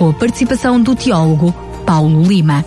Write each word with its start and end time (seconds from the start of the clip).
com 0.00 0.08
a 0.08 0.14
participação 0.14 0.82
do 0.82 0.96
teólogo 0.96 1.52
Paulo 1.84 2.22
Lima. 2.22 2.64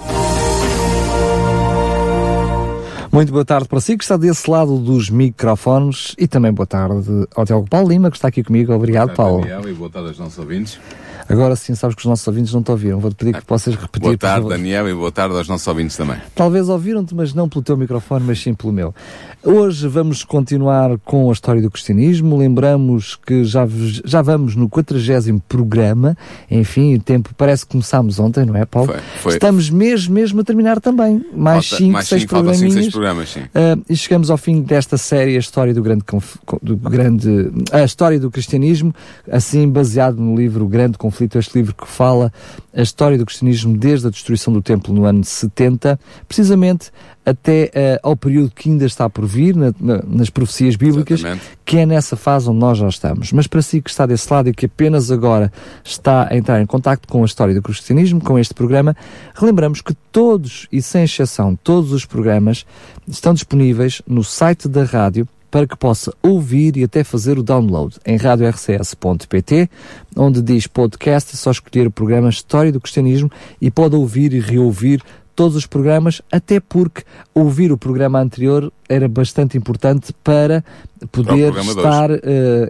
Muito 3.12 3.32
boa 3.32 3.44
tarde 3.44 3.68
para 3.68 3.82
si 3.82 3.98
que 3.98 4.04
está 4.04 4.18
desse 4.18 4.48
lado 4.48 4.78
dos 4.78 5.10
microfones 5.10 6.14
e 6.20 6.28
também 6.28 6.54
boa 6.54 6.68
tarde 6.68 7.28
ao 7.36 7.44
teólogo 7.44 7.68
Paulo 7.68 7.90
Lima 7.90 8.12
que 8.12 8.18
está 8.18 8.28
aqui 8.28 8.44
comigo. 8.44 8.72
Obrigado, 8.72 9.08
boa 9.08 9.16
Paulo. 9.16 9.42
Daniel, 9.42 9.68
e 9.68 9.74
boa 9.74 9.90
tarde 9.90 10.10
aos 10.10 10.20
nossos 10.20 10.38
ouvintes. 10.38 10.80
Agora 11.34 11.56
sim, 11.56 11.74
sabes 11.76 11.96
que 11.96 12.02
os 12.02 12.06
nossos 12.06 12.28
ouvintes 12.28 12.54
não 12.54 12.62
te 12.62 12.72
ouviram. 12.72 13.00
Vou-te 13.00 13.16
pedir 13.16 13.34
que 13.34 13.46
possas 13.46 13.76
repetir. 13.76 14.02
Boa 14.02 14.18
tarde, 14.18 14.48
Daniel, 14.48 14.88
e 14.90 14.94
boa 14.94 15.12
tarde 15.12 15.36
aos 15.36 15.48
nossos 15.48 15.68
ouvintes 15.68 15.98
também. 15.98 16.18
Talvez 16.36 16.70
ouviram-te, 16.70 17.16
mas 17.16 17.34
não 17.34 17.50
pelo 17.50 17.64
teu 17.64 17.76
microfone, 17.76 18.26
mas 18.26 18.40
sim 18.40 18.54
pelo 18.54 18.72
meu. 18.72 18.94
Hoje 19.44 19.88
vamos 19.88 20.24
continuar 20.24 20.98
com 21.00 21.30
a 21.30 21.34
história 21.34 21.62
do 21.62 21.70
cristianismo. 21.70 22.38
Lembramos 22.38 23.16
que 23.16 23.44
já, 23.44 23.68
já 24.06 24.22
vamos 24.22 24.56
no 24.56 24.70
40 24.70 24.94
programa. 25.48 26.16
Enfim, 26.50 26.96
o 26.96 27.00
tempo 27.02 27.32
parece 27.36 27.66
que 27.66 27.72
começámos 27.72 28.20
ontem, 28.20 28.46
não 28.46 28.56
é, 28.56 28.66
Paulo? 28.66 28.92
Foi, 28.92 29.02
foi. 29.22 29.34
Estamos 29.34 29.70
mesmo, 29.70 30.14
mesmo 30.14 30.42
a 30.42 30.44
terminar 30.44 30.80
também. 30.80 31.26
Mais 31.36 31.68
5, 31.70 32.04
6 32.04 32.26
programinhas. 32.26 32.90
programas, 32.90 33.30
sim. 33.30 33.42
Uh, 33.42 33.84
e 33.90 33.96
chegamos 33.96 34.30
ao 34.30 34.38
fim 34.38 34.62
desta 34.62 34.98
série, 34.98 35.36
a 35.36 35.40
história 35.40 35.74
do 35.74 35.82
grande, 35.82 36.04
do 36.62 36.78
grande, 36.78 37.52
a 37.72 37.84
história 37.84 38.20
do 38.20 38.30
cristianismo, 38.30 38.94
assim 39.30 39.68
baseado 39.68 40.18
no 40.18 40.36
livro 40.36 40.66
O 40.66 40.68
Grande 40.68 40.98
Conflito, 40.98 41.23
este 41.38 41.58
livro 41.58 41.76
que 41.76 41.88
fala 41.88 42.32
a 42.74 42.82
história 42.82 43.18
do 43.18 43.26
cristianismo 43.26 43.78
desde 43.78 44.08
a 44.08 44.10
destruição 44.10 44.52
do 44.52 44.62
templo 44.62 44.94
no 44.94 45.06
ano 45.06 45.24
70, 45.24 46.00
precisamente 46.28 46.92
até 47.26 47.72
uh, 47.74 48.08
ao 48.10 48.16
período 48.18 48.52
que 48.52 48.70
ainda 48.70 48.86
está 48.86 49.10
por 49.10 49.26
vir, 49.26 49.56
na, 49.56 49.74
na, 49.80 50.04
nas 50.06 50.30
profecias 50.30 50.76
bíblicas, 50.76 51.20
Exatamente. 51.20 51.46
que 51.64 51.78
é 51.78 51.86
nessa 51.86 52.16
fase 52.16 52.50
onde 52.50 52.60
nós 52.60 52.78
já 52.78 52.88
estamos. 52.88 53.32
Mas 53.32 53.48
para 53.48 53.62
si 53.62 53.82
que 53.82 53.90
está 53.90 54.06
desse 54.06 54.32
lado 54.32 54.50
e 54.50 54.54
que 54.54 54.66
apenas 54.66 55.10
agora 55.12 55.52
está 55.84 56.28
a 56.30 56.36
entrar 56.36 56.62
em 56.62 56.66
contato 56.66 57.08
com 57.08 57.22
a 57.22 57.26
história 57.26 57.54
do 57.54 57.62
cristianismo, 57.62 58.20
com 58.22 58.38
este 58.38 58.54
programa, 58.54 58.96
relembramos 59.34 59.82
que 59.82 59.94
todos, 60.12 60.68
e 60.72 60.82
sem 60.82 61.04
exceção, 61.04 61.58
todos 61.64 61.94
os 61.94 62.06
programas 62.06 62.66
estão 63.08 63.34
disponíveis 63.34 64.02
no 64.08 64.24
site 64.24 64.68
da 64.68 64.84
rádio 64.84 65.28
para 65.54 65.68
que 65.68 65.78
possa 65.78 66.12
ouvir 66.24 66.78
e 66.78 66.84
até 66.84 67.04
fazer 67.04 67.38
o 67.38 67.44
download 67.44 68.00
em 68.08 68.18
radiorcs.pt, 68.18 69.70
onde 70.18 70.42
diz 70.42 70.66
podcast, 70.66 71.36
é 71.36 71.38
só 71.38 71.52
escolher 71.52 71.86
o 71.86 71.92
programa 71.92 72.28
História 72.28 72.72
do 72.72 72.82
Cristianismo 72.82 73.30
e 73.62 73.70
pode 73.70 73.96
ouvir 73.96 74.34
e 74.34 74.40
reouvir 74.40 75.04
todos 75.36 75.56
os 75.56 75.68
programas, 75.68 76.24
até 76.32 76.60
porque 76.60 77.04
ouvir 77.36 77.72
o 77.72 77.78
programa 77.78 78.20
anterior 78.20 78.74
era 78.90 79.08
bastante 79.08 79.56
importante 79.56 80.12
para 80.24 80.64
poder 81.12 81.54
estar 81.56 82.10
uh, 82.10 82.18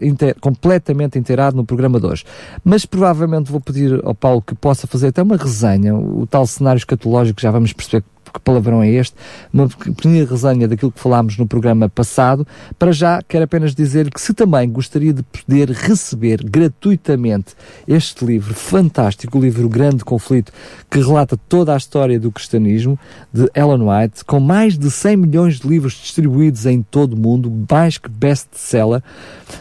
inter, 0.02 0.36
completamente 0.42 1.18
inteirado 1.18 1.56
no 1.56 1.64
programa 1.64 2.02
de 2.02 2.06
hoje. 2.06 2.26
Mas 2.66 2.86
provavelmente 2.86 3.50
vou 3.50 3.62
pedir 3.62 3.98
ao 4.04 4.14
Paulo 4.14 4.42
que 4.42 4.56
possa 4.56 4.88
fazer 4.88 5.08
até 5.08 5.24
uma 5.24 5.38
resenha, 5.38 5.96
o 5.96 6.28
tal 6.28 6.46
cenário 6.46 6.80
escatológico, 6.80 7.40
já 7.40 7.50
vamos 7.50 7.72
perceber 7.72 8.04
que 8.34 8.40
palavrão 8.40 8.82
é 8.82 8.90
este, 8.90 9.16
uma 9.54 9.68
pequena 9.68 10.26
resenha 10.26 10.68
daquilo 10.68 10.92
que 10.92 11.00
falámos 11.00 11.38
no 11.38 11.48
programa 11.48 11.88
passado. 11.88 12.46
Para 12.80 12.92
já, 12.92 13.22
quero 13.22 13.44
apenas 13.44 13.76
dizer 13.76 14.10
que 14.10 14.20
se 14.20 14.34
também 14.34 14.70
gostaria 14.70 15.14
de 15.14 15.24
poder 15.24 15.70
receber 15.70 16.44
gratuitamente 16.44 17.54
este 17.88 18.26
livro 18.26 18.54
fantástico, 18.54 19.38
o 19.38 19.42
livro 19.42 19.70
Grande 19.70 20.04
Conflito, 20.04 20.52
que 20.90 21.00
relata 21.00 21.38
toda 21.48 21.74
a 21.74 21.78
história 21.78 22.20
do 22.20 22.32
cristianismo, 22.32 22.98
de 23.32 23.50
Ellen 23.56 23.88
White, 23.88 24.26
com 24.26 24.40
mais 24.40 24.78
de 24.78 24.90
100 24.90 25.18
milhões 25.18 25.60
de 25.60 25.68
livros 25.68 25.94
distribuídos 25.94 26.66
em 26.66 26.82
todo 26.82 27.14
o 27.14 27.18
mundo, 27.18 27.52
mais 27.70 27.98
que 27.98 28.10
best-seller. 28.10 29.04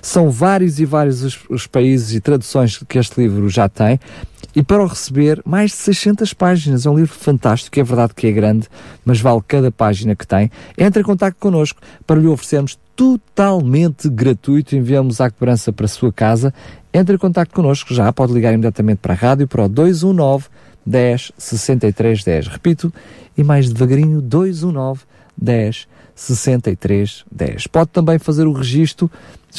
São 0.00 0.30
vários 0.30 0.80
e 0.80 0.84
vários 0.84 1.22
os, 1.22 1.38
os 1.48 1.66
países 1.66 2.14
e 2.14 2.20
traduções 2.20 2.78
que 2.88 2.98
este 2.98 3.20
livro 3.20 3.48
já 3.48 3.68
tem. 3.68 4.00
E 4.54 4.62
para 4.62 4.82
o 4.82 4.86
receber, 4.86 5.40
mais 5.44 5.70
de 5.70 5.76
600 5.78 6.34
páginas. 6.34 6.84
É 6.86 6.90
um 6.90 6.96
livro 6.96 7.14
fantástico, 7.14 7.78
é 7.78 7.82
verdade 7.82 8.12
que 8.14 8.26
é 8.26 8.32
grande, 8.32 8.68
mas 9.04 9.20
vale 9.20 9.40
cada 9.46 9.70
página 9.70 10.14
que 10.14 10.26
tem. 10.26 10.50
Entre 10.76 11.00
em 11.00 11.04
contato 11.04 11.36
connosco 11.38 11.80
para 12.06 12.20
lhe 12.20 12.26
oferecermos 12.26 12.78
totalmente 12.94 14.08
gratuito. 14.08 14.76
Enviamos 14.76 15.20
à 15.20 15.30
cobrança 15.30 15.72
para 15.72 15.86
a 15.86 15.88
sua 15.88 16.12
casa. 16.12 16.52
Entre 16.92 17.14
em 17.14 17.18
contato 17.18 17.52
connosco 17.52 17.94
já. 17.94 18.12
Pode 18.12 18.32
ligar 18.32 18.52
imediatamente 18.52 18.98
para 18.98 19.14
a 19.14 19.16
rádio 19.16 19.48
para 19.48 19.64
o 19.64 19.68
219 19.68 20.46
10 20.84 21.32
63 21.38 22.24
10. 22.24 22.46
Repito, 22.48 22.92
e 23.36 23.42
mais 23.42 23.72
devagarinho, 23.72 24.20
219 24.20 25.00
10 25.36 25.88
63 26.22 27.24
10. 27.30 27.66
Pode 27.66 27.90
também 27.90 28.18
fazer 28.18 28.46
o 28.46 28.52
registro 28.52 29.10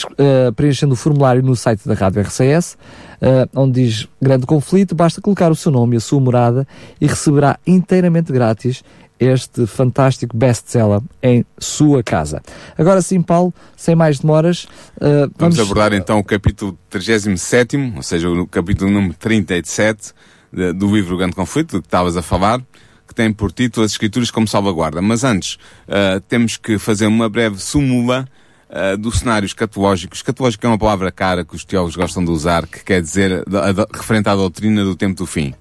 uh, 0.04 0.54
preenchendo 0.54 0.94
o 0.94 0.98
formulário 0.98 1.42
no 1.42 1.56
site 1.56 1.88
da 1.88 1.94
Rádio 1.94 2.22
RCS, 2.22 2.74
uh, 3.22 3.50
onde 3.56 3.84
diz 3.84 4.08
Grande 4.22 4.46
Conflito, 4.46 4.96
basta 4.96 5.22
colocar 5.22 5.52
o 5.52 5.56
seu 5.56 5.72
nome 5.72 5.96
e 5.96 5.98
a 5.98 6.02
sua 6.02 6.20
morada 6.20 6.68
e 7.00 7.08
receberá 7.08 7.60
inteiramente 7.66 8.32
grátis 8.32 8.84
este 9.20 9.66
fantástico 9.68 10.36
best-seller 10.36 11.02
em 11.22 11.46
sua 11.58 12.04
casa. 12.04 12.42
Agora 12.78 13.02
sim, 13.02 13.22
Paulo, 13.22 13.54
sem 13.78 13.96
mais 13.96 14.20
demoras, 14.20 14.64
uh, 14.98 15.32
vamos... 15.38 15.56
vamos 15.56 15.60
abordar 15.60 15.94
então 15.94 16.20
o 16.20 16.24
capítulo 16.24 16.78
37, 16.90 17.94
ou 17.96 18.04
seja, 18.04 18.30
o 18.30 18.48
capítulo 18.48 18.92
número 18.92 19.14
37 19.14 20.14
de, 20.52 20.74
do 20.74 20.94
livro 20.94 21.18
Grande 21.18 21.36
Conflito, 21.36 21.78
do 21.78 21.82
que 21.82 21.88
estavas 21.88 22.18
a 22.18 22.22
falar 22.22 22.62
que 23.14 23.18
tem 23.18 23.32
por 23.32 23.52
título 23.52 23.86
as 23.86 23.92
Escrituras 23.92 24.32
como 24.32 24.48
salvaguarda. 24.48 25.02
Mas 25.02 25.24
antes, 25.24 25.56
uh, 25.88 26.20
temos 26.28 26.58
que 26.58 26.80
fazer 26.80 27.06
uma 27.06 27.30
breve 27.30 27.60
súmula 27.60 28.28
uh, 28.70 28.98
do 28.98 29.12
cenário 29.12 29.46
escatológico. 29.46 30.16
Escatológico 30.16 30.66
é 30.66 30.70
uma 30.70 30.78
palavra 30.78 31.12
cara 31.12 31.46
que 31.46 31.56
os 31.56 31.64
teólogos 31.64 31.96
gostam 31.96 32.26
de 32.26 32.32
usar, 32.32 32.66
que 32.66 32.84
quer 32.84 33.02
dizer 33.02 33.44
referente 33.94 34.28
à 34.28 34.36
doutrina 34.36 34.84
do 34.84 34.96
tempo 34.96 35.16
do 35.16 35.28
fim. 35.28 35.54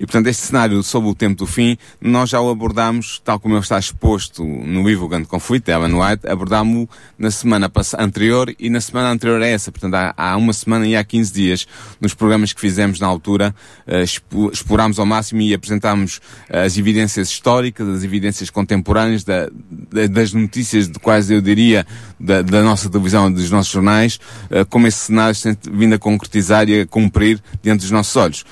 E, 0.00 0.06
portanto, 0.06 0.28
este 0.28 0.46
cenário 0.46 0.82
sobre 0.82 1.10
o 1.10 1.14
tempo 1.14 1.36
do 1.36 1.46
fim, 1.46 1.76
nós 2.00 2.30
já 2.30 2.40
o 2.40 2.48
abordámos, 2.48 3.20
tal 3.22 3.38
como 3.38 3.54
ele 3.54 3.60
está 3.60 3.78
exposto 3.78 4.42
no 4.42 4.82
livro 4.82 5.06
Grande 5.06 5.28
Conflito, 5.28 5.66
de 5.66 5.72
White, 5.76 6.26
abordámos-o 6.26 6.88
na 7.18 7.30
semana 7.30 7.70
anterior 7.98 8.50
e 8.58 8.70
na 8.70 8.80
semana 8.80 9.10
anterior 9.10 9.42
a 9.42 9.46
essa. 9.46 9.70
Portanto, 9.70 9.94
há, 9.94 10.14
há, 10.16 10.36
uma 10.38 10.54
semana 10.54 10.86
e 10.86 10.96
há 10.96 11.04
15 11.04 11.32
dias, 11.34 11.66
nos 12.00 12.14
programas 12.14 12.54
que 12.54 12.60
fizemos 12.62 12.98
na 12.98 13.06
altura, 13.06 13.54
uh, 13.86 14.50
explorámos 14.50 14.98
ao 14.98 15.04
máximo 15.04 15.42
e 15.42 15.52
apresentámos 15.52 16.16
uh, 16.48 16.60
as 16.64 16.78
evidências 16.78 17.28
históricas, 17.28 17.86
as 17.86 18.02
evidências 18.02 18.48
contemporâneas, 18.48 19.22
da, 19.22 19.50
da, 19.70 20.06
das 20.06 20.32
notícias 20.32 20.88
de 20.88 20.98
quais 20.98 21.30
eu 21.30 21.42
diria 21.42 21.86
da, 22.18 22.40
da 22.40 22.62
nossa 22.62 22.88
televisão, 22.88 23.30
dos 23.30 23.50
nossos 23.50 23.70
jornais, 23.70 24.18
uh, 24.50 24.64
como 24.70 24.86
esse 24.86 24.98
cenário 24.98 25.36
tem 25.38 25.54
vindo 25.70 25.94
a 25.94 25.98
concretizar 25.98 26.70
e 26.70 26.80
a 26.80 26.86
cumprir 26.86 27.38
diante 27.62 27.80
dos 27.80 27.90
nossos 27.90 28.16
olhos. 28.16 28.44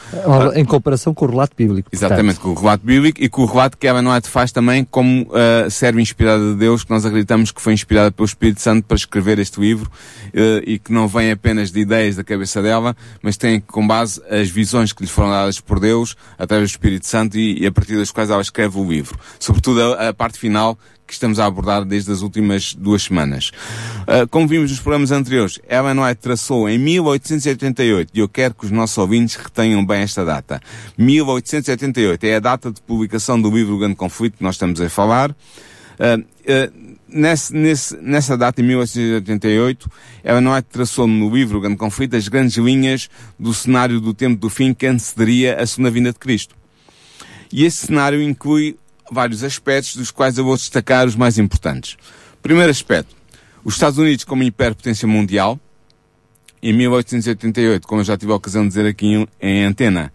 Em 0.55 0.65
comparação 0.67 1.15
com 1.15 1.25
o 1.25 1.38
relato 1.39 1.55
bíblico. 1.57 1.89
Exatamente, 1.93 2.41
com 2.41 2.51
o 2.51 2.55
relato 2.55 2.85
bíblico 2.85 3.23
e 3.23 3.29
com 3.29 3.43
o 3.43 3.47
relato 3.47 3.77
que 3.77 3.87
Ellen 3.87 4.09
White 4.09 4.29
faz 4.29 4.51
também 4.51 4.85
como 4.85 5.23
uh, 5.23 5.71
serve 5.71 6.03
inspirada 6.03 6.53
de 6.53 6.57
Deus, 6.57 6.85
que 6.85 6.91
nós 6.91 7.05
acreditamos 7.05 7.53
que 7.53 7.63
foi 7.63 7.73
inspirada 7.73 8.11
pelo 8.11 8.27
Espírito 8.27 8.61
Santo 8.61 8.85
para 8.85 8.97
escrever 8.97 9.39
este 9.39 9.61
livro 9.61 9.91
uh, 10.29 10.63
e 10.65 10.79
que 10.79 10.93
não 10.93 11.07
vem 11.07 11.31
apenas 11.31 11.71
de 11.71 11.81
ideias 11.81 12.17
da 12.17 12.25
cabeça 12.25 12.61
dela, 12.61 12.97
mas 13.23 13.37
tem 13.37 13.61
como 13.61 13.89
base 13.89 14.21
as 14.29 14.49
visões 14.49 14.93
que 14.93 15.03
lhe 15.03 15.09
foram 15.09 15.31
dadas 15.31 15.61
por 15.61 15.79
Deus 15.79 16.17
através 16.39 16.71
do 16.71 16.73
Espírito 16.73 17.07
Santo 17.07 17.39
e, 17.39 17.63
e 17.63 17.67
a 17.67 17.73
partir 17.73 17.97
das 17.97 18.11
quais 18.11 18.31
ela 18.31 18.43
escreve 18.43 18.79
o 18.79 18.89
livro. 18.89 19.19
Sobretudo 19.39 19.95
a, 19.95 20.09
a 20.09 20.15
parte 20.15 20.39
final 20.39 20.79
que 21.09 21.15
estamos 21.15 21.41
a 21.41 21.47
abordar 21.47 21.85
desde 21.85 22.13
as 22.13 22.21
últimas 22.21 22.75
duas 22.75 23.03
semanas. 23.03 23.51
Uh, 24.03 24.29
como 24.29 24.47
vimos 24.47 24.71
nos 24.71 24.79
programas 24.79 25.11
anteriores, 25.11 25.59
Ellen 25.69 25.99
White 25.99 26.21
traçou 26.21 26.69
em 26.69 26.79
1888, 26.79 28.11
e 28.15 28.21
eu 28.21 28.29
quero 28.29 28.55
que 28.55 28.67
os 28.67 28.71
nossos 28.71 28.97
ouvintes 28.99 29.35
retenham 29.35 29.85
bem 29.85 30.03
esta 30.03 30.25
data. 30.25 30.61
1888 30.97 32.25
é 32.25 32.37
a 32.37 32.41
data 32.41 32.71
de 32.71 32.81
publicação 32.83 33.41
do 33.41 33.51
livro 33.51 33.79
Grande 33.79 33.97
Conflito 33.97 34.37
que 34.37 34.45
nós 34.45 34.55
estamos 34.55 34.81
a 34.81 34.89
falar. 34.89 35.31
Uh, 35.31 36.21
uh, 36.21 36.89
Nesse, 37.11 37.55
nesse, 37.55 37.97
nessa 37.97 38.37
data, 38.37 38.61
em 38.61 38.65
1888, 38.65 39.91
Ellen 40.23 40.49
White 40.49 40.69
traçou 40.71 41.07
no 41.07 41.35
livro 41.35 41.59
Grande 41.59 41.79
Conflito 41.79 42.15
as 42.15 42.29
grandes 42.29 42.59
linhas 42.59 43.09
do 43.39 43.55
cenário 43.55 43.99
do 43.99 44.13
tempo 44.13 44.39
do 44.39 44.51
fim 44.51 44.75
que 44.75 44.87
antecederia 44.87 45.57
a 45.59 45.67
segunda 45.67 45.91
vinda 45.91 46.13
de 46.13 46.19
Cristo. 46.19 46.55
E 47.51 47.65
esse 47.65 47.87
cenário 47.87 48.21
inclui 48.21 48.77
vários 49.11 49.43
aspectos, 49.45 49.97
dos 49.97 50.11
quais 50.11 50.39
eu 50.39 50.45
vou 50.45 50.57
destacar 50.57 51.07
os 51.07 51.17
mais 51.17 51.39
importantes. 51.39 51.97
Primeiro 52.43 52.71
aspecto, 52.71 53.15
os 53.65 53.75
Estados 53.75 53.99
Unidos 53.99 54.25
como 54.25 54.43
hiperpotência 54.43 55.07
mundial, 55.07 55.59
em 56.63 56.73
1888, 56.73 57.87
como 57.87 58.01
eu 58.01 58.05
já 58.05 58.17
tive 58.17 58.33
a 58.33 58.37
ocasião 58.37 58.63
de 58.63 58.69
dizer 58.69 58.87
aqui 58.87 59.27
em, 59.41 59.65
antena, 59.65 60.13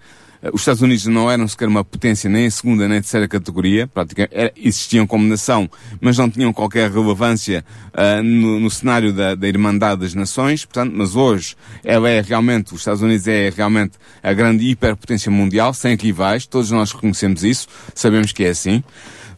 os 0.52 0.62
Estados 0.62 0.82
Unidos 0.82 1.06
não 1.06 1.32
eram 1.32 1.48
sequer 1.48 1.68
uma 1.68 1.84
potência 1.84 2.30
nem 2.30 2.46
em 2.46 2.50
segunda 2.50 2.88
nem 2.88 2.98
em 2.98 3.02
terceira 3.02 3.28
categoria, 3.28 3.88
praticamente 3.88 4.36
era, 4.36 4.52
existiam 4.58 5.08
como 5.08 5.26
nação, 5.26 5.70
mas 6.02 6.18
não 6.18 6.30
tinham 6.30 6.52
qualquer 6.52 6.92
relevância 6.92 7.64
uh, 7.94 8.22
no, 8.22 8.60
no, 8.60 8.70
cenário 8.70 9.14
da, 9.14 9.36
da 9.36 9.48
Irmandade 9.48 10.02
das 10.02 10.14
Nações, 10.14 10.66
portanto, 10.66 10.94
mas 10.96 11.16
hoje 11.16 11.56
ela 11.84 12.10
é 12.10 12.20
realmente, 12.22 12.74
os 12.74 12.82
Estados 12.82 13.02
Unidos 13.02 13.28
é 13.28 13.50
realmente 13.56 13.94
a 14.22 14.34
grande 14.34 14.70
hiperpotência 14.70 15.32
mundial, 15.32 15.74
sem 15.74 15.96
rivais, 15.96 16.46
todos 16.46 16.72
nós 16.72 16.92
reconhecemos 16.92 17.44
isso, 17.44 17.68
sabemos 17.96 18.32
que 18.32 18.44
é 18.44 18.50
assim. 18.50 18.84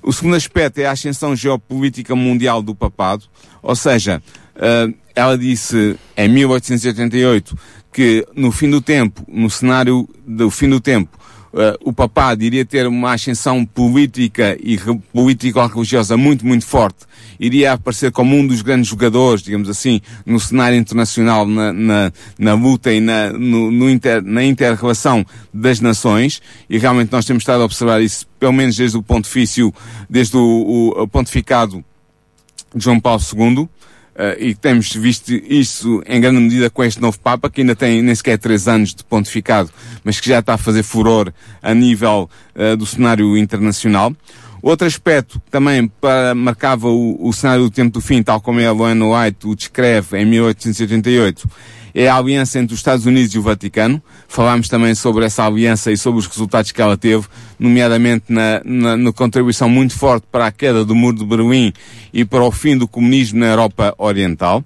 O 0.02 0.14
segundo 0.14 0.36
aspecto 0.36 0.80
é 0.80 0.86
a 0.86 0.92
ascensão 0.92 1.36
geopolítica 1.36 2.16
mundial 2.16 2.62
do 2.62 2.74
papado, 2.74 3.26
ou 3.62 3.76
seja, 3.76 4.22
uh, 4.56 5.05
ela 5.16 5.38
disse 5.38 5.96
em 6.18 6.28
1888 6.28 7.58
que 7.92 8.28
no 8.36 8.52
fim 8.52 8.70
do 8.70 8.82
tempo, 8.82 9.24
no 9.28 9.50
cenário 9.50 10.08
do 10.28 10.52
fim 10.52 10.70
do 10.70 10.82
tempo, 10.82 11.18
uh, 11.54 11.78
o 11.82 11.94
papado 11.94 12.44
iria 12.44 12.66
ter 12.66 12.86
uma 12.86 13.14
ascensão 13.14 13.66
política 13.66 14.58
e 14.62 14.78
político-religiosa 15.14 16.18
muito, 16.18 16.46
muito 16.46 16.66
forte, 16.66 17.06
iria 17.40 17.72
aparecer 17.72 18.12
como 18.12 18.36
um 18.36 18.46
dos 18.46 18.62
grandes 18.62 18.90
jogadores, 18.90 19.42
digamos 19.44 19.70
assim, 19.70 20.02
no 20.26 20.40
cenário 20.42 20.78
internacional, 20.78 21.48
na, 21.48 21.72
na, 21.72 22.12
na 22.38 22.54
luta 22.54 22.92
e 22.92 23.00
na, 23.00 23.32
no, 23.32 23.72
no 23.72 23.90
inter, 23.90 24.22
na 24.22 24.44
inter-relação 24.44 25.26
das 25.54 25.80
nações, 25.80 26.42
e 26.70 26.78
realmente 26.78 27.14
nós 27.14 27.26
temos 27.26 27.44
estado 27.44 27.62
a 27.62 27.66
observar 27.66 28.02
isso, 28.02 28.28
pelo 28.38 28.52
menos 28.52 28.76
desde 28.76 28.98
o 28.98 29.02
pontifício, 29.02 29.74
desde 30.10 30.36
o, 30.36 30.42
o, 30.42 31.04
o 31.04 31.08
pontificado 31.08 31.84
de 32.76 32.84
João 32.84 33.00
Paulo 33.00 33.22
II, 33.22 33.70
Uh, 34.16 34.32
e 34.40 34.56
temos 34.56 34.94
visto 34.94 35.30
isso 35.30 36.02
em 36.08 36.22
grande 36.22 36.40
medida 36.40 36.70
com 36.70 36.82
este 36.84 37.02
novo 37.02 37.20
Papa, 37.20 37.50
que 37.50 37.60
ainda 37.60 37.76
tem 37.76 38.02
nem 38.02 38.16
sequer 38.16 38.38
três 38.38 38.66
anos 38.66 38.96
de 38.96 39.04
pontificado, 39.04 39.70
mas 40.06 40.22
que 40.22 40.30
já 40.30 40.40
está 40.40 40.54
a 40.54 40.58
fazer 40.58 40.84
furor 40.84 41.34
a 41.62 41.74
nível 41.74 42.30
uh, 42.56 42.78
do 42.78 42.86
cenário 42.86 43.38
internacional. 43.38 44.16
Outro 44.66 44.88
aspecto 44.88 45.40
que 45.40 45.52
também 45.52 45.88
para, 45.88 46.34
marcava 46.34 46.88
o, 46.88 47.20
o, 47.20 47.32
cenário 47.32 47.66
do 47.66 47.70
tempo 47.70 47.92
do 47.92 48.02
fim, 48.02 48.24
tal 48.24 48.42
como 48.42 48.60
a 48.60 48.64
Ellen 48.64 49.04
White 49.04 49.46
o 49.46 49.56
descreve 49.56 50.18
em 50.18 50.26
1888, 50.26 51.48
é 51.94 52.10
a 52.10 52.16
aliança 52.16 52.58
entre 52.58 52.74
os 52.74 52.80
Estados 52.80 53.06
Unidos 53.06 53.36
e 53.36 53.38
o 53.38 53.44
Vaticano. 53.44 54.02
Falámos 54.28 54.68
também 54.68 54.96
sobre 54.96 55.24
essa 55.24 55.46
aliança 55.46 55.92
e 55.92 55.98
sobre 55.98 56.20
os 56.20 56.26
resultados 56.26 56.72
que 56.72 56.82
ela 56.82 56.98
teve, 56.98 57.28
nomeadamente 57.60 58.26
na, 58.28 58.60
na, 58.66 58.98
na 58.98 59.14
contribuição 59.14 59.70
muito 59.70 59.94
forte 59.94 60.26
para 60.32 60.48
a 60.48 60.52
queda 60.52 60.84
do 60.84 60.96
Muro 60.96 61.18
de 61.18 61.26
Berlim 61.26 61.72
e 62.12 62.26
para 62.26 62.44
o 62.44 62.50
fim 62.50 62.76
do 62.76 62.88
comunismo 62.88 63.42
na 63.42 63.46
Europa 63.46 63.94
Oriental. 64.00 64.66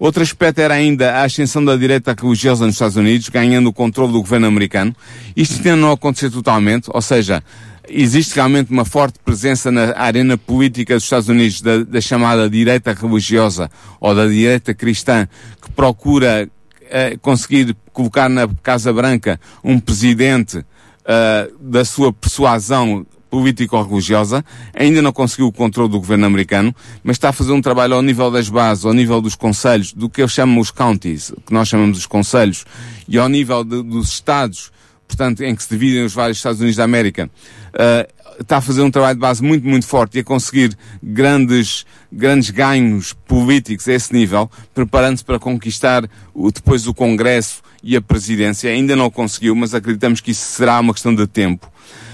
Outro 0.00 0.22
aspecto 0.22 0.60
era 0.60 0.72
ainda 0.72 1.16
a 1.16 1.24
ascensão 1.24 1.62
da 1.62 1.76
direita 1.76 2.16
religiosa 2.18 2.64
nos 2.64 2.76
Estados 2.76 2.96
Unidos, 2.96 3.28
ganhando 3.28 3.68
o 3.68 3.72
controle 3.72 4.10
do 4.10 4.20
governo 4.20 4.46
americano. 4.46 4.96
Isto 5.36 5.56
ainda 5.58 5.76
não 5.76 5.92
aconteceu 5.92 6.30
totalmente, 6.30 6.88
ou 6.88 7.02
seja, 7.02 7.44
existe 7.86 8.34
realmente 8.34 8.70
uma 8.70 8.86
forte 8.86 9.18
presença 9.22 9.70
na 9.70 9.94
arena 9.98 10.38
política 10.38 10.94
dos 10.94 11.04
Estados 11.04 11.28
Unidos 11.28 11.60
da, 11.60 11.84
da 11.84 12.00
chamada 12.00 12.48
direita 12.48 12.94
religiosa 12.94 13.70
ou 14.00 14.14
da 14.14 14.26
direita 14.26 14.72
cristã 14.72 15.28
que 15.60 15.70
procura 15.72 16.48
uh, 16.48 17.18
conseguir 17.20 17.76
colocar 17.92 18.30
na 18.30 18.48
Casa 18.62 18.94
Branca 18.94 19.38
um 19.62 19.78
presidente 19.78 20.58
uh, 20.58 21.58
da 21.60 21.84
sua 21.84 22.10
persuasão 22.10 23.04
político-religiosa, 23.30 24.44
ainda 24.74 25.00
não 25.00 25.12
conseguiu 25.12 25.46
o 25.46 25.52
controle 25.52 25.88
do 25.88 25.98
governo 25.98 26.26
americano, 26.26 26.74
mas 27.02 27.16
está 27.16 27.28
a 27.28 27.32
fazer 27.32 27.52
um 27.52 27.62
trabalho 27.62 27.94
ao 27.94 28.02
nível 28.02 28.30
das 28.30 28.48
bases, 28.48 28.84
ao 28.84 28.92
nível 28.92 29.20
dos 29.20 29.36
conselhos, 29.36 29.92
do 29.92 30.10
que 30.10 30.20
eu 30.20 30.28
chamo 30.28 30.60
os 30.60 30.70
counties, 30.70 31.32
que 31.46 31.52
nós 31.54 31.68
chamamos 31.68 31.98
os 31.98 32.06
conselhos, 32.06 32.64
e 33.08 33.16
ao 33.16 33.28
nível 33.28 33.62
de, 33.62 33.82
dos 33.82 34.08
estados, 34.08 34.72
portanto, 35.06 35.42
em 35.42 35.54
que 35.54 35.62
se 35.62 35.68
dividem 35.70 36.04
os 36.04 36.12
vários 36.12 36.38
Estados 36.38 36.60
Unidos 36.60 36.76
da 36.76 36.84
América, 36.84 37.30
uh, 37.74 38.20
está 38.40 38.56
a 38.56 38.60
fazer 38.60 38.82
um 38.82 38.90
trabalho 38.90 39.14
de 39.14 39.20
base 39.20 39.42
muito, 39.42 39.66
muito 39.66 39.86
forte 39.86 40.16
e 40.16 40.20
a 40.20 40.24
conseguir 40.24 40.76
grandes, 41.02 41.84
grandes 42.10 42.50
ganhos 42.50 43.12
políticos 43.12 43.86
a 43.86 43.92
esse 43.92 44.12
nível, 44.12 44.50
preparando-se 44.74 45.24
para 45.24 45.38
conquistar 45.38 46.08
o, 46.34 46.50
depois 46.50 46.86
o 46.86 46.94
Congresso 46.94 47.62
e 47.82 47.96
a 47.96 48.00
Presidência. 48.00 48.70
Ainda 48.70 48.96
não 48.96 49.10
conseguiu, 49.10 49.54
mas 49.54 49.74
acreditamos 49.74 50.20
que 50.20 50.30
isso 50.30 50.44
será 50.52 50.80
uma 50.80 50.92
questão 50.94 51.14
de 51.14 51.26
tempo. 51.26 51.70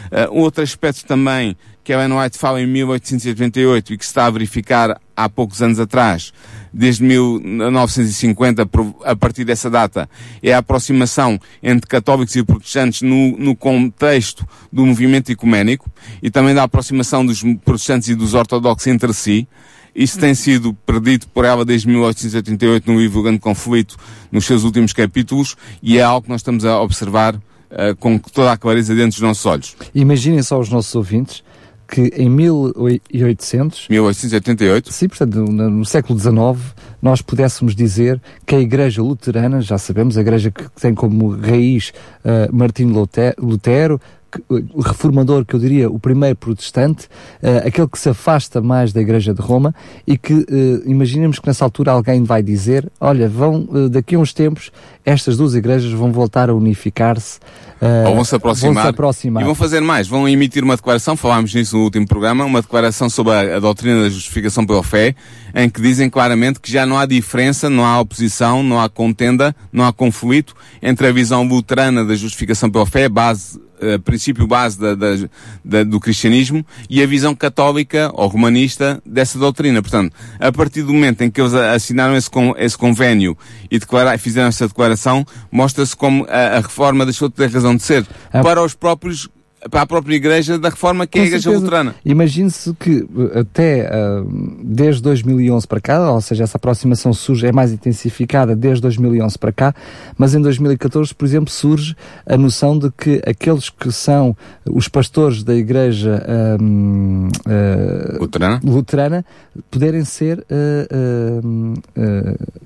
Uh, 0.07 0.41
outro 0.41 0.63
aspecto 0.63 1.05
também 1.05 1.57
que 1.87 1.93
Ellen 1.93 2.19
White 2.19 2.37
fala 2.37 2.61
em 2.61 2.67
1888 2.67 3.93
e 3.93 3.99
que 3.99 4.05
se 4.05 4.11
está 4.11 4.27
a 4.27 4.31
verificar 4.31 5.01
há 5.17 5.29
poucos 5.29 5.63
anos 5.63 5.79
atrás, 5.79 6.33
desde 6.73 7.05
1950, 7.05 8.69
a 9.05 9.17
partir 9.17 9.45
dessa 9.45 9.71
data, 9.71 10.11
é 10.43 10.53
a 10.53 10.59
aproximação 10.59 11.41
entre 11.63 11.87
católicos 11.87 12.35
e 12.35 12.43
protestantes 12.43 13.03
no, 13.03 13.39
no 13.39 13.55
contexto 13.55 14.45
do 14.73 14.85
movimento 14.85 15.31
ecuménico 15.31 15.89
e 16.21 16.29
também 16.29 16.55
da 16.55 16.65
aproximação 16.65 17.25
dos 17.25 17.43
protestantes 17.65 18.09
e 18.09 18.17
dos 18.17 18.35
ortodoxos 18.35 18.89
entre 18.89 19.13
si. 19.13 19.49
Isso 19.95 20.19
tem 20.19 20.35
sido 20.35 20.75
perdido 20.75 21.27
por 21.29 21.45
ela 21.45 21.65
desde 21.65 21.89
1888 21.89 22.93
no 22.93 22.99
livro 22.99 23.23
Grande 23.23 23.39
Conflito, 23.39 23.97
nos 24.31 24.45
seus 24.45 24.65
últimos 24.65 24.93
capítulos, 24.93 25.57
e 25.81 25.99
é 25.99 26.03
algo 26.03 26.25
que 26.25 26.29
nós 26.29 26.41
estamos 26.41 26.65
a 26.65 26.81
observar 26.83 27.41
uh, 27.77 27.95
com 27.97 28.19
toda 28.19 28.53
a 28.53 28.57
clareza 28.57 28.95
dentro 28.95 29.13
dos 29.13 29.21
nossos 29.21 29.47
olhos. 29.47 29.77
Imaginem 29.95 30.43
só 30.43 30.59
os 30.59 30.69
nossos 30.69 30.95
ouvintes 30.95 31.45
que 31.89 32.13
em 32.17 32.29
1800... 32.29 33.89
1888? 33.89 34.93
Sim, 34.93 35.09
portanto, 35.09 35.35
no, 35.37 35.71
no 35.71 35.85
século 35.85 36.19
XIX, 36.19 36.75
nós 37.01 37.23
pudéssemos 37.23 37.75
dizer 37.75 38.21
que 38.45 38.55
a 38.55 38.61
Igreja 38.61 39.03
Luterana, 39.03 39.61
já 39.61 39.79
sabemos, 39.79 40.17
a 40.17 40.21
Igreja 40.21 40.51
que 40.51 40.69
tem 40.81 40.95
como 40.95 41.31
raiz 41.31 41.93
uh, 42.25 42.55
Martinho 42.55 43.07
Lutero, 43.39 44.01
o 44.49 44.81
reformador, 44.83 45.45
que 45.45 45.55
eu 45.55 45.61
diria 45.61 45.91
o 45.91 45.99
primeiro 45.99 46.37
protestante, 46.37 47.07
uh, 47.43 47.67
aquele 47.67 47.89
que 47.89 47.99
se 47.99 48.09
afasta 48.09 48.61
mais 48.61 48.93
da 48.93 49.01
Igreja 49.01 49.33
de 49.33 49.41
Roma 49.41 49.75
e 50.07 50.19
que 50.19 50.35
uh, 50.35 50.47
imaginemos 50.85 51.39
que 51.39 51.47
nessa 51.47 51.65
altura 51.65 51.93
alguém 51.93 52.23
vai 52.23 52.43
dizer: 52.43 52.91
Olha, 53.01 53.29
vão 53.29 53.69
uh, 53.71 53.89
daqui 53.89 54.15
a 54.15 54.19
uns 54.19 54.33
tempos 54.33 54.71
estas 55.05 55.37
duas 55.37 55.55
igrejas 55.55 55.93
vão 55.93 56.11
voltar 56.11 56.51
a 56.51 56.55
unificar-se. 56.55 57.39
Ou 58.07 58.15
vão 58.15 58.25
se 58.25 58.35
aproximar, 58.35 58.75
vão 58.75 58.83
se 58.83 58.89
aproximar. 58.89 59.43
E 59.43 59.47
vão 59.47 59.55
fazer 59.55 59.81
mais, 59.81 60.09
vão 60.09 60.29
emitir 60.29 60.65
uma 60.65 60.75
declaração, 60.75 61.15
falámos 61.15 61.55
nisso 61.55 61.77
no 61.77 61.85
último 61.85 62.07
programa, 62.07 62.45
uma 62.45 62.63
declaração 62.63 63.09
sobre 63.09 63.33
a, 63.35 63.57
a 63.57 63.61
doutrina 63.61 64.03
da 64.03 64.09
justificação 64.09 64.65
pela 64.67 64.83
fé, 64.83 65.15
em 65.55 65.69
que 65.69 65.81
dizem 65.81 66.09
claramente 66.09 66.59
que 66.59 66.73
já 66.73 66.86
não 66.87 66.99
há 66.99 67.07
diferença, 67.07 67.69
não 67.69 67.85
há 67.85 68.01
oposição, 68.01 68.63
não 68.63 68.81
há 68.81 68.89
contenda, 68.89 69.55
não 69.73 69.85
há 69.85 69.93
conflito 69.93 70.55
entre 70.81 71.07
a 71.07 71.13
visão 71.13 71.43
luterana 71.43 72.05
da 72.05 72.15
justificação 72.15 72.71
pela 72.71 72.87
fé, 72.87 73.09
base 73.09 73.59
uh, 73.81 74.01
princípio 74.01 74.47
base 74.47 74.79
da, 74.79 74.95
da, 74.95 75.09
da, 75.65 75.85
do 75.85 76.01
cristianismo 76.01 76.65
e 76.89 77.03
a 77.03 77.07
visão 77.07 77.35
católica 77.35 78.11
ou 78.15 78.27
romanista 78.29 79.01
dessa 79.05 79.39
doutrina. 79.39 79.83
Portanto, 79.83 80.15
a 80.39 80.53
partir 80.53 80.83
do 80.83 80.93
momento 80.93 81.23
em 81.23 81.31
que 81.31 81.41
eles 81.41 81.55
assinaram 81.55 82.17
esse, 82.17 82.31
con, 82.31 82.55
esse 82.57 82.77
convênio 82.77 83.37
e 83.71 83.79
declarar, 83.79 84.19
fizeram 84.19 84.49
essa 84.49 84.69
declaração, 84.69 85.25
mostra-se 85.51 85.97
como 85.97 86.27
a, 86.29 86.57
a 86.57 86.61
reforma 86.61 87.05
deixou 87.05 87.29
de 87.29 87.35
ter 87.35 87.51
razão 87.51 87.77
de 87.77 87.83
ser. 87.83 88.07
Para 88.31 88.63
os 88.63 88.75
próprios 88.75 89.29
para 89.71 89.83
a 89.83 89.87
própria 89.87 90.15
Igreja 90.15 90.59
da 90.59 90.69
reforma 90.69 91.07
que 91.07 91.19
Com 91.19 91.19
é 91.19 91.23
a 91.23 91.27
Igreja 91.27 91.45
certeza. 91.45 91.65
Luterana. 91.65 91.95
Imagine-se 92.05 92.75
que 92.75 92.99
uh, 92.99 93.41
até 93.41 93.89
uh, 93.89 94.27
desde 94.63 95.03
2011 95.03 95.67
para 95.67 95.81
cá, 95.81 96.13
ou 96.13 96.21
seja, 96.21 96.45
essa 96.45 96.57
aproximação 96.57 97.13
surge, 97.13 97.47
é 97.47 97.53
mais 97.53 97.73
intensificada 97.73 98.55
desde 98.55 98.83
2011 98.83 99.39
para 99.39 99.53
cá, 99.53 99.75
mas 100.17 100.35
em 100.35 100.43
2014, 100.43 101.15
por 101.15 101.25
exemplo, 101.25 101.51
surge 101.51 101.97
a 102.27 102.37
noção 102.37 102.79
de 102.79 102.91
que 102.91 103.23
aqueles 103.27 103.71
que 103.71 103.91
são 103.91 104.37
os 104.71 104.89
pastores 104.89 105.43
da 105.43 105.55
Igreja 105.55 106.23
um, 106.61 107.29
uh, 107.29 108.21
luterana. 108.21 108.61
luterana 108.63 109.25
poderem 109.71 110.05
ser 110.05 110.45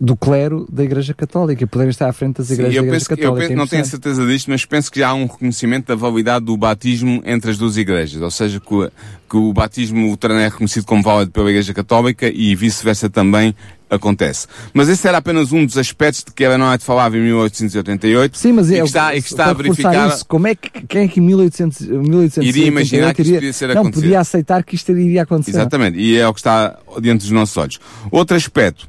do 0.01 0.17
clero 0.17 0.67
da 0.71 0.83
Igreja 0.83 1.15
Católica 1.15 1.67
poderem 1.67 1.91
estar 1.91 2.09
à 2.09 2.13
frente 2.13 2.39
das 2.39 2.51
igrejas 2.51 2.75
Sim, 2.75 2.81
da 2.81 2.87
Igreja 2.87 3.07
Católica. 3.07 3.31
eu 3.31 3.49
penso, 3.49 3.59
não 3.59 3.67
tenho 3.67 3.85
certeza 3.85 4.27
disto, 4.27 4.51
mas 4.51 4.65
penso 4.65 4.91
que 4.91 4.99
já 4.99 5.11
há 5.11 5.15
um 5.15 5.27
reconhecimento 5.27 5.87
da 5.87 5.95
validade 5.95 6.45
do 6.45 6.57
batismo 6.57 6.80
batismo 6.81 7.23
entre 7.27 7.51
as 7.51 7.59
duas 7.59 7.77
igrejas, 7.77 8.23
ou 8.23 8.31
seja, 8.31 8.59
que 8.59 8.75
o, 8.75 8.91
que 9.29 9.37
o 9.37 9.53
batismo 9.53 10.09
luterano 10.09 10.41
é 10.41 10.49
reconhecido 10.49 10.87
como 10.87 11.03
válido 11.03 11.31
pela 11.31 11.51
Igreja 11.51 11.75
Católica 11.75 12.27
e 12.27 12.55
vice-versa 12.55 13.11
também 13.11 13.55
acontece. 13.91 14.47
Mas 14.73 14.89
esse 14.89 15.07
era 15.07 15.19
apenas 15.19 15.53
um 15.53 15.67
dos 15.67 15.77
aspectos 15.77 16.25
de 16.25 16.33
que 16.33 16.43
Ellen 16.43 16.63
White 16.63 16.85
falava 16.85 17.19
em 17.19 17.21
1888 17.21 18.39
Sim, 18.39 18.53
mas 18.53 18.71
e 18.71 18.75
que 18.75 18.81
está, 18.81 19.15
e 19.15 19.21
que 19.21 19.29
está 19.29 19.47
a 19.47 19.53
verificar... 19.53 20.09
Isso, 20.09 20.25
como 20.25 20.47
é 20.47 20.55
que, 20.55 20.71
quem 20.87 21.03
é 21.03 21.09
que 21.09 21.21
em 21.21 21.23
1800, 21.25 21.81
1888 21.83 22.49
iria 22.49 22.67
imaginar 22.67 23.15
que 23.15 23.23
isto 23.23 23.35
podia 23.35 23.53
ser 23.53 23.75
Não, 23.75 23.91
podia 23.91 24.21
aceitar 24.21 24.63
que 24.63 24.75
isto 24.75 24.93
iria 24.93 25.23
acontecer. 25.23 25.51
Exatamente, 25.51 25.99
e 25.99 26.17
é 26.17 26.27
o 26.27 26.33
que 26.33 26.41
está 26.41 26.79
diante 27.01 27.23
dos 27.23 27.31
nossos 27.31 27.57
olhos. 27.57 27.79
Outro 28.11 28.37
aspecto 28.37 28.89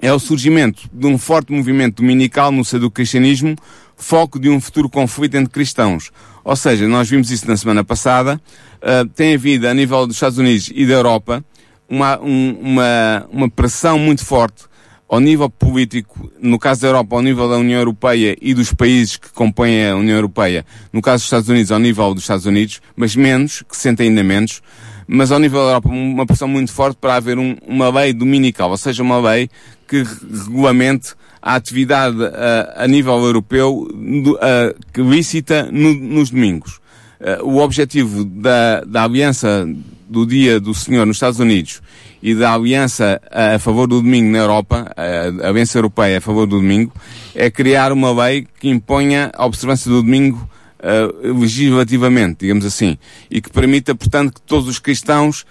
é 0.00 0.12
o 0.12 0.18
surgimento 0.18 0.88
de 0.92 1.06
um 1.06 1.18
forte 1.18 1.52
movimento 1.52 2.02
dominical 2.02 2.52
no 2.52 2.64
seio 2.64 2.82
do 2.82 2.90
cristianismo, 2.90 3.56
foco 3.96 4.38
de 4.38 4.48
um 4.48 4.60
futuro 4.60 4.88
conflito 4.88 5.36
entre 5.36 5.52
cristãos. 5.52 6.10
Ou 6.44 6.54
seja, 6.54 6.86
nós 6.86 7.08
vimos 7.08 7.30
isso 7.30 7.48
na 7.48 7.56
semana 7.56 7.82
passada, 7.82 8.40
uh, 8.76 9.08
tem 9.08 9.34
havido 9.34 9.66
a 9.66 9.74
nível 9.74 10.06
dos 10.06 10.16
Estados 10.16 10.38
Unidos 10.38 10.70
e 10.72 10.86
da 10.86 10.94
Europa 10.94 11.44
uma, 11.88 12.20
um, 12.20 12.58
uma, 12.60 13.26
uma 13.30 13.50
pressão 13.50 13.98
muito 13.98 14.24
forte 14.24 14.64
ao 15.08 15.20
nível 15.20 15.48
político, 15.48 16.30
no 16.40 16.58
caso 16.58 16.82
da 16.82 16.88
Europa, 16.88 17.14
ao 17.14 17.22
nível 17.22 17.48
da 17.48 17.56
União 17.56 17.78
Europeia 17.78 18.36
e 18.40 18.52
dos 18.52 18.72
países 18.72 19.16
que 19.16 19.30
compõem 19.30 19.88
a 19.88 19.96
União 19.96 20.16
Europeia, 20.16 20.66
no 20.92 21.00
caso 21.00 21.18
dos 21.22 21.26
Estados 21.26 21.48
Unidos, 21.48 21.70
ao 21.70 21.78
nível 21.78 22.12
dos 22.12 22.24
Estados 22.24 22.44
Unidos, 22.44 22.80
mas 22.96 23.14
menos, 23.14 23.62
que 23.62 23.76
sentem 23.76 24.08
ainda 24.08 24.24
menos, 24.24 24.60
mas 25.06 25.30
ao 25.30 25.38
nível 25.38 25.60
da 25.60 25.66
Europa, 25.68 25.88
uma 25.88 26.26
pressão 26.26 26.48
muito 26.48 26.72
forte 26.72 26.96
para 27.00 27.14
haver 27.14 27.38
um, 27.38 27.56
uma 27.66 27.88
lei 27.88 28.12
dominical, 28.12 28.70
ou 28.70 28.76
seja, 28.76 29.02
uma 29.02 29.18
lei 29.20 29.48
que 29.86 30.02
regulamente 30.02 31.14
a 31.46 31.54
atividade 31.54 32.16
uh, 32.16 32.72
a 32.74 32.88
nível 32.88 33.24
europeu 33.24 33.86
uh, 33.88 35.00
lícita 35.00 35.68
no, 35.70 35.94
nos 35.94 36.30
domingos. 36.30 36.80
Uh, 37.20 37.46
o 37.46 37.58
objetivo 37.58 38.24
da, 38.24 38.80
da 38.80 39.04
aliança 39.04 39.64
do 40.08 40.26
Dia 40.26 40.58
do 40.58 40.74
Senhor 40.74 41.06
nos 41.06 41.18
Estados 41.18 41.38
Unidos 41.38 41.80
e 42.20 42.34
da 42.34 42.52
aliança 42.52 43.20
a 43.30 43.60
favor 43.60 43.86
do 43.86 44.02
domingo 44.02 44.28
na 44.32 44.38
Europa, 44.38 44.92
a 44.96 45.48
aliança 45.48 45.78
europeia 45.78 46.18
a 46.18 46.20
favor 46.20 46.46
do 46.46 46.56
domingo, 46.56 46.92
é 47.32 47.48
criar 47.48 47.92
uma 47.92 48.10
lei 48.24 48.48
que 48.58 48.68
imponha 48.68 49.30
a 49.32 49.46
observância 49.46 49.88
do 49.88 50.02
domingo 50.02 50.48
legislativamente, 51.22 52.38
digamos 52.40 52.64
assim, 52.64 52.98
e 53.30 53.40
que 53.40 53.50
permita, 53.50 53.94
portanto, 53.94 54.34
que 54.34 54.40
todos 54.40 54.68
os 54.68 54.78
cristãos 54.78 55.44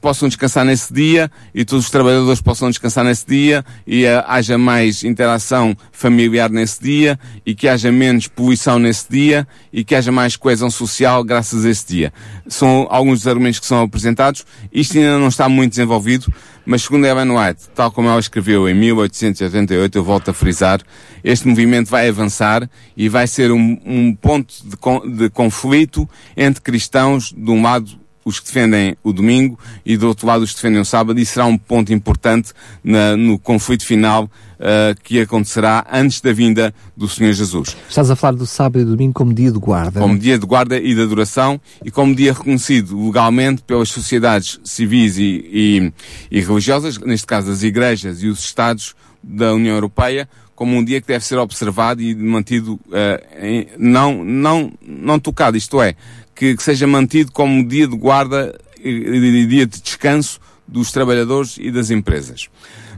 possam 0.00 0.26
descansar 0.26 0.64
nesse 0.64 0.92
dia 0.92 1.30
e 1.54 1.64
todos 1.66 1.84
os 1.84 1.90
trabalhadores 1.90 2.40
possam 2.40 2.70
descansar 2.70 3.04
nesse 3.04 3.26
dia 3.26 3.62
e 3.86 4.04
uh, 4.04 4.24
haja 4.26 4.56
mais 4.56 5.04
interação 5.04 5.76
familiar 5.92 6.48
nesse 6.48 6.82
dia 6.82 7.18
e 7.44 7.54
que 7.54 7.68
haja 7.68 7.92
menos 7.92 8.26
poluição 8.26 8.78
nesse 8.78 9.10
dia 9.10 9.46
e 9.70 9.84
que 9.84 9.94
haja 9.94 10.10
mais 10.10 10.34
coesão 10.34 10.70
social 10.70 11.22
graças 11.22 11.66
a 11.66 11.70
esse 11.70 11.86
dia. 11.86 12.12
São 12.48 12.86
alguns 12.90 13.20
dos 13.20 13.26
argumentos 13.26 13.60
que 13.60 13.66
são 13.66 13.82
apresentados. 13.82 14.46
Isto 14.72 14.96
ainda 14.96 15.18
não 15.18 15.28
está 15.28 15.46
muito 15.46 15.72
desenvolvido, 15.72 16.32
mas 16.64 16.82
segundo 16.82 17.06
Ellen 17.06 17.30
White, 17.30 17.68
tal 17.74 17.90
como 17.90 18.08
ela 18.08 18.20
escreveu 18.20 18.66
em 18.66 18.74
1888, 18.74 19.98
eu 19.98 20.04
volto 20.04 20.30
a 20.30 20.34
frisar, 20.34 20.80
este 21.22 21.46
movimento 21.46 21.90
vai 21.90 22.08
avançar 22.08 22.68
e 22.96 23.10
vai 23.10 23.26
ser 23.26 23.52
um, 23.52 23.78
um 23.84 24.14
ponto 24.14 24.54
de, 24.64 25.16
de 25.16 25.28
conflito 25.28 26.08
entre 26.34 26.62
cristãos 26.62 27.30
de 27.36 27.50
um 27.50 27.60
lado 27.60 28.00
os 28.30 28.40
que 28.40 28.46
defendem 28.46 28.96
o 29.02 29.12
domingo 29.12 29.58
e 29.84 29.96
do 29.96 30.08
outro 30.08 30.26
lado 30.26 30.42
os 30.42 30.50
que 30.50 30.56
defendem 30.56 30.80
o 30.80 30.84
sábado 30.84 31.20
e 31.20 31.26
será 31.26 31.46
um 31.46 31.58
ponto 31.58 31.92
importante 31.92 32.52
na, 32.82 33.16
no 33.16 33.38
conflito 33.38 33.84
final 33.84 34.24
uh, 34.24 35.00
que 35.02 35.20
acontecerá 35.20 35.86
antes 35.92 36.20
da 36.20 36.32
vinda 36.32 36.74
do 36.96 37.08
Senhor 37.08 37.32
Jesus. 37.32 37.76
Estás 37.88 38.10
a 38.10 38.16
falar 38.16 38.36
do 38.36 38.46
sábado 38.46 38.80
e 38.80 38.84
do 38.84 38.92
domingo 38.92 39.12
como 39.12 39.34
dia 39.34 39.50
de 39.50 39.58
guarda. 39.58 40.00
Como 40.00 40.18
dia 40.18 40.38
de 40.38 40.46
guarda 40.46 40.78
e 40.78 40.94
de 40.94 41.02
adoração 41.02 41.60
e 41.84 41.90
como 41.90 42.14
dia 42.14 42.32
reconhecido 42.32 43.06
legalmente 43.06 43.62
pelas 43.62 43.88
sociedades 43.90 44.58
civis 44.64 45.18
e, 45.18 45.44
e, 45.52 45.92
e 46.30 46.40
religiosas, 46.40 46.98
neste 46.98 47.26
caso 47.26 47.50
as 47.50 47.62
igrejas 47.62 48.22
e 48.22 48.28
os 48.28 48.40
Estados 48.40 48.94
da 49.22 49.52
União 49.52 49.74
Europeia, 49.74 50.28
como 50.60 50.76
um 50.76 50.84
dia 50.84 51.00
que 51.00 51.06
deve 51.06 51.24
ser 51.24 51.38
observado 51.38 52.02
e 52.02 52.14
mantido 52.14 52.74
uh, 52.74 53.42
em, 53.42 53.66
não, 53.78 54.22
não, 54.22 54.70
não 54.86 55.18
tocado, 55.18 55.56
isto 55.56 55.80
é, 55.80 55.94
que, 56.34 56.54
que 56.54 56.62
seja 56.62 56.86
mantido 56.86 57.32
como 57.32 57.66
dia 57.66 57.88
de 57.88 57.96
guarda 57.96 58.60
e 58.78 59.46
dia 59.46 59.64
de 59.64 59.80
descanso 59.80 60.38
dos 60.68 60.92
trabalhadores 60.92 61.56
e 61.58 61.70
das 61.70 61.90
empresas. 61.90 62.50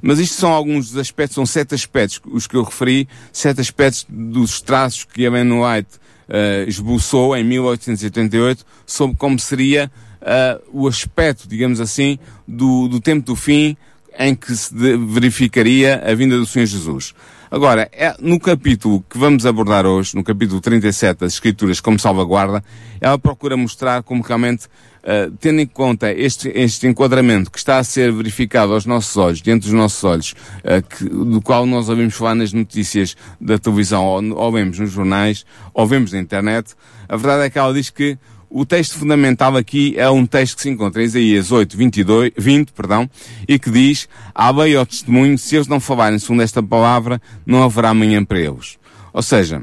Mas 0.02 0.18
isto 0.18 0.34
são 0.34 0.50
alguns 0.50 0.88
dos 0.88 0.96
aspectos, 0.96 1.36
são 1.36 1.46
sete 1.46 1.72
aspectos, 1.72 2.20
os 2.24 2.48
que 2.48 2.56
eu 2.56 2.64
referi, 2.64 3.08
sete 3.32 3.60
aspectos 3.60 4.04
dos 4.08 4.60
traços 4.60 5.04
que 5.04 5.24
a 5.24 5.30
Ben 5.30 5.52
White 5.52 6.00
uh, 6.28 6.68
esboçou 6.68 7.36
em 7.36 7.44
1888 7.44 8.66
sobre 8.84 9.16
como 9.16 9.38
seria 9.38 9.88
uh, 10.20 10.60
o 10.72 10.88
aspecto, 10.88 11.46
digamos 11.46 11.80
assim, 11.80 12.18
do, 12.48 12.88
do 12.88 13.00
tempo 13.00 13.24
do 13.24 13.36
fim 13.36 13.76
em 14.18 14.34
que 14.34 14.52
se 14.56 14.74
verificaria 14.96 16.02
a 16.04 16.12
vinda 16.12 16.36
do 16.36 16.44
Senhor 16.44 16.66
Jesus. 16.66 17.14
Agora, 17.52 17.86
é, 17.92 18.16
no 18.18 18.40
capítulo 18.40 19.04
que 19.10 19.18
vamos 19.18 19.44
abordar 19.44 19.84
hoje, 19.84 20.16
no 20.16 20.24
capítulo 20.24 20.58
37 20.58 21.20
das 21.20 21.34
Escrituras 21.34 21.80
como 21.80 21.98
salvaguarda, 21.98 22.64
ela 22.98 23.18
procura 23.18 23.58
mostrar 23.58 24.02
como 24.02 24.22
realmente, 24.22 24.68
uh, 25.02 25.30
tendo 25.38 25.60
em 25.60 25.66
conta 25.66 26.10
este, 26.10 26.50
este 26.54 26.86
enquadramento 26.86 27.50
que 27.50 27.58
está 27.58 27.76
a 27.76 27.84
ser 27.84 28.10
verificado 28.10 28.72
aos 28.72 28.86
nossos 28.86 29.14
olhos, 29.18 29.42
diante 29.42 29.64
dos 29.64 29.74
nossos 29.74 30.02
olhos, 30.02 30.34
uh, 30.64 30.80
que, 30.80 31.04
do 31.04 31.42
qual 31.42 31.66
nós 31.66 31.90
ouvimos 31.90 32.14
falar 32.14 32.34
nas 32.34 32.54
notícias 32.54 33.14
da 33.38 33.58
televisão, 33.58 34.02
ou, 34.02 34.34
ou 34.34 34.50
vemos 34.50 34.78
nos 34.78 34.90
jornais, 34.90 35.44
ou 35.74 35.86
vemos 35.86 36.10
na 36.10 36.20
internet, 36.20 36.74
a 37.06 37.16
verdade 37.18 37.42
é 37.42 37.50
que 37.50 37.58
ela 37.58 37.74
diz 37.74 37.90
que 37.90 38.16
o 38.54 38.66
texto 38.66 38.98
fundamental 38.98 39.56
aqui 39.56 39.94
é 39.96 40.08
um 40.10 40.26
texto 40.26 40.56
que 40.56 40.62
se 40.62 40.68
encontra 40.68 41.02
em 41.02 41.06
Isaías 41.06 41.50
8, 41.50 41.74
22, 41.74 42.32
20, 42.36 42.72
perdão, 42.72 43.08
e 43.48 43.58
que 43.58 43.70
diz, 43.70 44.06
há 44.34 44.50
lei 44.50 44.76
ao 44.76 44.84
testemunho, 44.84 45.38
se 45.38 45.56
eles 45.56 45.66
não 45.66 45.80
falarem 45.80 46.18
segundo 46.18 46.42
esta 46.42 46.62
palavra, 46.62 47.20
não 47.46 47.62
haverá 47.62 47.88
amanhã 47.88 48.22
para 48.22 48.38
eles. 48.38 48.78
Ou 49.10 49.22
seja, 49.22 49.62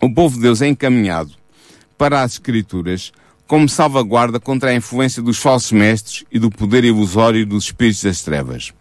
o 0.00 0.12
povo 0.12 0.36
de 0.36 0.42
Deus 0.42 0.62
é 0.62 0.68
encaminhado 0.68 1.32
para 1.98 2.22
as 2.22 2.32
Escrituras 2.32 3.12
como 3.46 3.68
salvaguarda 3.68 4.40
contra 4.40 4.70
a 4.70 4.74
influência 4.74 5.22
dos 5.22 5.38
falsos 5.38 5.72
mestres 5.72 6.24
e 6.32 6.38
do 6.38 6.50
poder 6.50 6.84
ilusório 6.84 7.44
dos 7.44 7.64
espíritos 7.64 8.02
das 8.02 8.22
trevas. 8.22 8.72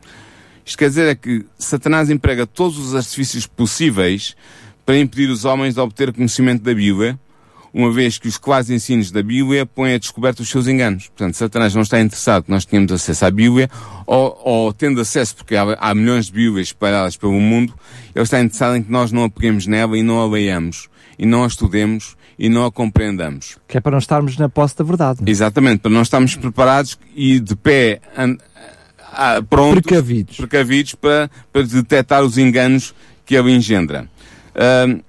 Isto 0.66 0.78
quer 0.78 0.88
dizer 0.88 1.10
é 1.10 1.16
que 1.16 1.46
Satanás 1.60 2.10
emprega 2.10 2.48
todos 2.48 2.78
os 2.78 2.96
artifícios 2.96 3.46
possíveis 3.46 4.38
para 4.86 4.98
impedir 4.98 5.30
os 5.30 5.44
homens 5.44 5.74
de 5.74 5.82
obter 5.82 6.14
conhecimento 6.14 6.64
da 6.64 6.74
Bíblia, 6.74 7.20
uma 7.74 7.92
vez 7.92 8.18
que 8.18 8.28
os 8.28 8.38
quase 8.38 8.74
ensinos 8.74 9.12
da 9.12 9.24
Bíblia 9.24 9.66
põem 9.66 9.94
a 9.94 9.98
descoberto 9.98 10.42
os 10.42 10.50
seus 10.50 10.68
enganos. 10.68 11.08
Portanto, 11.08 11.36
Satanás 11.36 11.74
não 11.74 11.82
está 11.82 12.00
interessado 12.00 12.44
que 12.44 12.52
nós 12.52 12.66
tenhamos 12.66 12.92
acesso 12.92 13.26
à 13.26 13.32
Bíblia, 13.32 13.70
ou, 14.06 14.40
ou 14.44 14.74
tendo 14.74 15.00
acesso, 15.00 15.36
porque 15.36 15.56
há, 15.56 15.78
há, 15.80 15.96
milhões 15.96 16.26
de 16.26 16.34
Bíblias 16.34 16.68
espalhadas 16.68 17.16
pelo 17.16 17.40
mundo, 17.40 17.74
ele 18.14 18.24
está 18.24 18.40
interessado 18.40 18.76
em 18.76 18.84
que 18.84 18.92
nós 18.92 19.12
não 19.12 19.24
a 19.24 19.30
peguemos 19.30 19.68
nela 19.68 19.98
e 19.98 20.04
não 20.04 20.20
a 20.20 20.28
leiamos, 20.28 20.90
e 21.18 21.26
não 21.26 21.44
a 21.44 21.48
estudemos, 21.48 22.18
e 22.38 22.50
não 22.50 22.66
a 22.66 22.72
compreendamos. 22.72 23.58
Que 23.68 23.78
é 23.78 23.82
para 23.82 23.92
não 23.92 24.00
estarmos 24.00 24.38
na 24.38 24.50
posse 24.50 24.76
da 24.76 24.84
verdade. 24.84 25.20
Exatamente, 25.26 25.80
para 25.80 25.92
não 25.92 26.02
estarmos 26.02 26.36
preparados 26.36 26.98
e 27.16 27.40
de 27.40 27.56
pé, 27.56 28.02
a, 29.14 29.42
prontos, 29.44 29.82
precavidos, 29.82 30.38
precavidos 30.38 30.96
para, 30.96 31.30
para 31.52 31.64
detectar 31.64 32.24
os 32.24 32.38
enganos 32.38 32.94
que 33.26 33.36
ele 33.36 33.52
engendra. 33.52 34.10
Uh, 34.56 35.02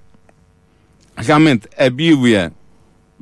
realmente 1.15 1.67
a 1.77 1.89
Bíblia 1.89 2.53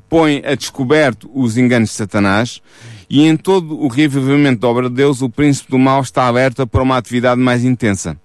põe 0.10 0.42
a 0.46 0.56
descoberto 0.56 1.30
os 1.34 1.58
enganos 1.58 1.90
de 1.90 1.96
Satanás 1.96 2.62
e 3.10 3.26
em 3.26 3.36
todo 3.38 3.80
o 3.80 3.88
revivimento 3.88 4.62
da 4.62 4.68
obra 4.68 4.90
de 4.90 4.96
Deus 4.96 5.22
o 5.22 5.30
príncipe 5.30 5.72
do 5.72 5.80
mal 5.80 6.02
está 6.02 6.28
aberto 6.28 6.66
para 6.68 6.84
uma 6.84 6.98
atividade 6.98 7.40
mais 7.40 7.64
intensa. 7.64 8.18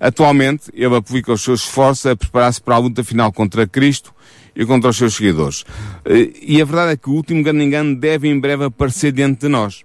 Atualmente, 0.00 0.70
ele 0.72 0.94
aplica 0.94 1.32
os 1.32 1.42
seus 1.42 1.62
esforços 1.62 2.06
a 2.06 2.16
preparar-se 2.16 2.60
para 2.60 2.76
a 2.76 2.78
luta 2.78 3.02
final 3.02 3.32
contra 3.32 3.66
Cristo 3.66 4.14
e 4.54 4.64
contra 4.64 4.90
os 4.90 4.96
seus 4.96 5.14
seguidores. 5.14 5.64
Eh, 6.04 6.30
e 6.40 6.62
a 6.62 6.64
verdade 6.64 6.92
é 6.92 6.96
que 6.96 7.10
o 7.10 7.14
último 7.14 7.42
grande 7.42 7.64
engano 7.64 7.96
deve 7.96 8.28
em 8.28 8.38
breve 8.38 8.64
aparecer 8.64 9.12
diante 9.12 9.40
de 9.40 9.48
nós. 9.48 9.84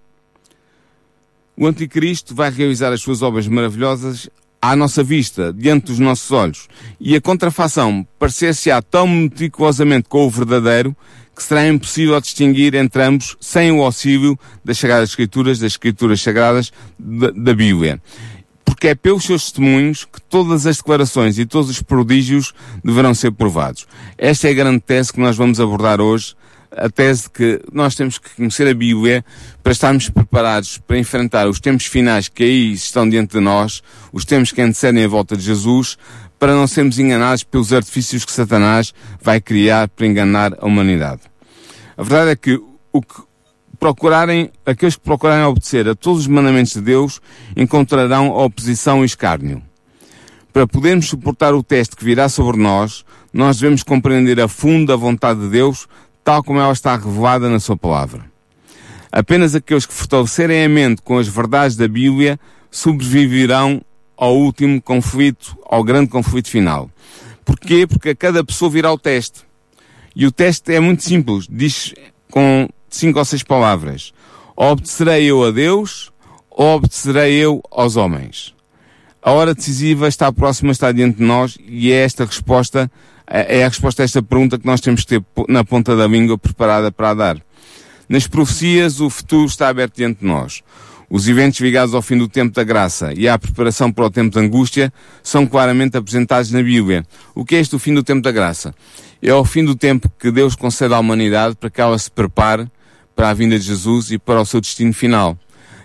O 1.57 1.67
anticristo 1.67 2.33
vai 2.33 2.51
realizar 2.51 2.91
as 2.91 3.01
suas 3.01 3.21
obras 3.21 3.47
maravilhosas 3.47 4.29
à 4.63 4.77
nossa 4.77 5.03
vista, 5.03 5.51
diante 5.51 5.87
dos 5.87 5.99
nossos 5.99 6.31
olhos, 6.31 6.69
e 6.97 7.17
a 7.17 7.19
contrafação 7.19 8.07
parecer-se-á 8.17 8.81
tão 8.81 9.05
meticulosamente 9.05 10.07
com 10.07 10.25
o 10.25 10.29
verdadeiro, 10.29 10.95
que 11.35 11.43
será 11.43 11.67
impossível 11.67 12.21
distinguir 12.21 12.73
entre 12.73 13.03
ambos 13.03 13.35
sem 13.41 13.73
o 13.73 13.83
auxílio 13.83 14.39
das 14.63 14.77
Sagradas 14.77 15.09
Escrituras, 15.09 15.59
das 15.59 15.73
Escrituras 15.73 16.21
Sagradas 16.21 16.71
da, 16.97 17.31
da 17.31 17.53
Bíblia. 17.53 18.01
Porque 18.63 18.87
é 18.87 18.95
pelos 18.95 19.25
seus 19.25 19.43
testemunhos 19.43 20.05
que 20.05 20.21
todas 20.21 20.65
as 20.65 20.77
declarações 20.77 21.37
e 21.37 21.45
todos 21.45 21.69
os 21.69 21.81
prodígios 21.81 22.53
deverão 22.81 23.13
ser 23.13 23.31
provados. 23.31 23.85
Esta 24.17 24.47
é 24.47 24.51
a 24.51 24.53
grande 24.53 24.79
tese 24.79 25.11
que 25.11 25.19
nós 25.19 25.35
vamos 25.35 25.59
abordar 25.59 25.99
hoje 25.99 26.35
a 26.75 26.89
tese 26.89 27.23
de 27.23 27.29
que 27.29 27.61
nós 27.71 27.95
temos 27.95 28.17
que 28.17 28.29
conhecer 28.35 28.67
a 28.67 28.73
Bíblia 28.73 29.23
para 29.61 29.71
estarmos 29.71 30.09
preparados 30.09 30.77
para 30.77 30.97
enfrentar 30.97 31.47
os 31.47 31.59
tempos 31.59 31.85
finais 31.85 32.27
que 32.27 32.43
aí 32.43 32.73
estão 32.73 33.07
diante 33.07 33.33
de 33.33 33.39
nós, 33.39 33.81
os 34.11 34.25
tempos 34.25 34.51
que 34.51 34.61
antecedem 34.61 35.03
a 35.03 35.07
volta 35.07 35.37
de 35.37 35.43
Jesus, 35.43 35.97
para 36.39 36.53
não 36.53 36.67
sermos 36.67 36.99
enganados 36.99 37.43
pelos 37.43 37.71
artifícios 37.71 38.25
que 38.25 38.31
Satanás 38.31 38.93
vai 39.21 39.39
criar 39.39 39.87
para 39.87 40.05
enganar 40.05 40.53
a 40.59 40.65
humanidade. 40.65 41.21
A 41.95 42.03
verdade 42.03 42.31
é 42.31 42.35
que 42.35 42.61
o 42.91 43.01
que 43.01 43.21
procurarem, 43.79 44.51
aqueles 44.65 44.95
que 44.95 45.01
procurarem 45.01 45.45
obedecer 45.45 45.87
a 45.87 45.95
todos 45.95 46.21
os 46.21 46.27
mandamentos 46.27 46.73
de 46.73 46.81
Deus 46.81 47.21
encontrarão 47.55 48.29
oposição 48.29 49.03
e 49.03 49.05
escárnio. 49.05 49.61
Para 50.51 50.67
podermos 50.67 51.09
suportar 51.09 51.53
o 51.53 51.63
teste 51.63 51.95
que 51.95 52.05
virá 52.05 52.29
sobre 52.29 52.61
nós, 52.61 53.03
nós 53.33 53.57
devemos 53.57 53.81
compreender 53.81 54.39
a 54.39 54.47
fundo 54.47 54.93
a 54.93 54.95
vontade 54.95 55.39
de 55.39 55.49
Deus 55.49 55.87
tal 56.23 56.43
como 56.43 56.59
ela 56.59 56.73
está 56.73 56.95
revelada 56.95 57.49
na 57.49 57.59
sua 57.59 57.77
palavra. 57.77 58.25
Apenas 59.11 59.53
aqueles 59.53 59.85
que 59.85 59.93
fortalecerem 59.93 60.63
a 60.63 60.69
mente 60.69 61.01
com 61.01 61.17
as 61.17 61.27
verdades 61.27 61.75
da 61.75 61.87
Bíblia 61.87 62.39
sobreviverão 62.71 63.81
ao 64.17 64.35
último 64.35 64.81
conflito, 64.81 65.57
ao 65.65 65.83
grande 65.83 66.09
conflito 66.09 66.49
final. 66.49 66.89
Porquê? 67.45 67.85
Porque 67.85 68.09
a 68.09 68.15
cada 68.15 68.43
pessoa 68.43 68.71
virá 68.71 68.91
o 68.91 68.97
teste. 68.97 69.41
E 70.15 70.25
o 70.25 70.31
teste 70.31 70.73
é 70.73 70.79
muito 70.79 71.03
simples, 71.03 71.47
diz 71.49 71.93
com 72.31 72.67
cinco 72.89 73.19
ou 73.19 73.25
seis 73.25 73.43
palavras. 73.43 74.13
Obedecerei 74.55 75.25
eu 75.25 75.43
a 75.43 75.51
Deus 75.51 76.11
ou 76.49 76.75
obedecerei 76.75 77.33
eu 77.35 77.61
aos 77.71 77.95
homens? 77.95 78.53
A 79.21 79.31
hora 79.31 79.55
decisiva 79.55 80.07
está 80.07 80.31
próxima, 80.31 80.71
está 80.71 80.91
diante 80.91 81.17
de 81.17 81.23
nós 81.23 81.57
e 81.59 81.91
é 81.91 82.03
esta 82.03 82.25
resposta, 82.25 82.91
é 83.27 83.63
a 83.63 83.67
resposta 83.67 84.03
a 84.03 84.05
esta 84.05 84.21
pergunta 84.21 84.57
que 84.59 84.65
nós 84.65 84.81
temos 84.81 85.01
que 85.01 85.07
ter 85.07 85.23
na 85.47 85.63
ponta 85.63 85.95
da 85.95 86.07
língua 86.07 86.37
preparada 86.37 86.91
para 86.91 87.13
dar. 87.13 87.37
Nas 88.07 88.27
profecias, 88.27 88.99
o 88.99 89.09
futuro 89.09 89.45
está 89.45 89.69
aberto 89.69 89.95
diante 89.95 90.19
de 90.19 90.25
nós. 90.25 90.61
Os 91.09 91.27
eventos 91.27 91.59
ligados 91.59 91.93
ao 91.93 92.01
fim 92.01 92.17
do 92.17 92.27
tempo 92.27 92.53
da 92.53 92.63
graça 92.63 93.13
e 93.15 93.27
à 93.27 93.37
preparação 93.37 93.91
para 93.91 94.05
o 94.05 94.09
tempo 94.09 94.33
da 94.33 94.41
angústia 94.41 94.91
são 95.21 95.45
claramente 95.45 95.95
apresentados 95.95 96.51
na 96.51 96.61
Bíblia. 96.61 97.05
O 97.35 97.45
que 97.45 97.55
é 97.55 97.59
este 97.59 97.75
o 97.75 97.79
fim 97.79 97.93
do 97.93 98.03
tempo 98.03 98.21
da 98.21 98.31
graça? 98.31 98.73
É 99.21 99.33
o 99.33 99.45
fim 99.45 99.63
do 99.63 99.75
tempo 99.75 100.11
que 100.19 100.31
Deus 100.31 100.55
concede 100.55 100.93
à 100.93 100.99
humanidade 100.99 101.55
para 101.55 101.69
que 101.69 101.79
ela 101.79 101.97
se 101.97 102.09
prepare 102.09 102.67
para 103.15 103.29
a 103.29 103.33
vinda 103.33 103.57
de 103.57 103.65
Jesus 103.65 104.11
e 104.11 104.17
para 104.17 104.41
o 104.41 104.45
seu 104.45 104.59
destino 104.59 104.93
final. 104.93 105.37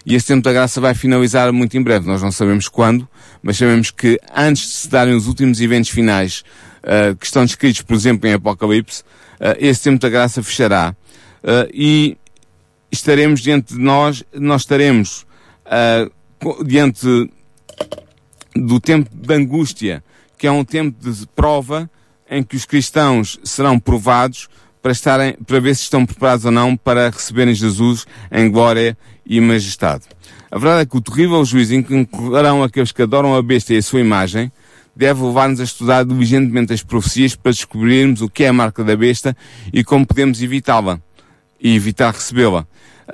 E 0.04 0.14
esse 0.14 0.28
tempo 0.28 0.42
da 0.42 0.52
graça 0.52 0.80
vai 0.80 0.94
finalizar 0.94 1.52
muito 1.52 1.76
em 1.76 1.82
breve. 1.82 2.06
Nós 2.06 2.22
não 2.22 2.32
sabemos 2.32 2.66
quando, 2.66 3.06
mas 3.42 3.58
sabemos 3.58 3.90
que 3.90 4.18
antes 4.34 4.66
de 4.66 4.72
se 4.72 4.88
darem 4.88 5.14
os 5.14 5.26
últimos 5.26 5.60
eventos 5.60 5.90
finais 5.90 6.42
uh, 6.88 7.14
que 7.14 7.26
estão 7.26 7.44
descritos, 7.44 7.82
por 7.82 7.94
exemplo, 7.94 8.28
em 8.28 8.32
Apocalipse, 8.32 9.02
uh, 9.40 9.54
esse 9.58 9.84
tempo 9.84 10.00
da 10.00 10.08
graça 10.08 10.42
fechará. 10.42 10.96
Uh, 11.42 11.70
e 11.72 12.16
estaremos 12.90 13.40
diante 13.40 13.74
de 13.74 13.80
nós, 13.80 14.24
nós 14.32 14.62
estaremos 14.62 15.26
diante 16.64 17.30
do 18.56 18.80
tempo 18.80 19.10
de 19.14 19.34
angústia, 19.34 20.02
que 20.38 20.46
é 20.46 20.50
um 20.50 20.64
tempo 20.64 20.96
de 20.98 21.26
prova 21.36 21.90
em 22.30 22.42
que 22.42 22.56
os 22.56 22.64
cristãos 22.64 23.38
serão 23.44 23.78
provados 23.78 24.48
para 24.80 24.92
estarem, 24.92 25.34
para 25.46 25.60
ver 25.60 25.74
se 25.76 25.82
estão 25.82 26.06
preparados 26.06 26.46
ou 26.46 26.50
não 26.50 26.74
para 26.74 27.10
receberem 27.10 27.54
Jesus 27.54 28.06
em 28.32 28.50
glória 28.50 28.96
e 29.26 29.38
majestade. 29.40 30.04
A 30.50 30.58
verdade 30.58 30.82
é 30.82 30.86
que 30.86 30.96
o 30.96 31.00
terrível 31.02 31.44
juízo 31.44 31.74
em 31.74 31.82
que 31.82 31.94
incorrerão 31.94 32.62
aqueles 32.62 32.92
que 32.92 33.02
adoram 33.02 33.36
a 33.36 33.42
besta 33.42 33.74
e 33.74 33.76
a 33.76 33.82
sua 33.82 34.00
imagem 34.00 34.50
deve 34.98 35.22
levar-nos 35.22 35.60
a 35.60 35.64
estudar 35.64 36.04
diligentemente 36.04 36.72
as 36.72 36.82
profecias 36.82 37.36
para 37.36 37.52
descobrirmos 37.52 38.20
o 38.20 38.28
que 38.28 38.42
é 38.42 38.48
a 38.48 38.52
marca 38.52 38.82
da 38.82 38.96
besta 38.96 39.36
e 39.72 39.84
como 39.84 40.04
podemos 40.04 40.42
evitá-la 40.42 41.00
e 41.60 41.76
evitar 41.76 42.12
recebê-la. 42.12 42.66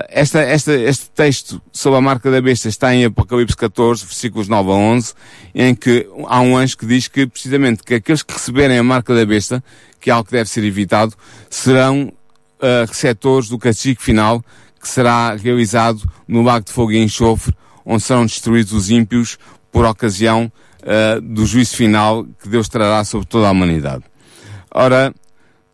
Esta, 0.09 0.41
esta, 0.41 0.73
este 0.73 1.11
texto 1.11 1.61
sobre 1.71 1.99
a 1.99 2.01
marca 2.01 2.31
da 2.31 2.41
besta 2.41 2.71
está 2.71 2.95
em 2.95 3.05
Apocalipse 3.05 3.55
14, 3.55 4.07
versículos 4.07 4.49
9 4.49 4.71
a 4.71 4.73
11, 4.73 5.13
em 5.55 5.75
que 5.75 6.09
há 6.27 6.41
um 6.41 6.57
anjo 6.57 6.79
que 6.79 6.87
diz 6.87 7.07
que 7.07 7.27
precisamente 7.27 7.83
que 7.83 7.97
aqueles 7.97 8.23
que 8.23 8.33
receberem 8.33 8.79
a 8.79 8.83
marca 8.83 9.15
da 9.15 9.27
besta, 9.27 9.63
que 10.01 10.09
é 10.09 10.13
algo 10.15 10.25
que 10.25 10.33
deve 10.33 10.49
ser 10.49 10.65
evitado, 10.65 11.15
serão 11.51 12.11
uh, 12.61 12.89
receptores 12.89 13.51
do 13.51 13.59
castigo 13.59 14.01
final 14.01 14.43
que 14.81 14.89
será 14.89 15.35
realizado 15.35 16.03
no 16.27 16.43
lago 16.43 16.65
de 16.65 16.73
fogo 16.73 16.93
e 16.93 16.99
enxofre, 16.99 17.55
onde 17.85 18.03
serão 18.03 18.25
destruídos 18.25 18.73
os 18.73 18.89
ímpios 18.89 19.39
por 19.71 19.85
ocasião 19.85 20.51
uh, 20.85 21.21
do 21.21 21.45
juízo 21.47 21.77
final 21.77 22.25
que 22.25 22.49
Deus 22.49 22.69
trará 22.69 23.03
sobre 23.05 23.27
toda 23.27 23.49
a 23.49 23.51
humanidade. 23.51 24.05
Ora, 24.73 25.13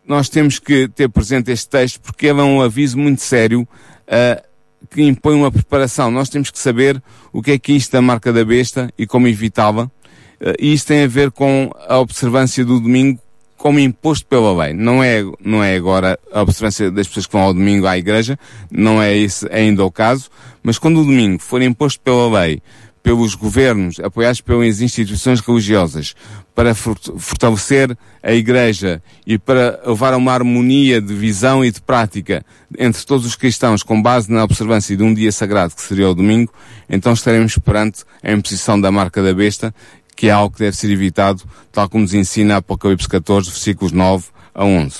nós 0.05 0.29
temos 0.29 0.59
que 0.59 0.87
ter 0.87 1.09
presente 1.09 1.51
este 1.51 1.69
texto 1.69 1.99
porque 2.01 2.27
ele 2.27 2.39
é 2.39 2.43
um 2.43 2.61
aviso 2.61 2.97
muito 2.97 3.21
sério 3.21 3.61
uh, 3.61 4.41
que 4.89 5.03
impõe 5.03 5.35
uma 5.35 5.51
preparação. 5.51 6.09
Nós 6.11 6.29
temos 6.29 6.49
que 6.49 6.59
saber 6.59 7.01
o 7.31 7.41
que 7.41 7.51
é 7.51 7.59
que 7.59 7.71
é 7.71 7.75
isto 7.75 7.91
da 7.91 8.01
marca 8.01 8.33
da 8.33 8.43
besta 8.43 8.91
e 8.97 9.05
como 9.05 9.27
evitá-la. 9.27 9.85
Uh, 9.85 10.55
e 10.59 10.73
isto 10.73 10.87
tem 10.87 11.03
a 11.03 11.07
ver 11.07 11.31
com 11.31 11.69
a 11.87 11.99
observância 11.99 12.65
do 12.65 12.79
domingo 12.79 13.19
como 13.61 13.79
imposto 13.79 14.25
pela 14.25 14.65
lei. 14.65 14.73
Não 14.73 15.03
é, 15.03 15.23
não 15.39 15.63
é 15.63 15.75
agora 15.75 16.19
a 16.33 16.41
observância 16.41 16.89
das 16.89 17.07
pessoas 17.07 17.27
que 17.27 17.33
vão 17.33 17.43
ao 17.43 17.53
domingo 17.53 17.85
à 17.85 17.95
igreja, 17.95 18.37
não 18.71 18.99
é 18.99 19.15
esse 19.15 19.47
ainda 19.51 19.85
o 19.85 19.91
caso, 19.91 20.31
mas 20.63 20.79
quando 20.79 20.99
o 20.99 21.05
domingo 21.05 21.39
for 21.39 21.61
imposto 21.61 22.01
pela 22.01 22.41
lei, 22.41 22.59
pelos 23.03 23.35
governos, 23.35 23.99
apoiados 23.99 24.41
pelas 24.41 24.81
instituições 24.81 25.39
religiosas, 25.39 26.15
para 26.53 26.75
fortalecer 26.75 27.97
a 28.21 28.33
Igreja 28.33 29.01
e 29.25 29.37
para 29.37 29.79
levar 29.85 30.13
a 30.13 30.17
uma 30.17 30.31
harmonia 30.31 31.01
de 31.01 31.13
visão 31.13 31.65
e 31.65 31.71
de 31.71 31.81
prática 31.81 32.45
entre 32.77 33.03
todos 33.05 33.25
os 33.25 33.35
cristãos 33.35 33.83
com 33.83 34.01
base 34.01 34.31
na 34.31 34.43
observância 34.43 34.95
de 34.95 35.03
um 35.03 35.13
dia 35.13 35.31
sagrado 35.31 35.75
que 35.75 35.81
seria 35.81 36.09
o 36.09 36.15
domingo, 36.15 36.53
então 36.89 37.13
estaremos 37.13 37.57
perante 37.57 38.03
a 38.21 38.31
imposição 38.31 38.79
da 38.79 38.91
marca 38.91 39.23
da 39.23 39.33
besta 39.33 39.73
que 40.15 40.27
é 40.27 40.31
algo 40.31 40.53
que 40.53 40.59
deve 40.59 40.77
ser 40.77 40.91
evitado, 40.91 41.41
tal 41.71 41.89
como 41.89 42.03
nos 42.03 42.13
ensina 42.13 42.57
Apocalipse 42.57 43.09
14, 43.09 43.49
versículos 43.49 43.91
9 43.91 44.25
a 44.53 44.63
11. 44.63 44.99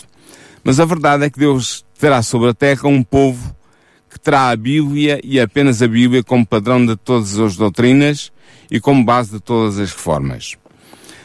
Mas 0.64 0.80
a 0.80 0.86
verdade 0.86 1.26
é 1.26 1.30
que 1.30 1.38
Deus 1.38 1.86
terá 2.00 2.24
sobre 2.24 2.50
a 2.50 2.54
terra 2.56 2.88
um 2.88 3.04
povo 3.04 3.56
terá 4.24 4.50
a 4.50 4.56
Bíblia 4.56 5.20
e 5.24 5.40
apenas 5.40 5.82
a 5.82 5.88
Bíblia 5.88 6.24
como 6.24 6.46
padrão 6.46 6.86
de 6.86 6.96
todas 6.96 7.38
as 7.40 7.56
doutrinas 7.56 8.32
e 8.70 8.80
como 8.80 9.04
base 9.04 9.32
de 9.32 9.40
todas 9.40 9.80
as 9.80 9.92
reformas. 9.92 10.56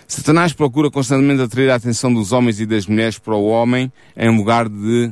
Satanás 0.08 0.52
procura 0.52 0.90
constantemente 0.90 1.42
atrair 1.42 1.70
a 1.70 1.74
atenção 1.74 2.12
dos 2.12 2.32
homens 2.32 2.60
e 2.60 2.66
das 2.66 2.86
mulheres 2.86 3.18
para 3.18 3.34
o 3.34 3.46
homem 3.46 3.92
em 4.16 4.36
lugar 4.36 4.68
de 4.68 5.10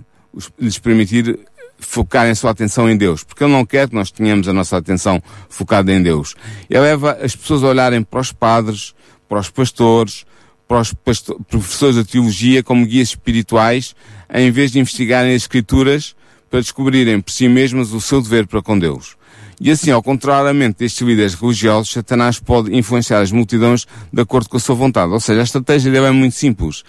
lhes 0.59 0.79
permitir 0.79 1.39
focarem 1.79 2.33
a 2.33 2.35
sua 2.35 2.51
atenção 2.51 2.89
em 2.89 2.97
Deus, 2.97 3.25
porque 3.25 3.45
Ele 3.45 3.53
não 3.53 3.67
quer 3.67 3.89
que 3.89 3.95
nós 3.95 4.11
tenhamos 4.11 4.49
a 4.49 4.53
nossa 4.53 4.77
atenção 4.77 5.23
focada 5.49 5.93
em 5.93 6.03
Deus. 6.03 6.35
Ele 6.71 6.81
leva 6.81 7.13
as 7.21 7.35
pessoas 7.35 7.63
a 7.65 7.69
olharem 7.69 8.03
para 8.03 8.21
os 8.21 8.33
padres, 8.33 8.95
para 9.29 9.41
os 9.41 9.51
pastores, 9.51 10.25
para 10.67 10.81
os 10.81 10.95
pastor, 10.95 11.39
professores 11.49 11.97
de 11.97 12.05
teologia 12.05 12.63
como 12.63 12.87
guias 12.87 13.09
espirituais, 13.09 13.95
em 14.33 14.51
vez 14.51 14.73
de 14.73 14.79
investigarem 14.79 15.35
as 15.35 15.43
Escrituras 15.43 16.17
para 16.55 16.61
descobrirem 16.61 17.21
por 17.21 17.33
si 17.33 17.49
mesmas 17.49 17.93
o 17.93 18.01
seu 18.01 18.23
dever 18.23 18.47
para 18.47 18.63
com 18.63 18.79
Deus. 18.79 19.17
E 19.61 19.73
assim, 19.73 19.91
ao 19.91 20.01
contrariamente 20.01 20.79
destes 20.79 21.05
líderes 21.05 21.35
religiosos, 21.35 21.91
Satanás 21.91 22.39
pode 22.39 22.73
influenciar 22.73 23.23
as 23.23 23.33
multidões 23.33 23.89
de 24.13 24.23
acordo 24.23 24.49
com 24.49 24.57
a 24.57 24.61
sua 24.61 24.77
vontade. 24.77 25.11
Ou 25.11 25.19
seja, 25.19 25.41
a 25.41 25.43
estratégia 25.43 25.91
dele 25.91 26.07
é 26.07 26.11
muito 26.13 26.37
simples. 26.37 26.85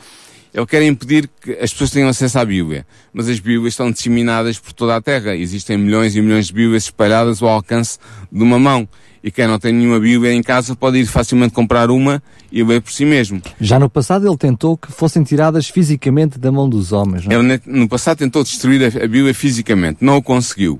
Ele 0.54 0.68
quer 0.68 0.84
impedir 0.84 1.28
que 1.42 1.54
as 1.54 1.72
pessoas 1.72 1.90
tenham 1.90 2.08
acesso 2.08 2.38
à 2.38 2.46
Bíblia. 2.46 2.86
Mas 3.12 3.28
as 3.28 3.40
Bíblias 3.40 3.74
estão 3.74 3.90
disseminadas 3.90 4.60
por 4.60 4.72
toda 4.72 4.96
a 4.96 5.02
Terra. 5.02 5.36
Existem 5.36 5.80
milhões 5.80 6.16
e 6.16 6.22
milhões 6.22 6.46
de 6.46 6.54
Bíblias 6.54 6.84
espalhadas 6.84 7.42
ao 7.42 7.50
alcance 7.50 7.98
de 8.32 8.44
uma 8.44 8.60
mão. 8.60 8.88
E 9.26 9.32
quem 9.32 9.48
não 9.48 9.58
tem 9.58 9.74
nenhuma 9.74 10.00
Bíblia 10.00 10.32
em 10.32 10.44
casa 10.44 10.76
pode 10.76 11.00
ir 11.00 11.08
facilmente 11.08 11.52
comprar 11.52 11.90
uma 11.90 12.22
e 12.52 12.64
ler 12.64 12.80
por 12.80 12.92
si 12.92 13.04
mesmo. 13.06 13.42
Já 13.60 13.80
no 13.80 13.90
passado 13.90 14.28
ele 14.28 14.38
tentou 14.38 14.78
que 14.78 14.92
fossem 14.92 15.24
tiradas 15.24 15.68
fisicamente 15.68 16.38
da 16.38 16.52
mão 16.52 16.70
dos 16.70 16.92
homens. 16.92 17.26
Não 17.26 17.32
é? 17.32 17.40
Ele 17.40 17.62
no 17.66 17.90
passado 17.90 18.20
tentou 18.20 18.44
destruir 18.44 18.86
a 18.86 19.08
Bíblia 19.08 19.34
fisicamente. 19.34 19.98
Não 20.00 20.18
o 20.18 20.22
conseguiu. 20.22 20.76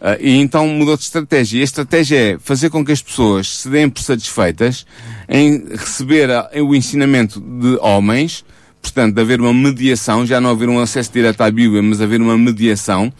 Uh, 0.00 0.16
e 0.18 0.38
então 0.38 0.66
mudou 0.66 0.96
de 0.96 1.02
estratégia. 1.02 1.58
E 1.58 1.60
a 1.60 1.64
estratégia 1.64 2.16
é 2.16 2.38
fazer 2.38 2.70
com 2.70 2.82
que 2.82 2.90
as 2.90 3.02
pessoas 3.02 3.58
se 3.58 3.68
deem 3.68 3.90
por 3.90 4.02
satisfeitas 4.02 4.86
em 5.28 5.66
receber 5.68 6.30
a, 6.30 6.50
o 6.62 6.74
ensinamento 6.74 7.38
de 7.38 7.76
homens 7.82 8.46
portanto, 8.80 9.14
de 9.14 9.20
haver 9.20 9.40
uma 9.40 9.52
mediação, 9.52 10.26
já 10.26 10.40
não 10.40 10.50
haver 10.50 10.68
um 10.68 10.78
acesso 10.78 11.10
direto 11.10 11.40
à 11.40 11.50
Bíblia, 11.50 11.82
mas 11.82 12.02
haver 12.02 12.20
uma 12.20 12.36
mediação, 12.36 13.10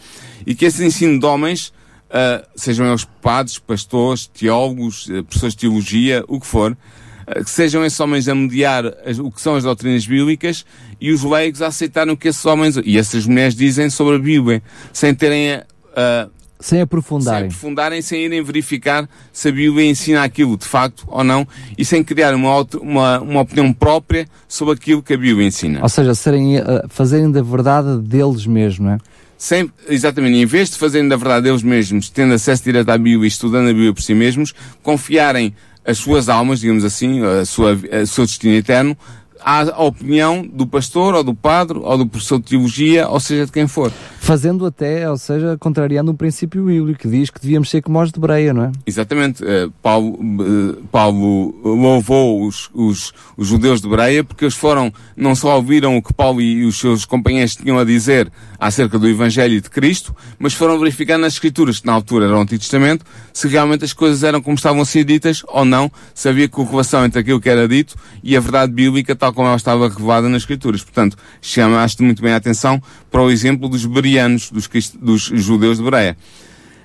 e 0.45 0.53
que 0.53 0.65
esse 0.65 0.85
ensino 0.85 1.19
de 1.19 1.25
homens, 1.25 1.73
uh, 2.15 2.45
sejam 2.55 2.87
eles 2.87 3.05
padres, 3.21 3.59
pastores, 3.59 4.27
teólogos, 4.27 5.07
uh, 5.07 5.23
professores 5.23 5.53
de 5.53 5.61
teologia, 5.61 6.23
o 6.27 6.39
que 6.39 6.47
for, 6.47 6.71
uh, 6.71 7.43
que 7.43 7.49
sejam 7.49 7.83
esses 7.83 7.99
homens 7.99 8.27
a 8.29 8.33
mediar 8.33 8.85
as, 9.05 9.19
o 9.19 9.29
que 9.29 9.41
são 9.41 9.55
as 9.55 9.63
doutrinas 9.63 10.07
bíblicas 10.07 10.65
e 10.99 11.11
os 11.11 11.23
leigos 11.23 11.61
a 11.61 11.67
aceitarem 11.67 12.13
o 12.13 12.17
que 12.17 12.29
esses 12.29 12.45
homens 12.45 12.77
e 12.83 12.97
essas 12.97 13.25
mulheres 13.25 13.55
dizem 13.55 13.89
sobre 13.89 14.15
a 14.15 14.19
Bíblia, 14.19 14.63
sem 14.93 15.13
terem 15.13 15.61
a, 15.95 16.29
sem 16.59 16.81
aprofundarem. 16.81 17.41
Sem 17.41 17.47
aprofundarem, 17.47 18.01
sem 18.01 18.25
irem 18.25 18.41
verificar 18.41 19.07
se 19.31 19.49
a 19.49 19.51
Bíblia 19.51 19.89
ensina 19.89 20.23
aquilo 20.23 20.57
de 20.57 20.65
facto 20.65 21.05
ou 21.07 21.23
não 21.23 21.47
e 21.77 21.83
sem 21.83 22.03
criar 22.03 22.33
uma, 22.33 22.65
uma, 22.81 23.19
uma 23.19 23.41
opinião 23.41 23.71
própria 23.73 24.27
sobre 24.47 24.73
aquilo 24.73 25.03
que 25.03 25.13
a 25.13 25.17
Bíblia 25.17 25.47
ensina. 25.47 25.81
Ou 25.83 25.89
seja, 25.89 26.15
serem, 26.15 26.57
uh, 26.57 26.63
fazerem 26.89 27.29
da 27.29 27.41
verdade 27.41 27.99
deles 27.99 28.47
mesmos, 28.47 28.79
não 28.79 28.91
é? 28.93 28.97
Sem, 29.37 29.69
exatamente, 29.87 30.37
em 30.37 30.45
vez 30.45 30.69
de 30.69 30.77
fazerem 30.77 31.07
da 31.07 31.17
verdade 31.17 31.43
deles 31.43 31.61
mesmos, 31.61 32.09
tendo 32.09 32.33
acesso 32.33 32.63
direto 32.63 32.89
à 32.89 32.97
Bíblia 32.97 33.25
e 33.25 33.27
estudando 33.27 33.65
a 33.65 33.73
Bíblia 33.73 33.93
por 33.93 34.01
si 34.01 34.13
mesmos, 34.13 34.53
confiarem 34.81 35.53
as 35.85 35.97
suas 35.97 36.29
almas, 36.29 36.59
digamos 36.59 36.83
assim, 36.83 37.23
a 37.23 37.45
sua, 37.45 37.77
a 37.91 38.05
seu 38.05 38.25
destino 38.25 38.55
eterno, 38.55 38.97
à 39.39 39.83
opinião 39.83 40.41
do 40.41 40.65
pastor, 40.65 41.13
ou 41.13 41.23
do 41.23 41.35
padre, 41.35 41.77
ou 41.77 41.97
do 41.97 42.07
professor 42.07 42.39
de 42.39 42.45
teologia, 42.45 43.07
ou 43.07 43.19
seja, 43.19 43.45
de 43.45 43.51
quem 43.51 43.67
for. 43.67 43.91
Fazendo 44.25 44.65
até, 44.65 45.07
ou 45.07 45.19
seja, 45.19 45.55
contrariando 45.59 46.11
um 46.11 46.15
princípio 46.15 46.65
bíblico 46.65 47.01
que 47.01 47.07
diz 47.07 47.29
que 47.29 47.39
devíamos 47.39 47.69
ser 47.69 47.83
como 47.83 48.01
os 48.01 48.11
de 48.11 48.19
Breia, 48.19 48.55
não 48.55 48.63
é? 48.63 48.71
Exatamente. 48.83 49.43
Uh, 49.43 49.71
Paulo, 49.83 50.17
uh, 50.19 50.83
Paulo 50.91 51.53
louvou 51.63 52.43
os, 52.43 52.71
os, 52.73 53.13
os, 53.37 53.47
judeus 53.47 53.81
de 53.81 53.87
Breia 53.87 54.23
porque 54.23 54.43
eles 54.43 54.55
foram, 54.55 54.91
não 55.15 55.35
só 55.35 55.55
ouviram 55.55 55.95
o 55.95 56.01
que 56.01 56.11
Paulo 56.11 56.41
e 56.41 56.65
os 56.65 56.79
seus 56.79 57.05
companheiros 57.05 57.55
tinham 57.55 57.77
a 57.77 57.83
dizer 57.83 58.31
acerca 58.59 58.97
do 58.97 59.07
Evangelho 59.07 59.61
de 59.61 59.69
Cristo, 59.69 60.15
mas 60.39 60.55
foram 60.55 60.79
verificar 60.79 61.19
nas 61.19 61.33
Escrituras, 61.33 61.79
que 61.79 61.85
na 61.85 61.93
altura 61.93 62.25
era 62.25 62.35
o 62.35 62.41
Antigo 62.41 62.61
Testamento, 62.61 63.05
se 63.31 63.47
realmente 63.47 63.85
as 63.85 63.93
coisas 63.93 64.23
eram 64.23 64.41
como 64.41 64.55
estavam 64.55 64.81
a 64.81 64.85
ser 64.85 65.03
ditas 65.03 65.43
ou 65.47 65.63
não, 65.63 65.91
se 66.15 66.27
havia 66.27 66.49
correlação 66.49 67.05
entre 67.05 67.19
aquilo 67.19 67.39
que 67.39 67.47
era 67.47 67.67
dito 67.67 67.95
e 68.23 68.35
a 68.35 68.39
verdade 68.39 68.71
bíblica 68.73 69.15
tal 69.15 69.31
como 69.33 69.47
ela 69.47 69.57
estava 69.57 69.87
revelada 69.87 70.27
nas 70.27 70.41
Escrituras. 70.41 70.83
Portanto, 70.83 71.15
chamaste 71.43 72.01
muito 72.01 72.23
bem 72.23 72.33
a 72.33 72.37
atenção 72.37 72.81
para 73.11 73.21
o 73.21 73.29
exemplo 73.29 73.69
dos 73.69 73.85
berianos, 74.15 74.49
dos, 74.49 74.67
dos 74.91 75.21
judeus 75.21 75.77
de 75.77 75.83
Bereia. 75.83 76.17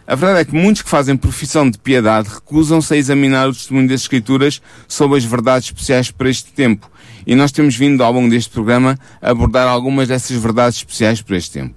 A 0.07 0.15
verdade 0.17 0.41
é 0.41 0.45
que 0.45 0.55
muitos 0.55 0.83
que 0.83 0.89
fazem 0.89 1.17
profissão 1.17 1.71
de 1.71 1.79
piedade 1.79 2.29
recusam-se 2.29 2.93
a 2.93 2.97
examinar 2.97 3.49
o 3.49 3.53
testemunho 3.53 3.89
das 3.89 4.01
Escrituras 4.01 4.61
sobre 4.89 5.19
as 5.19 5.25
verdades 5.25 5.69
especiais 5.69 6.11
para 6.11 6.29
este 6.29 6.53
tempo. 6.53 6.91
E 7.25 7.37
nós 7.37 7.53
temos 7.53 7.77
vindo 7.77 8.03
ao 8.03 8.13
longo 8.13 8.29
deste 8.29 8.51
programa 8.51 8.99
abordar 9.23 9.69
algumas 9.69 10.09
dessas 10.09 10.37
verdades 10.37 10.79
especiais 10.79 11.23
para 11.23 11.37
este 11.37 11.53
tempo. 11.53 11.75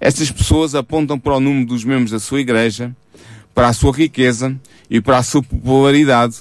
Estas 0.00 0.30
pessoas 0.30 0.74
apontam 0.74 1.18
para 1.18 1.36
o 1.36 1.40
número 1.40 1.66
dos 1.66 1.84
membros 1.84 2.10
da 2.10 2.18
sua 2.18 2.40
igreja, 2.40 2.94
para 3.54 3.68
a 3.68 3.72
sua 3.72 3.92
riqueza 3.92 4.58
e 4.88 5.00
para 5.00 5.18
a 5.18 5.22
sua 5.22 5.42
popularidade 5.42 6.36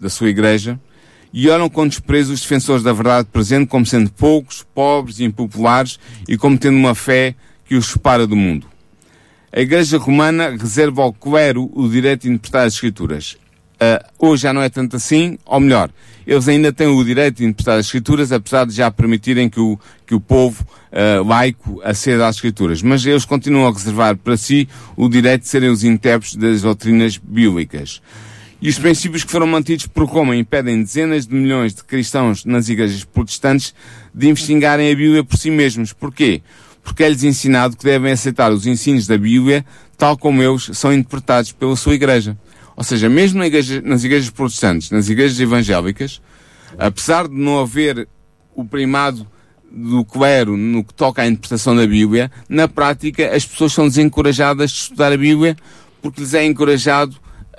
da 0.00 0.08
sua 0.08 0.28
igreja 0.28 0.80
e 1.36 1.50
olham 1.50 1.68
com 1.68 1.88
desprezo 1.88 2.32
os 2.32 2.40
defensores 2.40 2.84
da 2.84 2.92
verdade 2.92 3.26
presente 3.32 3.66
como 3.66 3.84
sendo 3.84 4.08
poucos, 4.12 4.64
pobres 4.72 5.18
e 5.18 5.24
impopulares 5.24 5.98
e 6.28 6.36
como 6.36 6.56
tendo 6.56 6.76
uma 6.76 6.94
fé 6.94 7.34
que 7.74 7.78
os 7.78 7.86
separa 7.86 8.24
do 8.24 8.36
mundo. 8.36 8.68
A 9.52 9.60
Igreja 9.60 9.98
Romana 9.98 10.50
reserva 10.50 11.02
ao 11.02 11.12
clero 11.12 11.68
o 11.74 11.88
direito 11.88 12.22
de 12.22 12.28
interpretar 12.28 12.68
as 12.68 12.74
Escrituras. 12.74 13.36
Uh, 13.74 14.26
hoje 14.26 14.44
já 14.44 14.52
não 14.52 14.62
é 14.62 14.68
tanto 14.68 14.94
assim, 14.94 15.36
ou 15.44 15.58
melhor, 15.58 15.90
eles 16.24 16.46
ainda 16.46 16.72
têm 16.72 16.86
o 16.86 17.04
direito 17.04 17.38
de 17.38 17.44
interpretar 17.44 17.80
as 17.80 17.86
Escrituras, 17.86 18.30
apesar 18.30 18.64
de 18.64 18.74
já 18.74 18.92
permitirem 18.92 19.50
que 19.50 19.58
o, 19.58 19.76
que 20.06 20.14
o 20.14 20.20
povo 20.20 20.64
uh, 20.92 21.26
laico 21.26 21.82
aceda 21.82 22.28
às 22.28 22.36
Escrituras. 22.36 22.80
Mas 22.80 23.04
eles 23.04 23.24
continuam 23.24 23.66
a 23.66 23.72
reservar 23.72 24.16
para 24.16 24.36
si 24.36 24.68
o 24.96 25.08
direito 25.08 25.42
de 25.42 25.48
serem 25.48 25.70
os 25.70 25.82
intérpretes 25.82 26.36
das 26.36 26.62
doutrinas 26.62 27.16
bíblicas. 27.16 28.00
E 28.62 28.68
os 28.68 28.78
princípios 28.78 29.24
que 29.24 29.32
foram 29.32 29.48
mantidos 29.48 29.88
por 29.88 30.04
Roma 30.04 30.36
impedem 30.36 30.80
dezenas 30.80 31.26
de 31.26 31.34
milhões 31.34 31.74
de 31.74 31.82
cristãos 31.82 32.44
nas 32.44 32.68
igrejas 32.68 33.02
protestantes 33.02 33.74
de 34.14 34.28
investigarem 34.28 34.92
a 34.92 34.94
Bíblia 34.94 35.24
por 35.24 35.36
si 35.36 35.50
mesmos. 35.50 35.92
Porquê? 35.92 36.40
Porque 36.84 37.02
é-lhes 37.02 37.24
ensinado 37.24 37.76
que 37.76 37.84
devem 37.84 38.12
aceitar 38.12 38.52
os 38.52 38.66
ensinos 38.66 39.08
da 39.08 39.18
Bíblia 39.18 39.64
tal 39.98 40.16
como 40.16 40.42
eles 40.42 40.70
são 40.74 40.92
interpretados 40.92 41.50
pela 41.50 41.74
sua 41.74 41.94
igreja. 41.94 42.38
Ou 42.76 42.84
seja, 42.84 43.08
mesmo 43.08 43.38
na 43.38 43.46
igreja, 43.46 43.80
nas 43.82 44.04
igrejas 44.04 44.30
protestantes, 44.30 44.90
nas 44.90 45.08
igrejas 45.08 45.40
evangélicas, 45.40 46.20
apesar 46.78 47.26
de 47.26 47.34
não 47.34 47.58
haver 47.58 48.06
o 48.54 48.64
primado 48.64 49.26
do 49.70 50.04
clero 50.04 50.56
no 50.56 50.84
que 50.84 50.94
toca 50.94 51.22
à 51.22 51.26
interpretação 51.26 51.74
da 51.74 51.86
Bíblia, 51.86 52.30
na 52.48 52.68
prática 52.68 53.34
as 53.34 53.44
pessoas 53.44 53.72
são 53.72 53.88
desencorajadas 53.88 54.70
de 54.70 54.76
estudar 54.78 55.12
a 55.12 55.16
Bíblia 55.16 55.56
porque 56.00 56.20
lhes 56.20 56.34
é 56.34 56.44
encorajado 56.44 57.16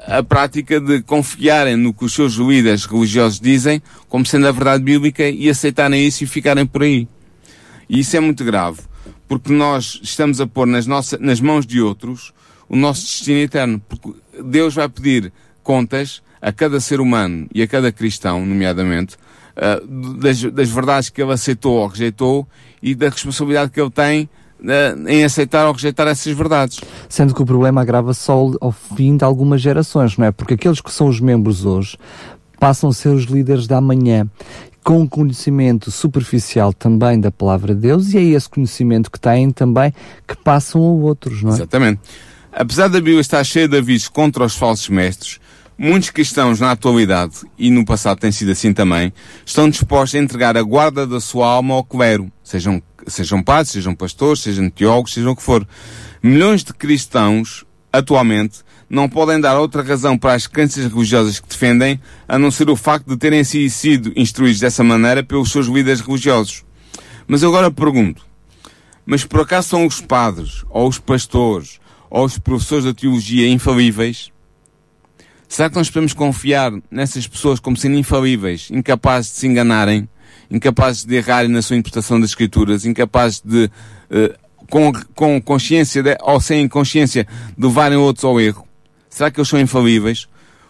a 0.08 0.22
prática 0.22 0.80
de 0.80 1.02
confiarem 1.02 1.76
no 1.76 1.94
que 1.94 2.06
os 2.06 2.14
seus 2.14 2.34
líderes 2.34 2.86
religiosos 2.86 3.40
dizem 3.40 3.82
como 4.08 4.26
sendo 4.26 4.48
a 4.48 4.52
verdade 4.52 4.84
bíblica 4.84 5.28
e 5.28 5.50
aceitarem 5.50 6.06
isso 6.06 6.24
e 6.24 6.28
ficarem 6.28 6.66
por 6.66 6.84
aí. 6.84 7.08
E 7.90 8.00
isso 8.00 8.16
é 8.16 8.20
muito 8.20 8.44
grave, 8.44 8.82
porque 9.28 9.52
nós 9.52 10.00
estamos 10.04 10.40
a 10.40 10.48
pôr 10.48 10.68
nas, 10.68 10.86
nas 11.20 11.40
mãos 11.40 11.66
de 11.66 11.82
outros 11.82 12.34
o 12.70 12.76
nosso 12.76 13.02
destino 13.02 13.40
eterno. 13.40 13.82
Porque 13.88 14.14
Deus 14.44 14.74
vai 14.74 14.90
pedir 14.90 15.32
contas 15.64 16.22
a 16.42 16.52
cada 16.52 16.80
ser 16.80 17.00
humano 17.00 17.48
e 17.54 17.62
a 17.62 17.68
cada 17.68 17.92
cristão, 17.92 18.46
nomeadamente, 18.46 19.16
uh, 19.56 20.16
das, 20.18 20.44
das 20.44 20.70
verdades 20.70 21.10
que 21.10 21.22
ele 21.22 21.32
aceitou 21.32 21.78
ou 21.78 21.88
rejeitou 21.88 22.48
e 22.82 22.94
da 22.94 23.10
responsabilidade 23.10 23.72
que 23.72 23.82
ele 23.82 23.90
tem 23.90 24.30
uh, 24.60 25.10
em 25.10 25.24
aceitar 25.24 25.66
ou 25.68 25.74
rejeitar 25.74 26.08
essas 26.08 26.34
verdades. 26.34 26.82
Sendo 27.10 27.34
que 27.34 27.42
o 27.42 27.46
problema 27.46 27.82
agrava-se 27.82 28.22
só 28.22 28.52
ao 28.62 28.72
fim 28.72 29.18
de 29.18 29.24
algumas 29.24 29.62
gerações, 29.62 30.18
não 30.18 30.28
é? 30.28 30.32
Porque 30.32 30.54
aqueles 30.54 30.82
que 30.82 30.92
são 30.92 31.08
os 31.08 31.20
membros 31.20 31.66
hoje 31.66 31.98
passam 32.60 32.90
a 32.90 32.94
ser 32.94 33.10
os 33.10 33.26
líderes 33.26 33.68
da 33.68 33.82
manhã 33.82 34.30
com 34.86 35.02
um 35.02 35.08
conhecimento 35.08 35.90
superficial 35.90 36.72
também 36.72 37.20
da 37.20 37.32
palavra 37.32 37.74
de 37.74 37.82
Deus 37.82 38.14
e 38.14 38.20
é 38.20 38.24
esse 38.24 38.48
conhecimento 38.48 39.10
que 39.10 39.20
têm 39.20 39.50
também 39.50 39.92
que 40.28 40.38
passam 40.38 40.80
a 40.80 40.86
outros, 40.86 41.42
não 41.42 41.50
é? 41.50 41.56
Exatamente. 41.56 42.02
Apesar 42.52 42.88
da 42.88 43.00
Bíblia 43.00 43.20
estar 43.20 43.44
cheia 43.44 43.68
de 43.68 43.76
avisos 43.80 44.08
contra 44.08 44.46
os 44.46 44.56
falsos 44.56 44.88
mestres, 44.88 45.40
muitos 45.76 46.12
cristãos 46.12 46.60
na 46.60 46.70
atualidade, 46.70 47.38
e 47.58 47.72
no 47.72 47.84
passado 47.84 48.20
tem 48.20 48.32
sido 48.32 48.52
assim 48.52 48.74
também, 48.74 49.12
estão 49.44 49.68
dispostos 49.68 50.20
a 50.20 50.24
entregar 50.24 50.56
a 50.56 50.62
guarda 50.62 51.08
da 51.08 51.20
sua 51.20 51.48
alma 51.48 51.74
ao 51.74 51.84
clero, 51.84 52.32
sejam, 52.44 52.80
sejam 53.08 53.42
padres, 53.42 53.72
sejam 53.72 53.96
pastores, 53.96 54.44
sejam 54.44 54.70
teólogos, 54.70 55.16
sejam 55.16 55.32
o 55.32 55.36
que 55.36 55.42
for. 55.42 55.68
Milhões 56.22 56.64
de 56.64 56.74
cristãos, 56.76 57.66
atualmente, 57.92 58.60
não 58.96 59.10
podem 59.10 59.42
dar 59.42 59.60
outra 59.60 59.84
razão 59.84 60.18
para 60.18 60.34
as 60.34 60.48
crenças 60.48 60.86
religiosas 60.86 61.38
que 61.38 61.50
defendem, 61.50 62.00
a 62.26 62.40
não 62.40 62.50
ser 62.50 62.70
o 62.70 62.78
facto 62.78 63.10
de 63.10 63.18
terem 63.18 63.44
sido 63.44 64.14
instruídos 64.16 64.62
dessa 64.62 64.86
maneira 64.86 65.22
pelos 65.22 65.52
seus 65.52 65.68
líderes 65.68 66.00
religiosos. 66.00 66.64
Mas 67.28 67.44
agora 67.44 67.70
pergunto, 67.70 68.26
mas 69.06 69.26
por 69.26 69.42
acaso 69.42 69.68
são 69.68 69.86
os 69.86 70.00
padres, 70.00 70.64
ou 70.70 70.88
os 70.88 70.98
pastores, 70.98 71.78
ou 72.10 72.24
os 72.24 72.40
professores 72.40 72.86
da 72.86 72.94
teologia 72.94 73.50
infalíveis? 73.50 74.32
Será 75.46 75.70
que 75.70 75.76
nós 75.76 75.90
podemos 75.90 76.14
confiar 76.14 76.72
nessas 76.90 77.28
pessoas 77.28 77.60
como 77.60 77.76
sendo 77.76 77.98
infalíveis, 77.98 78.70
incapazes 78.72 79.34
de 79.34 79.40
se 79.40 79.48
enganarem, 79.48 80.08
incapazes 80.50 81.04
de 81.04 81.16
errarem 81.16 81.52
na 81.52 81.62
sua 81.62 81.76
interpretação 81.76 82.18
das 82.18 82.30
Escrituras, 82.30 82.86
incapazes 82.86 83.42
de, 83.44 83.66
uh, 83.66 84.34
com, 84.70 84.94
com 85.14 85.42
consciência 85.42 86.02
de, 86.02 86.16
ou 86.22 86.40
sem 86.40 86.66
consciência, 86.70 87.28
levarem 87.58 87.98
outros 87.98 88.24
ao 88.24 88.40
erro? 88.40 88.65
Será 89.16 89.32
que 89.32 89.40
eles 89.40 89.48
são 89.48 89.58
infalíveis? 89.58 90.28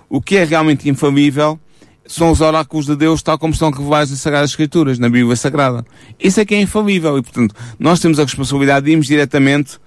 O 0.07 0.21
que 0.21 0.35
é 0.35 0.43
realmente 0.43 0.87
infalível 0.87 1.59
são 2.05 2.29
os 2.29 2.41
oráculos 2.41 2.85
de 2.85 2.95
Deus 2.95 3.23
tal 3.23 3.39
como 3.39 3.53
estão 3.53 3.71
revelados 3.71 4.11
nas 4.11 4.19
Sagradas 4.19 4.51
Escrituras, 4.51 4.99
na 4.99 5.09
Bíblia 5.09 5.35
Sagrada. 5.35 5.83
Isso 6.19 6.39
é 6.39 6.45
que 6.45 6.53
é 6.53 6.61
infalível 6.61 7.17
e, 7.17 7.23
portanto, 7.23 7.55
nós 7.79 7.99
temos 7.99 8.19
a 8.19 8.23
responsabilidade 8.23 8.85
de 8.85 8.91
irmos 8.91 9.07
diretamente 9.07 9.79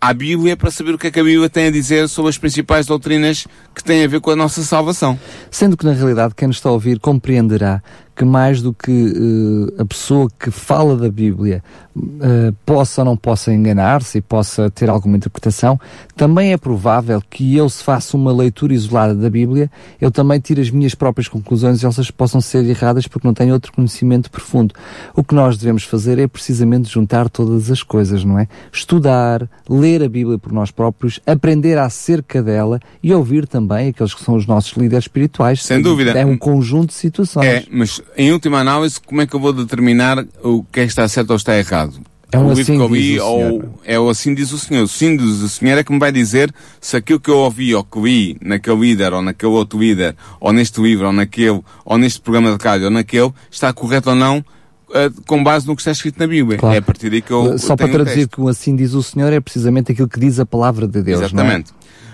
à 0.00 0.14
Bíblia 0.14 0.56
para 0.56 0.70
saber 0.70 0.94
o 0.94 0.98
que 0.98 1.08
é 1.08 1.10
que 1.10 1.20
a 1.20 1.24
Bíblia 1.24 1.50
tem 1.50 1.66
a 1.66 1.70
dizer 1.70 2.08
sobre 2.08 2.30
as 2.30 2.38
principais 2.38 2.86
doutrinas 2.86 3.46
que 3.74 3.84
têm 3.84 4.02
a 4.02 4.08
ver 4.08 4.22
com 4.22 4.30
a 4.30 4.36
nossa 4.36 4.62
salvação. 4.62 5.20
Sendo 5.50 5.76
que, 5.76 5.84
na 5.84 5.92
realidade, 5.92 6.34
quem 6.34 6.48
nos 6.48 6.56
está 6.56 6.70
a 6.70 6.72
ouvir 6.72 6.98
compreenderá 6.98 7.82
que 8.16 8.24
mais 8.24 8.60
do 8.60 8.72
que 8.72 8.90
uh, 8.90 9.80
a 9.80 9.84
pessoa 9.86 10.28
que 10.38 10.50
fala 10.50 10.96
da 10.96 11.10
Bíblia 11.10 11.62
uh, 11.96 12.54
possa 12.66 13.00
ou 13.02 13.04
não 13.06 13.16
possa 13.16 13.52
enganar-se 13.52 14.18
e 14.18 14.20
possa 14.20 14.70
ter 14.70 14.90
alguma 14.90 15.16
interpretação, 15.16 15.80
também 16.20 16.52
é 16.52 16.58
provável 16.58 17.22
que 17.30 17.56
eu 17.56 17.66
se 17.70 17.82
faça 17.82 18.14
uma 18.14 18.30
leitura 18.30 18.74
isolada 18.74 19.14
da 19.14 19.30
Bíblia, 19.30 19.70
eu 19.98 20.10
também 20.10 20.38
tire 20.38 20.60
as 20.60 20.68
minhas 20.68 20.94
próprias 20.94 21.28
conclusões 21.28 21.80
e 21.80 21.86
elas 21.86 22.10
possam 22.10 22.42
ser 22.42 22.62
erradas 22.66 23.06
porque 23.06 23.26
não 23.26 23.32
tenho 23.32 23.54
outro 23.54 23.72
conhecimento 23.72 24.30
profundo. 24.30 24.74
O 25.16 25.24
que 25.24 25.34
nós 25.34 25.56
devemos 25.56 25.82
fazer 25.82 26.18
é 26.18 26.28
precisamente 26.28 26.90
juntar 26.90 27.30
todas 27.30 27.70
as 27.70 27.82
coisas, 27.82 28.22
não 28.22 28.38
é? 28.38 28.48
Estudar, 28.70 29.48
ler 29.66 30.02
a 30.02 30.10
Bíblia 30.10 30.36
por 30.36 30.52
nós 30.52 30.70
próprios, 30.70 31.20
aprender 31.26 31.78
acerca 31.78 32.42
dela 32.42 32.80
e 33.02 33.14
ouvir 33.14 33.46
também 33.46 33.88
aqueles 33.88 34.12
que 34.12 34.22
são 34.22 34.34
os 34.34 34.46
nossos 34.46 34.74
líderes 34.74 35.04
espirituais. 35.04 35.62
Sem 35.62 35.80
dúvida. 35.80 36.10
É 36.10 36.26
um 36.26 36.36
conjunto 36.36 36.88
de 36.88 36.96
situações. 36.96 37.46
É, 37.46 37.64
mas 37.70 38.02
em 38.14 38.30
última 38.30 38.58
análise, 38.58 39.00
como 39.00 39.22
é 39.22 39.26
que 39.26 39.34
eu 39.34 39.40
vou 39.40 39.54
determinar 39.54 40.22
o 40.44 40.62
que 40.64 40.80
é 40.80 40.82
que 40.82 40.90
está 40.90 41.08
certo 41.08 41.30
ou 41.30 41.36
está 41.36 41.56
errado? 41.56 41.98
É 42.32 42.38
um 42.38 42.48
o 42.48 42.52
assim 42.52 42.76
que 42.76 42.82
eu 42.82 42.88
diz 42.88 42.98
li, 42.98 43.20
o 43.20 43.26
ou 43.26 43.38
Senhor. 43.38 43.70
é 43.84 44.00
o 44.00 44.08
assim 44.08 44.34
diz 44.34 44.52
o 44.52 44.58
Senhor. 44.58 44.82
O 44.84 44.88
sim 44.88 45.16
diz 45.16 45.40
o 45.40 45.48
Senhor 45.48 45.78
é 45.78 45.84
que 45.84 45.92
me 45.92 45.98
vai 45.98 46.12
dizer 46.12 46.52
se 46.80 46.96
aquilo 46.96 47.18
que 47.18 47.30
eu 47.30 47.38
ouvi 47.38 47.74
ou 47.74 47.82
que 47.82 48.00
li 48.00 48.36
naquele 48.40 48.80
líder, 48.80 49.12
ou 49.12 49.22
naquele 49.22 49.52
outro 49.52 49.78
líder, 49.78 50.14
ou 50.38 50.52
neste 50.52 50.80
livro, 50.80 51.06
ou 51.06 51.12
naquele, 51.12 51.60
ou 51.84 51.98
neste 51.98 52.20
programa 52.20 52.56
de 52.56 52.62
rádio, 52.62 52.86
ou 52.86 52.90
naquele, 52.90 53.32
está 53.50 53.72
correto 53.72 54.10
ou 54.10 54.16
não, 54.16 54.44
eh, 54.94 55.10
com 55.26 55.42
base 55.42 55.66
no 55.66 55.74
que 55.74 55.82
está 55.82 55.90
escrito 55.92 56.18
na 56.18 56.26
Bíblia. 56.26 56.58
Claro. 56.58 56.74
É 56.74 56.78
a 56.78 56.82
partir 56.82 57.10
daí 57.10 57.22
que 57.22 57.30
eu 57.30 57.58
Só 57.58 57.74
eu 57.74 57.76
para 57.76 57.88
traduzir 57.88 58.28
que 58.28 58.40
o 58.40 58.48
assim 58.48 58.74
diz 58.74 58.94
o 58.94 59.02
Senhor 59.02 59.32
é 59.32 59.40
precisamente 59.40 59.92
aquilo 59.92 60.08
que 60.08 60.18
diz 60.18 60.38
a 60.38 60.46
palavra 60.46 60.86
de 60.86 61.02
Deus. 61.02 61.20
Exatamente. 61.20 61.72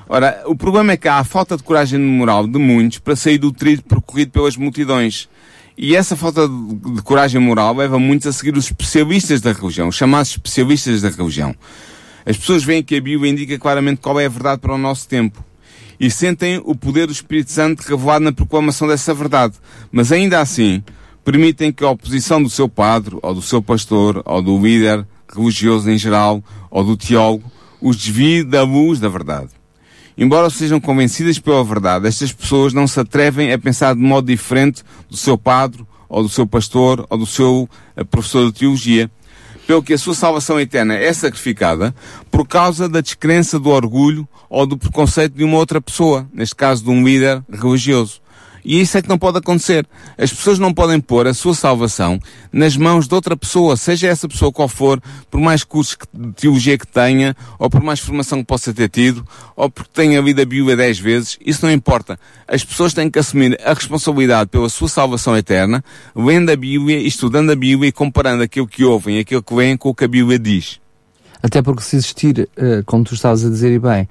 Ora, 0.08 0.42
o 0.46 0.54
problema 0.54 0.92
é 0.92 0.96
que 0.96 1.08
há 1.08 1.16
a 1.16 1.24
falta 1.24 1.56
de 1.56 1.62
coragem 1.62 1.98
moral 1.98 2.46
de 2.46 2.58
muitos 2.58 2.98
para 2.98 3.16
sair 3.16 3.38
do 3.38 3.50
trilho 3.50 3.82
percorrido 3.82 4.30
pelas 4.30 4.56
multidões. 4.56 5.28
E 5.78 5.94
essa 5.94 6.16
falta 6.16 6.48
de, 6.48 7.02
coragem 7.02 7.40
moral 7.40 7.74
leva 7.74 7.98
muitos 7.98 8.26
a 8.26 8.32
seguir 8.32 8.56
os 8.56 8.64
especialistas 8.66 9.42
da 9.42 9.52
religião, 9.52 9.88
os 9.88 9.94
chamados 9.94 10.30
especialistas 10.30 11.02
da 11.02 11.10
religião. 11.10 11.54
As 12.24 12.36
pessoas 12.36 12.64
veem 12.64 12.82
que 12.82 12.96
a 12.96 13.00
Bíblia 13.00 13.30
indica 13.30 13.58
claramente 13.58 14.00
qual 14.00 14.18
é 14.18 14.24
a 14.24 14.28
verdade 14.28 14.60
para 14.60 14.74
o 14.74 14.78
nosso 14.78 15.06
tempo. 15.06 15.44
E 16.00 16.10
sentem 16.10 16.60
o 16.64 16.74
poder 16.74 17.06
do 17.06 17.12
Espírito 17.12 17.52
Santo 17.52 17.82
revelado 17.82 18.24
na 18.24 18.32
proclamação 18.32 18.88
dessa 18.88 19.12
verdade. 19.12 19.54
Mas 19.92 20.10
ainda 20.10 20.40
assim, 20.40 20.82
permitem 21.24 21.70
que 21.70 21.84
a 21.84 21.90
oposição 21.90 22.42
do 22.42 22.48
seu 22.48 22.68
padre, 22.68 23.18
ou 23.20 23.34
do 23.34 23.42
seu 23.42 23.60
pastor, 23.60 24.22
ou 24.24 24.42
do 24.42 24.58
líder 24.58 25.06
religioso 25.34 25.90
em 25.90 25.98
geral, 25.98 26.42
ou 26.70 26.84
do 26.84 26.96
teólogo, 26.96 27.50
os 27.80 27.96
desvie 27.96 28.42
da 28.42 28.62
luz 28.62 28.98
da 28.98 29.08
verdade. 29.08 29.50
Embora 30.18 30.48
sejam 30.48 30.80
convencidas 30.80 31.38
pela 31.38 31.62
verdade, 31.62 32.08
estas 32.08 32.32
pessoas 32.32 32.72
não 32.72 32.86
se 32.86 32.98
atrevem 32.98 33.52
a 33.52 33.58
pensar 33.58 33.94
de 33.94 34.00
modo 34.00 34.26
diferente 34.26 34.82
do 35.10 35.16
seu 35.16 35.36
padre, 35.36 35.84
ou 36.08 36.22
do 36.22 36.28
seu 36.28 36.46
pastor, 36.46 37.06
ou 37.10 37.18
do 37.18 37.26
seu 37.26 37.68
eh, 37.96 38.04
professor 38.04 38.46
de 38.46 38.58
teologia, 38.58 39.10
pelo 39.66 39.82
que 39.82 39.92
a 39.92 39.98
sua 39.98 40.14
salvação 40.14 40.58
eterna 40.58 40.94
é 40.94 41.12
sacrificada 41.12 41.94
por 42.30 42.46
causa 42.46 42.88
da 42.88 43.00
descrença 43.00 43.58
do 43.58 43.68
orgulho 43.68 44.26
ou 44.48 44.64
do 44.64 44.78
preconceito 44.78 45.34
de 45.34 45.44
uma 45.44 45.58
outra 45.58 45.80
pessoa, 45.80 46.26
neste 46.32 46.54
caso 46.54 46.84
de 46.84 46.90
um 46.90 47.04
líder 47.04 47.42
religioso. 47.50 48.22
E 48.68 48.80
isso 48.80 48.98
é 48.98 49.02
que 49.02 49.08
não 49.08 49.16
pode 49.16 49.38
acontecer. 49.38 49.86
As 50.18 50.32
pessoas 50.32 50.58
não 50.58 50.74
podem 50.74 51.00
pôr 51.00 51.28
a 51.28 51.32
sua 51.32 51.54
salvação 51.54 52.18
nas 52.52 52.76
mãos 52.76 53.06
de 53.06 53.14
outra 53.14 53.36
pessoa, 53.36 53.76
seja 53.76 54.08
essa 54.08 54.26
pessoa 54.26 54.50
qual 54.50 54.66
for, 54.66 55.00
por 55.30 55.40
mais 55.40 55.62
cursos 55.62 55.96
de 56.12 56.32
teologia 56.32 56.76
que 56.76 56.86
tenha, 56.86 57.36
ou 57.60 57.70
por 57.70 57.80
mais 57.80 58.00
formação 58.00 58.40
que 58.40 58.44
possa 58.44 58.74
ter 58.74 58.88
tido, 58.88 59.24
ou 59.54 59.70
porque 59.70 59.90
tenha 59.94 60.20
lido 60.20 60.42
a 60.42 60.44
Bíblia 60.44 60.76
dez 60.76 60.98
vezes, 60.98 61.38
isso 61.46 61.64
não 61.64 61.72
importa. 61.72 62.18
As 62.48 62.64
pessoas 62.64 62.92
têm 62.92 63.08
que 63.08 63.20
assumir 63.20 63.56
a 63.64 63.72
responsabilidade 63.72 64.50
pela 64.50 64.68
sua 64.68 64.88
salvação 64.88 65.36
eterna, 65.36 65.84
lendo 66.16 66.50
a 66.50 66.56
Bíblia, 66.56 66.98
estudando 66.98 67.52
a 67.52 67.56
Bíblia 67.56 67.90
e 67.90 67.92
comparando 67.92 68.42
aquilo 68.42 68.66
que 68.66 68.82
ouvem 68.82 69.18
e 69.18 69.20
aquilo 69.20 69.44
que 69.44 69.54
leem 69.54 69.76
com 69.76 69.90
o 69.90 69.94
que 69.94 70.04
a 70.04 70.08
Bíblia 70.08 70.40
diz. 70.40 70.80
Até 71.40 71.62
porque 71.62 71.82
se 71.82 71.94
existir, 71.94 72.48
uh, 72.58 72.82
como 72.84 73.04
tu 73.04 73.14
estavas 73.14 73.44
a 73.44 73.48
dizer 73.48 73.72
e 73.72 73.78
bem, 73.78 74.08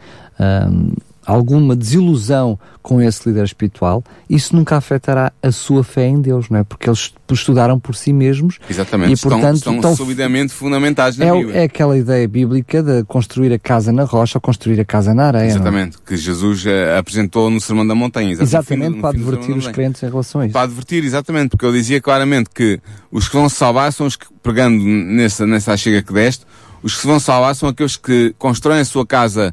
alguma 1.26 1.76
desilusão 1.76 2.60
com 2.82 3.02
esse 3.02 3.28
líder 3.28 3.46
espiritual, 3.46 4.04
isso 4.30 4.56
nunca 4.56 4.78
afetará 4.78 5.34
a 5.42 5.52
sua 5.52 5.84
fé 5.84 6.08
em 6.08 6.22
Deus, 6.22 6.50
não 6.50 6.60
é? 6.60 6.64
Porque 6.64 6.88
eles 6.88 7.12
estudaram 7.32 7.80
por 7.80 7.96
si 7.96 8.14
mesmos. 8.14 8.60
Exatamente, 8.70 9.14
e, 9.14 9.18
portanto, 9.18 9.56
estão, 9.56 9.76
estão 9.76 9.96
subidamente 9.96 10.54
fundamentados 10.54 11.18
na 11.18 11.26
é, 11.26 11.32
Bíblia. 11.32 11.56
É 11.58 11.64
aquela 11.64 11.98
ideia 11.98 12.28
bíblica 12.28 12.84
de 12.84 13.04
construir 13.06 13.52
a 13.52 13.58
casa 13.58 13.92
na 13.92 14.04
rocha 14.04 14.38
ou 14.38 14.42
construir 14.42 14.80
a 14.80 14.86
casa 14.86 15.14
na 15.16 15.28
areia. 15.28 15.46
É? 15.46 15.48
Exatamente, 15.48 15.98
que 16.06 16.16
Jesus 16.16 16.64
uh, 16.66 17.00
apresentou 17.00 17.50
no 17.50 17.60
Sermão 17.60 17.88
da 17.88 17.96
Montanha. 17.96 18.32
Exatamente, 18.32 18.74
exatamente 18.74 19.02
para 19.02 19.10
advertir 19.10 19.58
os 19.58 19.68
crentes 19.68 20.04
em 20.04 20.06
relação 20.08 20.42
a 20.42 20.46
isso. 20.46 20.54
Para 20.54 20.62
advertir, 20.62 21.04
exatamente, 21.04 21.50
porque 21.50 21.66
ele 21.66 21.78
dizia 21.78 22.00
claramente 22.00 22.50
que 22.54 22.80
os 23.12 23.28
que 23.28 23.36
vão 23.36 23.50
se 23.50 23.56
salvar 23.56 23.92
são 23.92 24.06
os 24.06 24.16
que, 24.16 24.28
pregando 24.44 24.78
nessa, 24.84 25.48
nessa 25.48 25.76
chega 25.76 26.04
que 26.04 26.14
deste, 26.14 26.46
os 26.84 26.94
que 26.94 27.02
se 27.02 27.08
vão 27.08 27.20
salvar 27.20 27.56
são 27.56 27.68
aqueles 27.68 27.98
que 27.98 28.36
constroem 28.38 28.82
a 28.82 28.86
sua 28.86 29.08
casa 29.08 29.52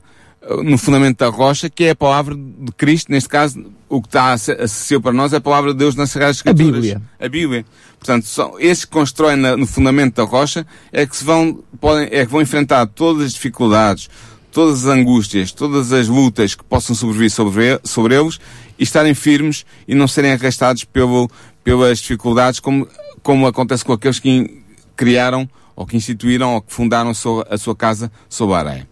no 0.64 0.76
fundamento 0.76 1.18
da 1.18 1.28
rocha, 1.28 1.70
que 1.70 1.84
é 1.84 1.90
a 1.90 1.96
palavra 1.96 2.34
de 2.34 2.72
Cristo, 2.72 3.10
neste 3.10 3.28
caso, 3.28 3.64
o 3.88 4.00
que 4.00 4.08
está 4.08 4.32
acessível 4.32 5.00
para 5.00 5.12
nós 5.12 5.32
é 5.32 5.36
a 5.36 5.40
palavra 5.40 5.72
de 5.72 5.78
Deus 5.78 5.94
nas 5.94 6.10
Sagradas 6.10 6.36
Escrituras. 6.36 6.70
A 6.70 6.74
Bíblia. 6.74 7.02
A 7.20 7.28
Bíblia. 7.28 7.66
Portanto, 7.98 8.26
são, 8.26 8.58
esses 8.58 8.84
que 8.84 8.90
constroem 8.90 9.36
na, 9.36 9.56
no 9.56 9.66
fundamento 9.66 10.16
da 10.16 10.24
rocha 10.24 10.66
é 10.92 11.06
que 11.06 11.16
se 11.16 11.24
vão, 11.24 11.62
podem, 11.80 12.08
é 12.10 12.26
que 12.26 12.32
vão 12.32 12.42
enfrentar 12.42 12.86
todas 12.86 13.26
as 13.26 13.32
dificuldades, 13.34 14.10
todas 14.50 14.84
as 14.84 14.92
angústias, 14.92 15.52
todas 15.52 15.92
as 15.92 16.08
lutas 16.08 16.54
que 16.54 16.64
possam 16.64 16.96
sobreviver 16.96 17.30
sobre, 17.30 17.80
sobre 17.84 18.18
eles 18.18 18.40
e 18.78 18.82
estarem 18.82 19.14
firmes 19.14 19.64
e 19.86 19.94
não 19.94 20.08
serem 20.08 20.32
arrastados 20.32 20.84
pelo, 20.84 21.30
pelas 21.62 21.98
dificuldades 21.98 22.58
como, 22.58 22.88
como 23.22 23.46
acontece 23.46 23.84
com 23.84 23.92
aqueles 23.92 24.18
que 24.18 24.62
criaram 24.96 25.48
ou 25.76 25.86
que 25.86 25.96
instituíram 25.96 26.54
ou 26.54 26.62
que 26.62 26.72
fundaram 26.72 27.10
a 27.10 27.14
sua, 27.14 27.46
a 27.48 27.56
sua 27.56 27.76
casa 27.76 28.10
sob 28.28 28.52
a 28.52 28.58
areia. 28.58 28.88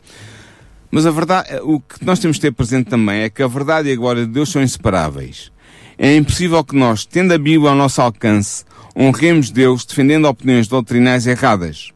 Mas 0.91 1.07
a 1.07 1.11
verdade, 1.11 1.49
o 1.63 1.81
que 1.81 2.05
nós 2.05 2.19
temos 2.19 2.37
de 2.37 2.43
ter 2.43 2.53
presente 2.53 2.91
também 2.91 3.23
é 3.23 3.31
que 3.31 3.43
a 3.43 3.47
verdade 3.47 3.89
e 3.89 3.93
a 3.93 3.97
glória 3.97 4.27
de 4.27 4.33
Deus 4.33 4.51
são 4.51 4.63
inseparáveis. 4.63 5.53
É 5.97 6.17
impossível 6.17 6.65
que 6.65 6.75
nós, 6.75 7.05
tendo 7.05 7.33
a 7.33 7.39
Bíblia 7.39 7.71
ao 7.71 7.77
nosso 7.77 8.01
alcance, 8.01 8.65
honremos 8.97 9.51
Deus 9.51 9.85
defendendo 9.85 10.27
opiniões 10.27 10.67
doutrinais 10.67 11.27
erradas. 11.27 11.93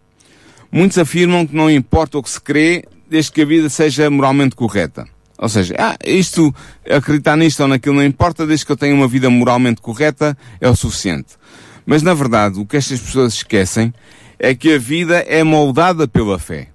Muitos 0.70 0.98
afirmam 0.98 1.46
que 1.46 1.56
não 1.56 1.70
importa 1.70 2.18
o 2.18 2.22
que 2.22 2.30
se 2.30 2.40
crê, 2.40 2.84
desde 3.08 3.32
que 3.32 3.42
a 3.42 3.46
vida 3.46 3.68
seja 3.68 4.10
moralmente 4.10 4.54
correta. 4.54 5.06
Ou 5.38 5.48
seja, 5.48 5.74
ah, 5.78 5.96
isto, 6.04 6.54
acreditar 6.88 7.36
nisto 7.36 7.60
ou 7.60 7.68
naquilo 7.68 7.96
não 7.96 8.04
importa, 8.04 8.46
desde 8.46 8.64
que 8.66 8.72
eu 8.72 8.76
tenha 8.76 8.94
uma 8.94 9.08
vida 9.08 9.28
moralmente 9.28 9.80
correta, 9.80 10.36
é 10.60 10.68
o 10.68 10.76
suficiente. 10.76 11.34
Mas 11.84 12.02
na 12.02 12.14
verdade, 12.14 12.58
o 12.58 12.66
que 12.66 12.76
estas 12.76 13.00
pessoas 13.00 13.34
esquecem 13.34 13.92
é 14.38 14.54
que 14.54 14.74
a 14.74 14.78
vida 14.78 15.18
é 15.26 15.42
moldada 15.42 16.06
pela 16.06 16.38
fé. 16.38 16.73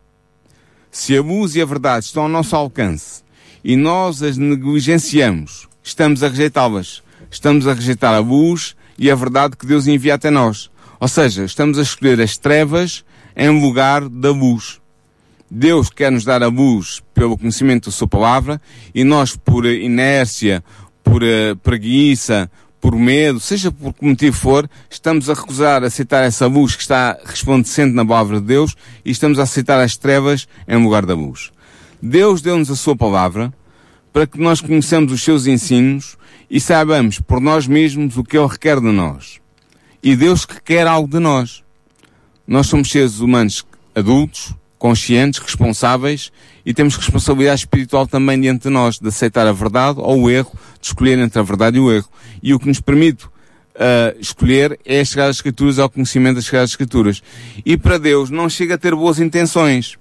Se 0.91 1.15
a 1.15 1.21
luz 1.21 1.55
e 1.55 1.61
a 1.61 1.65
verdade 1.65 2.05
estão 2.05 2.23
ao 2.23 2.29
nosso 2.29 2.55
alcance 2.55 3.23
e 3.63 3.75
nós 3.75 4.23
as 4.23 4.37
negligenciamos, 4.37 5.67
estamos 5.83 6.23
a 6.23 6.27
rejeitá-las. 6.27 7.03
Estamos 7.31 7.67
a 7.67 7.73
rejeitar 7.73 8.13
a 8.13 8.19
luz 8.19 8.75
e 8.97 9.09
a 9.09 9.15
verdade 9.15 9.55
que 9.55 9.65
Deus 9.65 9.87
envia 9.87 10.15
até 10.15 10.29
nós. 10.29 10.69
Ou 10.99 11.07
seja, 11.07 11.45
estamos 11.45 11.77
a 11.77 11.83
escolher 11.83 12.19
as 12.19 12.37
trevas 12.37 13.05
em 13.35 13.49
lugar 13.61 14.07
da 14.09 14.31
luz. 14.31 14.81
Deus 15.49 15.89
quer 15.89 16.11
nos 16.11 16.23
dar 16.23 16.43
a 16.43 16.47
luz 16.47 17.01
pelo 17.13 17.37
conhecimento 17.37 17.85
da 17.85 17.91
Sua 17.91 18.07
palavra 18.07 18.61
e 18.93 19.03
nós, 19.03 19.35
por 19.35 19.65
inércia, 19.65 20.63
por 21.03 21.23
uh, 21.23 21.55
preguiça, 21.63 22.49
por 22.81 22.95
medo, 22.95 23.39
seja 23.39 23.71
por 23.71 23.93
que 23.93 24.05
motivo 24.05 24.35
for, 24.35 24.69
estamos 24.89 25.29
a 25.29 25.33
recusar 25.33 25.83
aceitar 25.83 26.23
essa 26.23 26.47
luz 26.47 26.75
que 26.75 26.81
está 26.81 27.17
resplandecente 27.25 27.93
na 27.93 28.05
palavra 28.05 28.39
de 28.39 28.47
Deus 28.47 28.75
e 29.03 29.11
estamos 29.11 29.39
a 29.39 29.43
aceitar 29.43 29.81
as 29.81 29.97
trevas 29.97 30.47
em 30.67 30.81
lugar 30.81 31.05
da 31.05 31.13
luz. 31.13 31.51
Deus 32.01 32.41
deu-nos 32.41 32.71
a 32.71 32.75
sua 32.75 32.95
palavra 32.95 33.53
para 34.13 34.25
que 34.25 34.39
nós 34.39 34.61
conheçamos 34.61 35.11
os 35.11 35.21
seus 35.21 35.45
ensinos 35.45 36.17
e 36.49 36.59
saibamos 36.59 37.19
por 37.19 37.41
nós 37.41 37.67
mesmos 37.67 38.17
o 38.17 38.23
que 38.23 38.37
Ele 38.37 38.47
requer 38.47 38.79
de 38.79 38.91
nós. 38.91 39.39
E 40.01 40.15
Deus 40.15 40.45
que 40.45 40.61
quer 40.61 40.87
algo 40.87 41.07
de 41.07 41.19
nós. 41.19 41.61
Nós 42.47 42.67
somos 42.67 42.89
seres 42.89 43.19
humanos 43.19 43.65
adultos, 43.93 44.55
conscientes, 44.77 45.39
responsáveis 45.39 46.31
e 46.69 46.73
temos 46.73 46.95
responsabilidade 46.95 47.61
espiritual 47.61 48.05
também 48.05 48.39
diante 48.39 48.61
de 48.61 48.69
nós, 48.69 48.99
de 48.99 49.07
aceitar 49.07 49.47
a 49.47 49.51
verdade 49.51 49.99
ou 49.99 50.21
o 50.21 50.29
erro, 50.29 50.51
de 50.79 50.85
escolher 50.85 51.17
entre 51.17 51.39
a 51.39 51.41
verdade 51.41 51.77
e 51.77 51.79
o 51.79 51.91
erro. 51.91 52.07
E 52.43 52.53
o 52.53 52.59
que 52.59 52.67
nos 52.67 52.79
permite 52.79 53.25
uh, 53.25 54.15
escolher 54.19 54.79
é 54.85 55.03
chegar 55.03 55.29
às 55.29 55.37
Escrituras, 55.37 55.79
ao 55.79 55.89
conhecimento 55.89 56.35
das 56.35 56.45
Sagradas 56.45 56.69
Escrituras. 56.69 57.23
E 57.65 57.75
para 57.75 57.97
Deus 57.97 58.29
não 58.29 58.47
chega 58.47 58.75
a 58.75 58.77
ter 58.77 58.93
boas 58.93 59.19
intenções. 59.19 59.97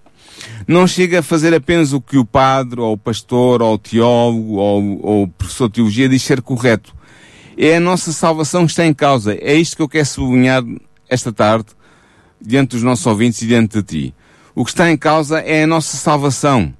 Não 0.67 0.87
chega 0.87 1.21
a 1.21 1.23
fazer 1.23 1.55
apenas 1.55 1.95
o 1.95 2.03
que 2.03 2.19
o 2.19 2.25
padre, 2.27 2.81
ou 2.81 2.93
o 2.93 2.99
pastor, 2.99 3.63
ou 3.63 3.73
o 3.73 3.79
teólogo, 3.79 4.57
ou, 4.57 5.01
ou 5.03 5.23
o 5.23 5.29
professor 5.29 5.69
de 5.69 5.77
teologia 5.77 6.07
diz 6.07 6.23
ser 6.23 6.43
correto. 6.43 6.95
É 7.57 7.77
a 7.77 7.81
nossa 7.81 8.13
salvação 8.13 8.67
que 8.67 8.73
está 8.73 8.85
em 8.85 8.93
causa. 8.93 9.35
É 9.41 9.55
isto 9.55 9.75
que 9.75 9.83
eu 9.83 9.89
quero 9.89 10.05
sublinhar 10.05 10.63
esta 11.09 11.33
tarde, 11.33 11.69
diante 12.39 12.73
dos 12.73 12.83
nossos 12.83 13.07
ouvintes 13.07 13.41
e 13.41 13.47
diante 13.47 13.81
de 13.81 13.83
ti. 13.83 14.15
O 14.59 14.65
que 14.65 14.73
está 14.73 14.91
em 14.91 14.97
causa 14.97 15.39
é 15.39 15.63
a 15.63 15.67
nossa 15.69 15.97
salvação. 15.97 16.75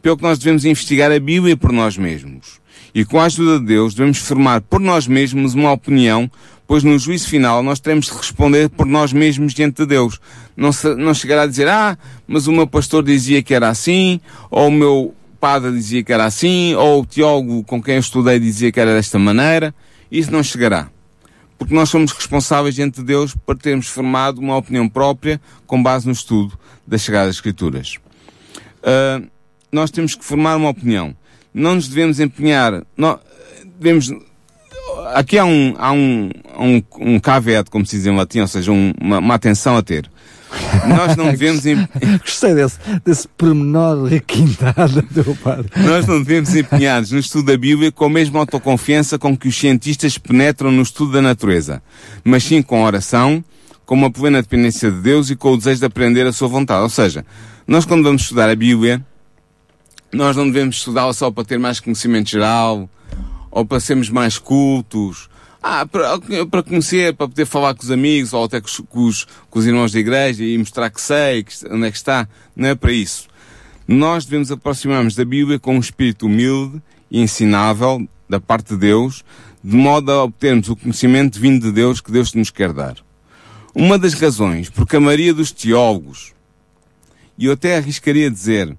Pelo 0.00 0.16
que 0.16 0.22
nós 0.22 0.38
devemos 0.38 0.64
investigar 0.64 1.12
a 1.12 1.20
Bíblia 1.20 1.54
por 1.54 1.70
nós 1.70 1.98
mesmos. 1.98 2.58
E 2.94 3.04
com 3.04 3.20
a 3.20 3.26
ajuda 3.26 3.60
de 3.60 3.66
Deus 3.66 3.92
devemos 3.92 4.16
formar 4.16 4.62
por 4.62 4.80
nós 4.80 5.06
mesmos 5.06 5.52
uma 5.52 5.72
opinião, 5.72 6.30
pois 6.66 6.82
no 6.82 6.98
juízo 6.98 7.28
final 7.28 7.62
nós 7.62 7.80
teremos 7.80 8.06
de 8.06 8.12
responder 8.12 8.70
por 8.70 8.86
nós 8.86 9.12
mesmos 9.12 9.52
diante 9.52 9.82
de 9.82 9.86
Deus. 9.88 10.18
Não, 10.56 10.72
se, 10.72 10.94
não 10.94 11.12
chegará 11.12 11.42
a 11.42 11.46
dizer, 11.46 11.68
ah, 11.68 11.98
mas 12.26 12.46
o 12.46 12.52
meu 12.52 12.66
pastor 12.66 13.04
dizia 13.04 13.42
que 13.42 13.52
era 13.52 13.68
assim, 13.68 14.18
ou 14.50 14.68
o 14.68 14.72
meu 14.72 15.14
padre 15.38 15.70
dizia 15.70 16.02
que 16.02 16.14
era 16.14 16.24
assim, 16.24 16.74
ou 16.76 17.02
o 17.02 17.06
teólogo 17.06 17.62
com 17.64 17.82
quem 17.82 17.96
eu 17.96 18.00
estudei 18.00 18.40
dizia 18.40 18.72
que 18.72 18.80
era 18.80 18.94
desta 18.94 19.18
maneira. 19.18 19.74
Isso 20.10 20.32
não 20.32 20.42
chegará 20.42 20.88
porque 21.62 21.76
nós 21.76 21.90
somos 21.90 22.10
responsáveis 22.10 22.74
diante 22.74 22.96
de 22.96 23.06
Deus 23.06 23.36
por 23.46 23.56
termos 23.56 23.86
formado 23.86 24.40
uma 24.40 24.56
opinião 24.56 24.88
própria 24.88 25.40
com 25.64 25.80
base 25.80 26.06
no 26.06 26.12
estudo 26.12 26.58
das 26.84 27.02
Sagradas 27.02 27.36
Escrituras. 27.36 27.98
Uh, 28.82 29.24
nós 29.70 29.88
temos 29.92 30.16
que 30.16 30.24
formar 30.24 30.56
uma 30.56 30.70
opinião. 30.70 31.14
Não 31.54 31.76
nos 31.76 31.86
devemos 31.86 32.18
empenhar. 32.18 32.82
Devemos, 33.78 34.10
aqui 35.14 35.38
há 35.38 35.44
um, 35.44 35.76
há 35.78 35.92
um, 35.92 36.30
um, 36.58 36.82
um 36.98 37.20
caveat, 37.20 37.70
como 37.70 37.86
se 37.86 37.96
diz 37.96 38.06
em 38.06 38.16
latim, 38.16 38.40
ou 38.40 38.48
seja, 38.48 38.72
um, 38.72 38.92
uma, 39.00 39.18
uma 39.18 39.34
atenção 39.34 39.76
a 39.76 39.82
ter. 39.84 40.10
Nós 40.86 41.16
não 41.16 41.30
devemos. 41.30 41.62
Gostei 42.22 42.54
desse, 42.54 42.78
desse 43.04 43.28
pormenor 43.28 44.04
requintado 44.04 45.02
do 45.02 45.34
padre. 45.36 45.70
Nós 45.76 46.06
não 46.06 46.22
devemos 46.22 46.54
empenhar-nos 46.54 47.12
no 47.12 47.18
estudo 47.18 47.46
da 47.46 47.56
Bíblia 47.56 47.92
com 47.92 48.04
a 48.04 48.10
mesma 48.10 48.40
autoconfiança 48.40 49.18
com 49.18 49.36
que 49.36 49.48
os 49.48 49.56
cientistas 49.56 50.18
penetram 50.18 50.70
no 50.70 50.82
estudo 50.82 51.12
da 51.12 51.22
natureza, 51.22 51.82
mas 52.24 52.44
sim 52.44 52.62
com 52.62 52.82
oração, 52.82 53.44
com 53.84 53.94
uma 53.94 54.10
plena 54.10 54.42
dependência 54.42 54.90
de 54.90 55.00
Deus 55.00 55.30
e 55.30 55.36
com 55.36 55.52
o 55.52 55.56
desejo 55.56 55.80
de 55.80 55.86
aprender 55.86 56.26
a 56.26 56.32
sua 56.32 56.48
vontade. 56.48 56.82
Ou 56.82 56.90
seja, 56.90 57.24
nós 57.66 57.84
quando 57.84 58.02
vamos 58.02 58.22
estudar 58.22 58.48
a 58.48 58.54
Bíblia, 58.54 59.04
nós 60.12 60.36
não 60.36 60.46
devemos 60.46 60.76
estudá-la 60.76 61.12
só 61.12 61.30
para 61.30 61.44
ter 61.44 61.58
mais 61.58 61.80
conhecimento 61.80 62.30
geral, 62.30 62.88
ou 63.50 63.64
para 63.64 63.80
sermos 63.80 64.08
mais 64.08 64.38
cultos, 64.38 65.28
ah, 65.62 65.86
para, 65.86 66.18
para 66.50 66.62
conhecer, 66.62 67.14
para 67.14 67.28
poder 67.28 67.46
falar 67.46 67.74
com 67.74 67.84
os 67.84 67.90
amigos 67.90 68.32
ou 68.32 68.44
até 68.44 68.60
com 68.60 68.66
os, 68.66 68.82
com 68.88 69.04
os, 69.04 69.26
com 69.48 69.58
os 69.60 69.66
irmãos 69.66 69.92
da 69.92 70.00
igreja 70.00 70.42
e 70.42 70.58
mostrar 70.58 70.90
que 70.90 71.00
sei, 71.00 71.44
que, 71.44 71.54
onde 71.70 71.86
é 71.86 71.90
que 71.90 71.96
está. 71.96 72.28
Não 72.56 72.68
é 72.68 72.74
para 72.74 72.90
isso. 72.90 73.28
Nós 73.86 74.24
devemos 74.24 74.50
aproximar-nos 74.50 75.14
da 75.14 75.24
Bíblia 75.24 75.60
com 75.60 75.76
um 75.76 75.80
espírito 75.80 76.26
humilde 76.26 76.82
e 77.10 77.20
ensinável 77.20 78.06
da 78.28 78.40
parte 78.40 78.70
de 78.70 78.76
Deus, 78.76 79.24
de 79.62 79.76
modo 79.76 80.10
a 80.10 80.24
obtermos 80.24 80.68
o 80.68 80.74
conhecimento 80.74 81.38
vindo 81.38 81.66
de 81.66 81.72
Deus 81.72 82.00
que 82.00 82.10
Deus 82.10 82.34
nos 82.34 82.50
quer 82.50 82.72
dar. 82.72 82.96
Uma 83.74 83.96
das 83.98 84.14
razões 84.14 84.68
porque 84.68 84.96
a 84.96 85.00
maioria 85.00 85.32
dos 85.32 85.52
teólogos, 85.52 86.32
e 87.38 87.46
eu 87.46 87.52
até 87.52 87.76
arriscaria 87.76 88.30
dizer, 88.30 88.76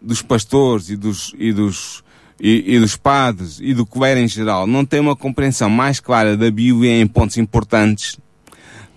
dos 0.00 0.22
pastores 0.22 0.88
e 0.88 0.96
dos, 0.96 1.34
e 1.38 1.52
dos 1.52 2.02
e, 2.44 2.74
e, 2.74 2.80
dos 2.80 2.96
padres 2.96 3.60
e 3.60 3.72
do 3.72 3.86
clero 3.86 4.18
em 4.18 4.26
geral 4.26 4.66
não 4.66 4.84
têm 4.84 4.98
uma 4.98 5.14
compreensão 5.14 5.70
mais 5.70 6.00
clara 6.00 6.36
da 6.36 6.50
Bíblia 6.50 7.00
em 7.00 7.06
pontos 7.06 7.38
importantes, 7.38 8.18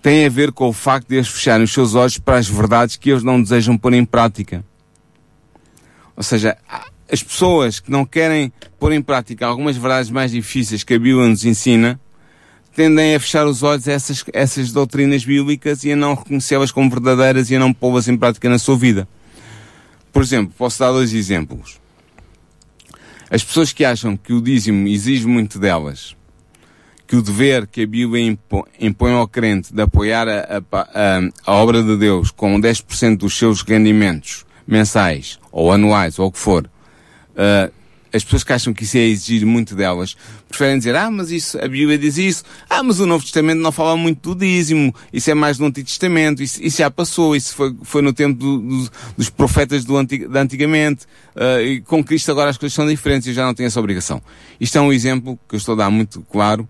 tem 0.02 0.26
a 0.26 0.28
ver 0.28 0.50
com 0.50 0.68
o 0.68 0.72
facto 0.72 1.08
de 1.08 1.14
eles 1.14 1.28
fecharem 1.28 1.62
os 1.62 1.72
seus 1.72 1.94
olhos 1.94 2.18
para 2.18 2.38
as 2.38 2.48
verdades 2.48 2.96
que 2.96 3.08
eles 3.08 3.22
não 3.22 3.40
desejam 3.40 3.78
pôr 3.78 3.94
em 3.94 4.04
prática. 4.04 4.64
Ou 6.16 6.24
seja, 6.24 6.56
as 7.10 7.22
pessoas 7.22 7.78
que 7.78 7.88
não 7.88 8.04
querem 8.04 8.52
pôr 8.80 8.90
em 8.92 9.00
prática 9.00 9.46
algumas 9.46 9.76
verdades 9.76 10.10
mais 10.10 10.32
difíceis 10.32 10.82
que 10.82 10.94
a 10.94 10.98
Bíblia 10.98 11.28
nos 11.28 11.44
ensina, 11.44 12.00
tendem 12.74 13.14
a 13.14 13.20
fechar 13.20 13.46
os 13.46 13.62
olhos 13.62 13.86
a 13.86 13.92
essas, 13.92 14.24
essas 14.32 14.72
doutrinas 14.72 15.24
bíblicas 15.24 15.84
e 15.84 15.92
a 15.92 15.96
não 15.96 16.14
reconhecê-las 16.14 16.72
como 16.72 16.90
verdadeiras 16.90 17.48
e 17.48 17.54
a 17.54 17.60
não 17.60 17.72
pô-las 17.72 18.08
em 18.08 18.16
prática 18.16 18.48
na 18.48 18.58
sua 18.58 18.76
vida. 18.76 19.06
Por 20.12 20.22
exemplo, 20.22 20.52
posso 20.58 20.80
dar 20.80 20.90
dois 20.90 21.12
exemplos. 21.12 21.85
As 23.30 23.42
pessoas 23.42 23.72
que 23.72 23.84
acham 23.84 24.16
que 24.16 24.32
o 24.32 24.40
dízimo 24.40 24.86
exige 24.86 25.26
muito 25.26 25.58
delas, 25.58 26.16
que 27.06 27.16
o 27.16 27.22
dever 27.22 27.66
que 27.66 27.82
a 27.82 27.86
Bíblia 27.86 28.36
impõe 28.80 29.12
ao 29.12 29.28
crente 29.28 29.72
de 29.72 29.82
apoiar 29.82 30.28
a, 30.28 30.62
a, 30.72 31.20
a 31.44 31.52
obra 31.54 31.82
de 31.82 31.96
Deus 31.96 32.30
com 32.30 32.60
10% 32.60 33.18
dos 33.18 33.36
seus 33.36 33.62
rendimentos 33.62 34.44
mensais 34.66 35.38
ou 35.50 35.72
anuais 35.72 36.18
ou 36.18 36.28
o 36.28 36.32
que 36.32 36.38
for, 36.38 36.66
uh, 36.66 37.72
as 38.16 38.24
pessoas 38.24 38.42
que 38.42 38.52
acham 38.52 38.72
que 38.72 38.84
isso 38.84 38.96
é 38.96 39.00
exigir 39.00 39.46
muito 39.46 39.74
delas, 39.74 40.16
preferem 40.48 40.78
dizer, 40.78 40.96
ah, 40.96 41.10
mas 41.10 41.30
isso, 41.30 41.58
a 41.58 41.68
Bíblia 41.68 41.98
diz 41.98 42.16
isso, 42.16 42.44
ah, 42.68 42.82
mas 42.82 42.98
o 42.98 43.06
Novo 43.06 43.22
Testamento 43.22 43.60
não 43.60 43.70
fala 43.70 43.96
muito 43.96 44.34
do 44.34 44.40
dízimo, 44.40 44.94
isso 45.12 45.30
é 45.30 45.34
mais 45.34 45.58
do 45.58 45.64
Antigo 45.64 45.86
Testamento, 45.86 46.42
isso, 46.42 46.62
isso 46.62 46.78
já 46.78 46.90
passou, 46.90 47.36
isso 47.36 47.54
foi, 47.54 47.74
foi 47.82 48.02
no 48.02 48.12
tempo 48.12 48.38
do, 48.38 48.58
do, 48.58 48.90
dos 49.16 49.30
profetas 49.30 49.84
do 49.84 49.96
antig, 49.96 50.26
de 50.26 50.38
antigamente, 50.38 51.04
uh, 51.36 51.60
e 51.60 51.80
com 51.82 52.02
Cristo 52.02 52.30
agora 52.30 52.50
as 52.50 52.56
coisas 52.56 52.74
são 52.74 52.86
diferentes 52.86 53.28
e 53.28 53.32
já 53.32 53.44
não 53.44 53.54
tenho 53.54 53.66
essa 53.66 53.78
obrigação. 53.78 54.22
Isto 54.60 54.78
é 54.78 54.80
um 54.80 54.92
exemplo 54.92 55.38
que 55.48 55.54
eu 55.54 55.58
estou 55.58 55.74
a 55.74 55.78
dar 55.78 55.90
muito 55.90 56.22
claro 56.22 56.68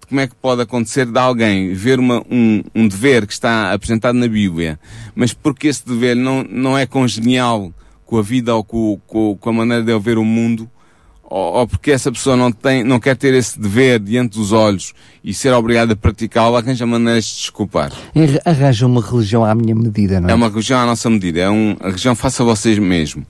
de 0.00 0.06
como 0.06 0.20
é 0.20 0.26
que 0.26 0.34
pode 0.34 0.62
acontecer 0.62 1.06
de 1.06 1.18
alguém 1.18 1.72
ver 1.74 1.98
uma, 1.98 2.22
um, 2.30 2.62
um 2.74 2.88
dever 2.88 3.26
que 3.26 3.32
está 3.32 3.72
apresentado 3.72 4.16
na 4.16 4.28
Bíblia, 4.28 4.78
mas 5.14 5.32
porque 5.32 5.68
esse 5.68 5.86
dever 5.86 6.16
não, 6.16 6.42
não 6.42 6.76
é 6.76 6.86
congenial 6.86 7.72
com 8.08 8.16
a 8.16 8.22
vida 8.22 8.54
ou 8.54 8.64
com, 8.64 8.98
com, 9.06 9.36
com 9.36 9.50
a 9.50 9.52
maneira 9.52 9.84
de 9.84 9.92
eu 9.92 10.00
ver 10.00 10.16
o 10.16 10.24
mundo, 10.24 10.68
ou, 11.30 11.56
ou, 11.56 11.68
porque 11.68 11.90
essa 11.90 12.10
pessoa 12.10 12.36
não 12.36 12.50
tem, 12.50 12.82
não 12.82 12.98
quer 12.98 13.14
ter 13.14 13.34
esse 13.34 13.60
dever 13.60 14.00
diante 14.00 14.38
dos 14.38 14.50
olhos 14.50 14.94
e 15.22 15.34
ser 15.34 15.52
obrigada 15.52 15.92
a 15.92 15.96
praticá-lo, 15.96 16.56
arranja 16.56 16.86
maneiras 16.86 17.26
de 17.26 17.36
desculpar. 17.36 17.92
Arranja 18.46 18.86
uma 18.86 19.02
religião 19.02 19.44
à 19.44 19.54
minha 19.54 19.74
medida, 19.74 20.20
não 20.20 20.28
é? 20.30 20.32
É 20.32 20.34
uma 20.34 20.48
religião 20.48 20.80
à 20.80 20.86
nossa 20.86 21.10
medida, 21.10 21.40
é 21.40 21.50
um, 21.50 21.76
a 21.80 21.88
religião 21.88 22.14
faça 22.14 22.42
vocês 22.42 22.78
mesmo. 22.78 23.26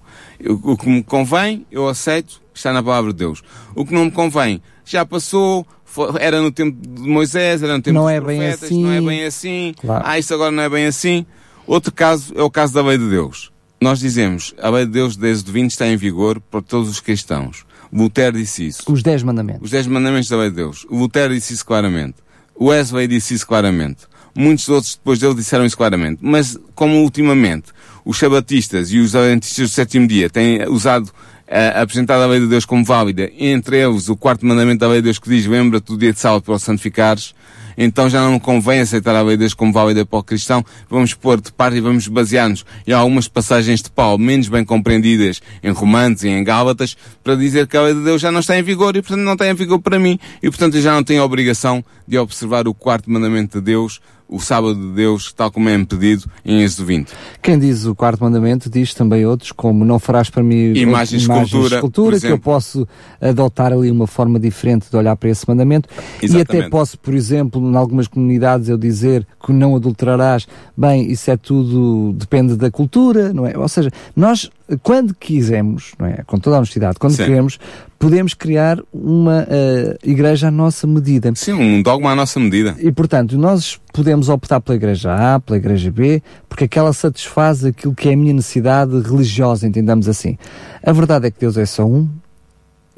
O, 0.47 0.73
o 0.73 0.77
que 0.77 0.89
me 0.89 1.03
convém, 1.03 1.67
eu 1.73 1.89
aceito, 1.89 2.41
está 2.55 2.73
na 2.73 2.83
palavra 2.83 3.13
de 3.13 3.19
Deus. 3.19 3.43
O 3.75 3.85
que 3.85 3.93
não 3.93 4.05
me 4.05 4.13
convém, 4.13 4.63
já 4.85 5.05
passou, 5.05 5.67
foi, 5.85 6.11
era 6.21 6.41
no 6.41 6.53
tempo 6.53 6.79
de 6.81 7.03
Moisés, 7.03 7.65
era 7.65 7.77
no 7.77 7.83
tempo 7.83 7.95
não 7.95 8.05
dos 8.05 8.13
é 8.13 8.21
profetas, 8.21 8.61
bem 8.61 8.69
assim. 8.69 8.83
não 8.85 8.93
é 8.93 9.01
bem 9.01 9.25
assim. 9.25 9.75
Claro. 9.81 10.05
Ah, 10.07 10.19
isso 10.19 10.33
agora 10.33 10.53
não 10.53 10.63
é 10.63 10.69
bem 10.69 10.87
assim. 10.87 11.27
Outro 11.67 11.93
caso 11.93 12.33
é 12.37 12.43
o 12.43 12.51
caso 12.51 12.75
da 12.75 12.83
lei 12.83 12.97
de 12.97 13.09
Deus. 13.11 13.51
Nós 13.81 13.99
dizemos, 13.99 14.55
a 14.61 14.71
lei 14.71 14.87
de 14.87 14.93
Deus 14.93 15.17
desde 15.17 15.51
o 15.51 15.53
20 15.53 15.71
está 15.71 15.87
em 15.89 15.97
vigor 15.97 16.41
para 16.41 16.63
todos 16.63 16.89
os 16.89 17.01
cristãos. 17.01 17.65
Lutero 17.93 18.37
disse 18.37 18.67
isso. 18.67 18.83
Os 18.93 19.03
Dez 19.03 19.23
Mandamentos. 19.23 19.63
Os 19.65 19.71
Dez 19.71 19.87
Mandamentos 19.87 20.29
da 20.29 20.37
Lei 20.37 20.51
de 20.51 20.57
Deus. 20.57 20.87
O 20.89 20.97
Lutero 20.97 21.35
disse 21.35 21.55
isso 21.55 21.65
claramente. 21.65 22.17
O 22.55 22.67
Wesley 22.67 23.07
disse 23.07 23.35
isso 23.35 23.47
claramente. 23.47 24.01
Muitos 24.35 24.69
outros 24.69 24.95
depois 24.97 25.19
dele 25.19 25.35
disseram 25.35 25.65
isso 25.65 25.77
claramente. 25.77 26.19
Mas, 26.23 26.59
como 26.75 27.03
ultimamente 27.03 27.73
os 28.05 28.19
sabatistas 28.19 28.93
e 28.93 28.99
os 28.99 29.15
adventistas 29.15 29.71
do 29.71 29.75
sétimo 29.75 30.07
dia 30.07 30.31
têm 30.31 30.67
usado 30.69 31.11
a 31.51 31.83
apresentar 31.83 32.17
a 32.17 32.27
lei 32.27 32.41
de 32.41 32.47
Deus 32.47 32.65
como 32.65 32.85
válida, 32.85 33.31
entre 33.39 33.79
eles 33.79 34.09
o 34.09 34.17
quarto 34.17 34.45
mandamento 34.45 34.81
da 34.81 34.89
lei 34.89 34.99
de 34.99 35.05
Deus 35.05 35.19
que 35.19 35.29
diz 35.29 35.47
lembra-te 35.47 35.87
do 35.87 35.97
dia 35.97 36.13
de 36.13 36.21
sábado 36.21 36.43
para 36.43 36.55
o 36.55 36.59
santificares, 36.59 37.35
então 37.79 38.11
já 38.11 38.21
não 38.23 38.41
convém 38.41 38.81
aceitar 38.81 39.15
a 39.15 39.23
lei 39.23 39.37
de 39.37 39.43
Deus 39.43 39.55
como 39.55 39.73
válida 39.73 40.05
para 40.05 40.19
o 40.19 40.23
cristão, 40.23 40.65
vamos 40.91 41.15
pôr 41.15 41.41
de 41.41 41.53
parte 41.53 41.77
e 41.77 41.81
vamos 41.81 42.09
basear-nos 42.09 42.67
em 42.85 42.93
algumas 42.93 43.29
passagens 43.29 43.81
de 43.81 43.89
Paulo 43.89 44.19
menos 44.19 44.49
bem 44.49 44.65
compreendidas 44.65 45.41
em 45.63 45.71
Romanos 45.71 46.25
e 46.25 46.29
em 46.29 46.43
Gálatas, 46.43 46.97
para 47.23 47.37
dizer 47.37 47.69
que 47.69 47.77
a 47.77 47.83
lei 47.83 47.95
de 47.95 48.03
Deus 48.03 48.21
já 48.21 48.33
não 48.33 48.41
está 48.41 48.59
em 48.59 48.63
vigor 48.63 48.97
e 48.97 49.01
portanto 49.01 49.25
não 49.25 49.35
está 49.35 49.49
em 49.49 49.55
vigor 49.55 49.81
para 49.81 49.99
mim, 49.99 50.19
e 50.43 50.51
portanto 50.51 50.75
eu 50.75 50.83
já 50.83 50.93
não 50.93 51.05
tenho 51.05 51.23
a 51.23 51.25
obrigação 51.25 51.85
de 52.07 52.19
observar 52.19 52.67
o 52.67 52.75
quarto 52.75 53.11
mandamento 53.11 53.59
de 53.61 53.65
Deus, 53.65 54.01
o 54.29 54.41
sábado 54.41 54.75
de 54.75 54.93
Deus, 54.93 55.33
tal 55.33 55.51
como 55.51 55.69
é 55.69 55.85
pedido 55.85 56.25
em 56.45 56.63
Êxodo 56.63 56.87
20. 56.87 57.13
Quem 57.41 57.59
diz 57.59 57.87
o 57.87 57.95
quarto 57.95 58.23
mandamento 58.23 58.69
diz 58.69 58.93
também 58.93 59.25
outros, 59.25 59.53
como 59.53 59.85
não 59.85 59.99
farás 59.99 60.29
para 60.29 60.43
mim 60.43 60.73
imagens 60.75 61.23
de 61.23 61.31
escultura, 61.31 61.77
escultura 61.77 62.21
que 62.21 62.27
eu 62.27 62.39
posso 62.39 62.87
adotar 63.21 63.73
ali 63.73 63.91
uma 63.91 64.07
forma 64.07 64.39
diferente 64.39 64.91
de 64.91 64.97
olhar 64.97 65.17
para 65.17 65.31
esse 65.31 65.49
mandamento. 65.49 65.89
Exatamente. 66.23 66.55
E 66.55 66.61
até 66.61 66.69
posso, 66.69 66.99
por 66.99 67.15
exemplo, 67.15 67.61
em 67.61 67.77
algumas 67.77 68.07
comunidades 68.07 68.69
eu 68.69 68.77
dizer 68.77 69.27
que 69.45 69.53
não 69.53 69.75
adulterarás, 69.75 70.47
bem, 70.77 71.11
isso 71.11 71.31
é 71.31 71.37
tudo, 71.37 72.13
depende 72.13 72.57
da 72.57 72.71
cultura, 72.71 73.33
não 73.33 73.47
é? 73.47 73.57
Ou 73.57 73.69
seja, 73.69 73.91
nós, 74.15 74.51
quando 74.83 75.15
quisermos, 75.15 75.93
não 75.99 76.07
é? 76.07 76.23
Com 76.27 76.39
toda 76.39 76.57
a 76.57 76.59
honestidade, 76.59 76.99
quando 76.99 77.15
Sim. 77.15 77.25
queremos, 77.25 77.59
podemos 77.99 78.35
criar 78.35 78.79
uma 78.93 79.43
uh, 79.45 79.99
igreja 80.03 80.49
à 80.49 80.51
nossa 80.51 80.87
medida. 80.87 81.33
Sim, 81.35 81.55
um 81.55 81.83
dogma 81.83 82.11
à 82.13 82.15
nossa 82.15 82.39
medida. 82.39 82.77
E, 82.79 82.93
portanto, 82.93 83.39
nós 83.39 83.81
podemos 83.93 84.29
optar 84.29 84.61
pela 84.61 84.77
igreja 84.77 85.15
A, 85.15 85.41
pela 85.41 85.57
igreja 85.57 85.91
B, 85.91 86.23
porque 86.49 86.65
aquela 86.65 86.93
satisfaz 86.93 87.65
aquilo 87.65 87.95
que 87.95 88.09
é 88.09 88.13
a 88.13 88.17
minha 88.17 88.35
necessidade 88.35 89.01
religiosa, 89.01 89.67
entendamos 89.67 90.09
assim. 90.09 90.37
A 90.83 90.93
verdade 90.93 91.27
é 91.27 91.31
que 91.31 91.41
Deus 91.41 91.57
é 91.57 91.65
só 91.65 91.87
um, 91.87 92.09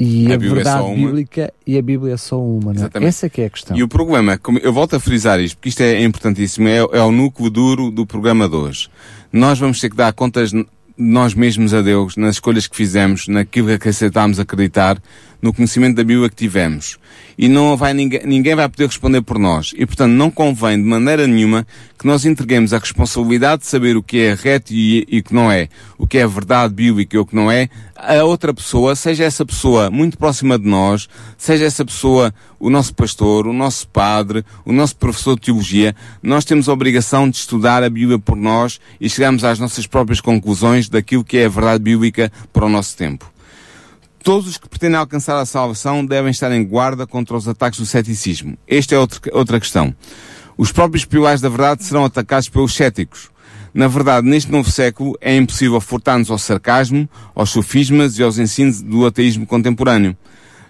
e 0.00 0.26
A 0.26 0.30
a, 0.30 0.33
é 0.33 0.38
verdade 0.38 0.83
uma. 0.83 0.94
bíblica 0.94 1.52
e 1.66 1.76
a 1.76 1.83
Bíblia 1.83 2.14
é 2.14 2.16
só 2.16 2.42
uma, 2.42 2.72
não 2.72 2.72
é? 2.72 2.74
Exatamente. 2.76 3.09
Essa 3.09 3.26
é 3.26 3.28
que 3.28 3.42
é 3.42 3.46
a 3.46 3.50
questão. 3.50 3.76
E 3.76 3.83
o 3.83 3.88
problema, 3.88 4.38
como 4.38 4.59
eu 4.59 4.72
volto 4.72 4.96
a 4.96 5.00
frisar 5.00 5.38
isto, 5.38 5.56
porque 5.59 5.68
isto 5.68 5.83
é 5.83 6.02
importantíssimo, 6.02 6.66
é, 6.66 6.78
é 6.78 7.02
o 7.02 7.12
núcleo 7.12 7.50
duro 7.50 7.90
do 7.90 8.06
programa 8.06 8.48
de 8.48 8.56
hoje. 8.56 8.88
Nós 9.30 9.59
vamos 9.59 9.78
ter 9.78 9.90
que 9.90 9.96
dar 9.96 10.12
contas 10.14 10.52
nós 11.00 11.32
mesmos 11.32 11.72
a 11.72 11.80
Deus, 11.80 12.14
nas 12.16 12.36
escolhas 12.36 12.66
que 12.66 12.76
fizemos, 12.76 13.26
naquilo 13.26 13.78
que 13.78 13.88
aceitámos 13.88 14.38
acreditar, 14.38 15.00
no 15.40 15.53
conhecimento 15.53 15.96
da 15.96 16.05
Bíblia 16.05 16.29
que 16.29 16.37
tivemos. 16.37 16.98
E 17.37 17.48
não 17.48 17.76
vai 17.76 17.94
ninguém, 17.94 18.20
ninguém 18.24 18.55
vai 18.55 18.68
poder 18.68 18.87
responder 18.87 19.22
por 19.22 19.38
nós. 19.38 19.72
E 19.76 19.87
portanto 19.87 20.12
não 20.12 20.31
convém 20.31 20.76
de 20.76 20.87
maneira 20.87 21.26
nenhuma 21.26 21.66
que 21.98 22.07
nós 22.07 22.24
entreguemos 22.24 22.72
a 22.72 22.79
responsabilidade 22.79 23.62
de 23.62 23.68
saber 23.68 23.96
o 23.96 24.03
que 24.03 24.18
é 24.18 24.35
reto 24.35 24.72
e, 24.72 25.07
e 25.09 25.20
o 25.20 25.22
que 25.22 25.35
não 25.35 25.50
é, 25.50 25.68
o 25.98 26.07
que 26.07 26.18
é 26.18 26.26
verdade 26.26 26.74
bíblica 26.74 27.16
e 27.16 27.18
o 27.18 27.26
que 27.26 27.35
não 27.35 27.50
é, 27.50 27.68
a 27.96 28.24
outra 28.24 28.55
pessoa, 28.55 28.96
seja 28.96 29.24
essa 29.24 29.44
pessoa 29.44 29.90
muito 29.90 30.16
próxima 30.16 30.59
de 30.59 30.66
nós, 30.66 31.09
seja 31.37 31.64
essa 31.64 31.85
pessoa 31.85 32.33
o 32.59 32.68
nosso 32.68 32.94
pastor, 32.94 33.46
o 33.46 33.53
nosso 33.53 33.88
padre, 33.88 34.44
o 34.64 34.72
nosso 34.72 34.96
professor 34.96 35.35
de 35.35 35.42
teologia, 35.46 35.94
nós 36.22 36.44
temos 36.44 36.68
a 36.68 36.72
obrigação 36.72 37.29
de 37.29 37.37
estudar 37.37 37.83
a 37.83 37.90
Bíblia 37.90 38.18
por 38.18 38.37
nós 38.37 38.81
e 39.00 39.09
chegarmos 39.09 39.44
às 39.44 39.59
nossas 39.59 39.87
próprias 39.87 40.20
conclusões 40.20 40.88
daquilo 40.88 41.24
que 41.24 41.38
é 41.38 41.46
a 41.46 41.48
verdade 41.48 41.83
bíblica 41.83 42.31
para 42.53 42.66
o 42.66 42.68
nosso 42.68 42.96
tempo. 42.96 43.31
Todos 44.22 44.46
os 44.46 44.59
que 44.59 44.68
pretendem 44.68 44.98
alcançar 44.98 45.40
a 45.40 45.46
salvação 45.46 46.04
devem 46.04 46.30
estar 46.30 46.52
em 46.52 46.62
guarda 46.62 47.06
contra 47.06 47.37
os 47.37 47.48
ataques 47.48 47.80
do 47.80 47.87
ceticismo. 47.87 48.56
Esta 48.68 48.94
é 48.94 48.98
outra 49.33 49.59
questão. 49.59 49.94
Os 50.59 50.70
próprios 50.70 51.06
pilares 51.06 51.40
da 51.40 51.48
verdade 51.48 51.83
serão 51.85 52.04
atacados 52.04 52.48
pelos 52.48 52.74
céticos. 52.74 53.30
Na 53.72 53.88
verdade, 53.88 54.28
neste 54.28 54.52
novo 54.52 54.70
século, 54.70 55.16
é 55.20 55.35
impossível 55.35 55.80
furtar-nos 55.80 56.30
ao 56.30 56.38
sarcasmo, 56.38 57.09
aos 57.35 57.50
sofismas 57.50 58.18
e 58.18 58.22
aos 58.22 58.37
ensinos 58.37 58.83
do 58.83 59.06
ateísmo 59.06 59.46
contemporâneo. 59.46 60.16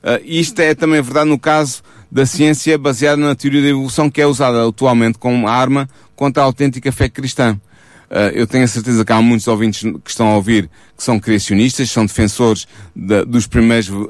Uh, 0.03 0.23
isto 0.25 0.61
é 0.61 0.75
também 0.75 1.03
verdade 1.03 1.29
no 1.29 1.39
caso 1.39 1.83
da 2.11 2.25
ciência 2.25 2.79
baseada 2.79 3.21
na 3.21 3.35
teoria 3.35 3.63
da 3.63 3.69
evolução 3.69 4.11
que 4.11 4.21
é 4.21 4.27
usada 4.27 4.67
atualmente 4.67 5.19
como 5.19 5.49
arma 5.49 5.89
contra 6.15 6.43
a 6.43 6.47
autêntica 6.47 6.93
fé 6.93 7.09
cristã. 7.09 7.59
Uh, 8.11 8.35
eu 8.35 8.45
tenho 8.45 8.65
a 8.65 8.67
certeza 8.67 9.05
que 9.05 9.13
há 9.13 9.23
muitos 9.23 9.47
ouvintes 9.47 9.83
que 9.83 10.11
estão 10.11 10.27
a 10.27 10.35
ouvir 10.35 10.69
que 10.97 11.05
são 11.05 11.21
criacionistas, 11.21 11.89
são 11.93 12.05
defensores 12.05 12.67
de- 12.95 13.25
dos 13.25 13.47
primeiros 13.47 13.89
uh, 13.89 14.09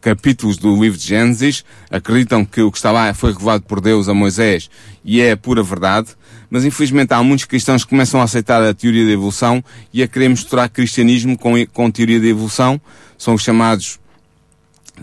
capítulos 0.00 0.56
do 0.56 0.80
livro 0.80 0.96
de 0.96 1.04
Gênesis, 1.04 1.64
acreditam 1.90 2.44
que 2.44 2.60
o 2.62 2.70
que 2.70 2.78
está 2.78 2.92
lá 2.92 3.12
foi 3.12 3.32
revelado 3.32 3.64
por 3.64 3.80
Deus 3.80 4.08
a 4.08 4.14
Moisés 4.14 4.70
e 5.04 5.20
é 5.20 5.32
a 5.32 5.36
pura 5.36 5.64
verdade, 5.64 6.10
mas 6.48 6.64
infelizmente 6.64 7.12
há 7.12 7.20
muitos 7.20 7.44
cristãos 7.44 7.82
que 7.82 7.90
começam 7.90 8.20
a 8.20 8.24
aceitar 8.24 8.62
a 8.62 8.72
teoria 8.72 9.04
da 9.04 9.10
evolução 9.10 9.64
e 9.92 10.00
a 10.00 10.06
querer 10.06 10.28
misturar 10.28 10.68
cristianismo 10.68 11.36
com, 11.36 11.54
com 11.72 11.90
teoria 11.90 12.20
da 12.20 12.26
evolução, 12.28 12.80
são 13.18 13.34
os 13.34 13.42
chamados 13.42 13.98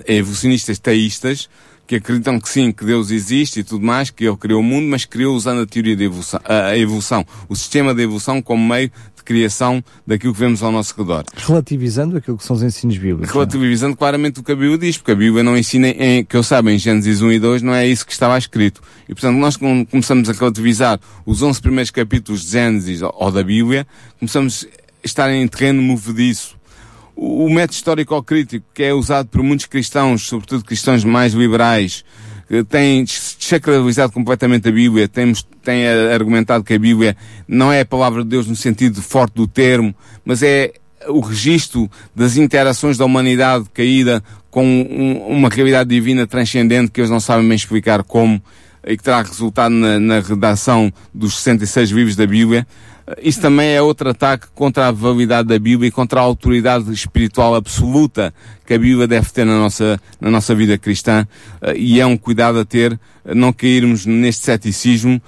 evolucionistas 0.08 0.80
teístas, 0.80 1.49
que 1.87 1.95
acreditam 1.95 2.39
que 2.39 2.49
sim, 2.49 2.71
que 2.71 2.83
Deus 2.83 3.11
existe 3.11 3.59
e 3.59 3.63
tudo 3.63 3.85
mais, 3.85 4.09
que 4.09 4.25
Ele 4.25 4.37
criou 4.37 4.59
o 4.59 4.63
mundo, 4.63 4.87
mas 4.87 5.05
criou 5.05 5.35
usando 5.35 5.61
a 5.61 5.65
teoria 5.65 5.95
da 5.95 6.03
evolução, 6.03 6.39
a, 6.43 6.77
evolução, 6.77 7.25
o 7.47 7.55
sistema 7.55 7.93
da 7.93 8.01
evolução 8.01 8.41
como 8.41 8.67
meio 8.67 8.89
de 9.15 9.23
criação 9.23 9.83
daquilo 10.05 10.33
que 10.33 10.39
vemos 10.39 10.61
ao 10.63 10.71
nosso 10.71 10.95
redor. 10.97 11.23
Relativizando 11.35 12.17
aquilo 12.17 12.37
que 12.37 12.43
são 12.43 12.55
os 12.55 12.63
ensinos 12.63 12.97
bíblicos. 12.97 13.27
não 13.27 13.29
é? 13.29 13.33
Relativizando 13.33 13.95
claramente 13.95 14.39
o 14.39 14.43
que 14.43 14.51
a 14.51 14.55
Bíblia 14.55 14.77
diz, 14.77 14.97
porque 14.97 15.11
a 15.11 15.15
Bíblia 15.15 15.43
não 15.43 15.57
ensina, 15.57 15.87
em, 15.89 16.23
que 16.25 16.35
eu 16.35 16.43
saiba, 16.43 16.71
em 16.71 16.77
Gênesis 16.79 17.21
1 17.21 17.31
e 17.33 17.39
2, 17.39 17.61
não 17.61 17.73
é 17.73 17.88
isso 17.88 18.05
que 18.05 18.11
estava 18.11 18.38
escrito. 18.38 18.81
E 19.07 19.13
portanto, 19.13 19.38
nós 19.38 19.55
com- 19.55 19.86
começamos 19.86 20.29
a 20.29 20.33
relativizar 20.33 20.99
os 21.25 21.41
11 21.41 21.61
primeiros 21.61 21.91
capítulos 21.91 22.43
de 22.45 22.51
Gênesis 22.51 23.01
ou 23.01 23.31
da 23.31 23.43
Bíblia, 23.43 23.86
começamos 24.19 24.67
a 25.03 25.05
estar 25.05 25.31
em 25.31 25.47
terreno 25.47 25.81
movediço. 25.83 26.55
O, 27.16 27.49
método 27.49 27.74
histórico-crítico, 27.74 28.66
que 28.74 28.84
é 28.84 28.93
usado 28.93 29.30
por 29.30 29.41
muitos 29.41 29.66
cristãos, 29.66 30.28
sobretudo 30.28 30.66
cristãos 30.66 31.03
mais 31.03 31.34
liberais, 31.34 32.03
que 32.47 32.63
têm 32.63 33.03
desacralizado 33.03 34.11
completamente 34.11 34.68
a 34.68 34.72
Bíblia, 34.72 35.07
têm 35.07 35.34
eh, 35.84 36.13
argumentado 36.13 36.63
que 36.63 36.74
a 36.74 36.80
Bíblia 36.80 37.16
não 37.47 37.72
é 37.72 37.82
a 37.82 37.86
palavra 37.86 38.24
de 38.24 38.30
Deus 38.30 38.47
no 38.47 38.55
sentido 38.55 39.01
forte 39.01 39.34
do 39.36 39.47
termo, 39.47 39.95
mas 40.24 40.43
é 40.43 40.74
o 41.07 41.20
registro 41.20 41.89
das 42.16 42.38
interações 42.38 42.97
da 42.97 43.05
humanidade 43.05 43.66
caída 43.74 44.24
com 44.49 44.66
um, 44.66 45.18
uma 45.28 45.49
realidade 45.49 45.89
divina 45.89 46.28
transcendente 46.28 46.91
que 46.91 47.01
eles 47.01 47.09
não 47.09 47.20
sabem 47.20 47.47
bem 47.47 47.55
explicar 47.55 48.03
como 48.03 48.41
e 48.86 48.95
que 48.95 49.03
terá 49.03 49.22
resultado 49.22 49.74
na, 49.74 49.99
na 49.99 50.20
redação 50.20 50.93
dos 51.13 51.38
66 51.38 51.89
livros 51.89 52.16
da 52.16 52.28
Bíblia. 52.28 52.68
Isso 53.22 53.39
também 53.39 53.70
é 53.70 53.82
outro 53.82 54.10
ataque 54.10 54.47
contra 54.56 54.88
a 54.88 54.91
validade 54.91 55.47
da 55.47 55.60
Bíblia 55.60 55.89
e 55.89 55.91
contra 55.91 56.20
a 56.20 56.24
autoridade 56.24 56.91
espiritual 56.91 57.53
absoluta 57.53 58.34
que 58.66 58.74
a 58.74 58.80
Bíblia 58.80 59.08
deve 59.08 59.30
ter 59.30 59.45
na 59.45 59.60
nossa, 59.60 59.99
na 60.20 60.32
nossa 60.32 60.56
vida 60.56 60.76
cristã. 60.76 61.28
E 61.76 61.99
é 62.01 62.06
um 62.06 62.18
cuidado 62.18 62.60
a 62.60 62.66
ter, 62.66 62.99
não 63.24 63.53
cairmos 63.53 64.08
neste 64.08 64.45
ceticismo, 64.45 65.22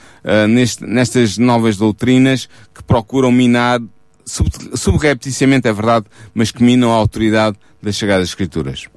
neste, 0.49 0.83
nestas 0.85 1.37
novas 1.37 1.77
doutrinas 1.77 2.49
que 2.73 2.83
procuram 2.83 3.31
minar, 3.31 3.79
sub, 4.25 4.49
subrepticiamente 4.75 5.67
é 5.67 5.73
verdade, 5.73 6.07
mas 6.33 6.51
que 6.51 6.63
minam 6.63 6.91
a 6.91 6.95
autoridade 6.95 7.57
das 7.81 7.95
Sagradas 7.95 8.29
Escrituras. 8.29 8.87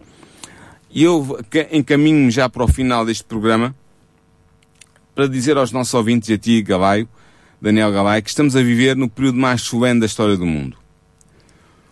E 0.91 1.05
eu 1.05 1.39
encaminho 1.70 2.31
já 2.31 2.49
para 2.49 2.64
o 2.64 2.68
final 2.68 3.05
deste 3.05 3.24
programa 3.24 3.74
para 5.14 5.28
dizer 5.28 5.59
aos 5.59 5.70
nossos 5.70 5.93
ouvintes, 5.93 6.31
a 6.31 6.39
ti, 6.39 6.62
Galaio, 6.62 7.07
Daniel 7.62 7.92
Galay, 7.92 8.22
que 8.22 8.30
estamos 8.30 8.56
a 8.56 8.62
viver 8.62 8.96
no 8.96 9.06
período 9.06 9.38
mais 9.38 9.61
solene 9.61 10.00
da 10.00 10.06
história 10.06 10.34
do 10.34 10.46
mundo. 10.46 10.78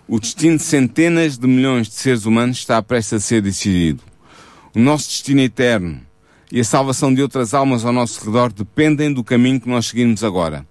O 0.09 0.19
destino 0.19 0.57
de 0.57 0.63
centenas 0.63 1.37
de 1.37 1.47
milhões 1.47 1.89
de 1.89 1.95
seres 1.95 2.25
humanos 2.25 2.57
está 2.57 2.83
prestes 2.83 3.13
a 3.13 3.21
ser 3.21 3.43
decidido. 3.43 4.03
O 4.75 4.79
nosso 4.79 5.09
destino 5.09 5.43
eterno 5.43 6.01
e 6.51 6.59
a 6.59 6.65
salvação 6.65 7.13
de 7.13 7.21
outras 7.21 7.53
almas 7.53 7.85
ao 7.85 7.93
nosso 7.93 8.25
redor 8.25 8.51
dependem 8.51 9.13
do 9.13 9.23
caminho 9.23 9.61
que 9.61 9.69
nós 9.69 9.89
seguimos 9.89 10.25
agora. 10.25 10.67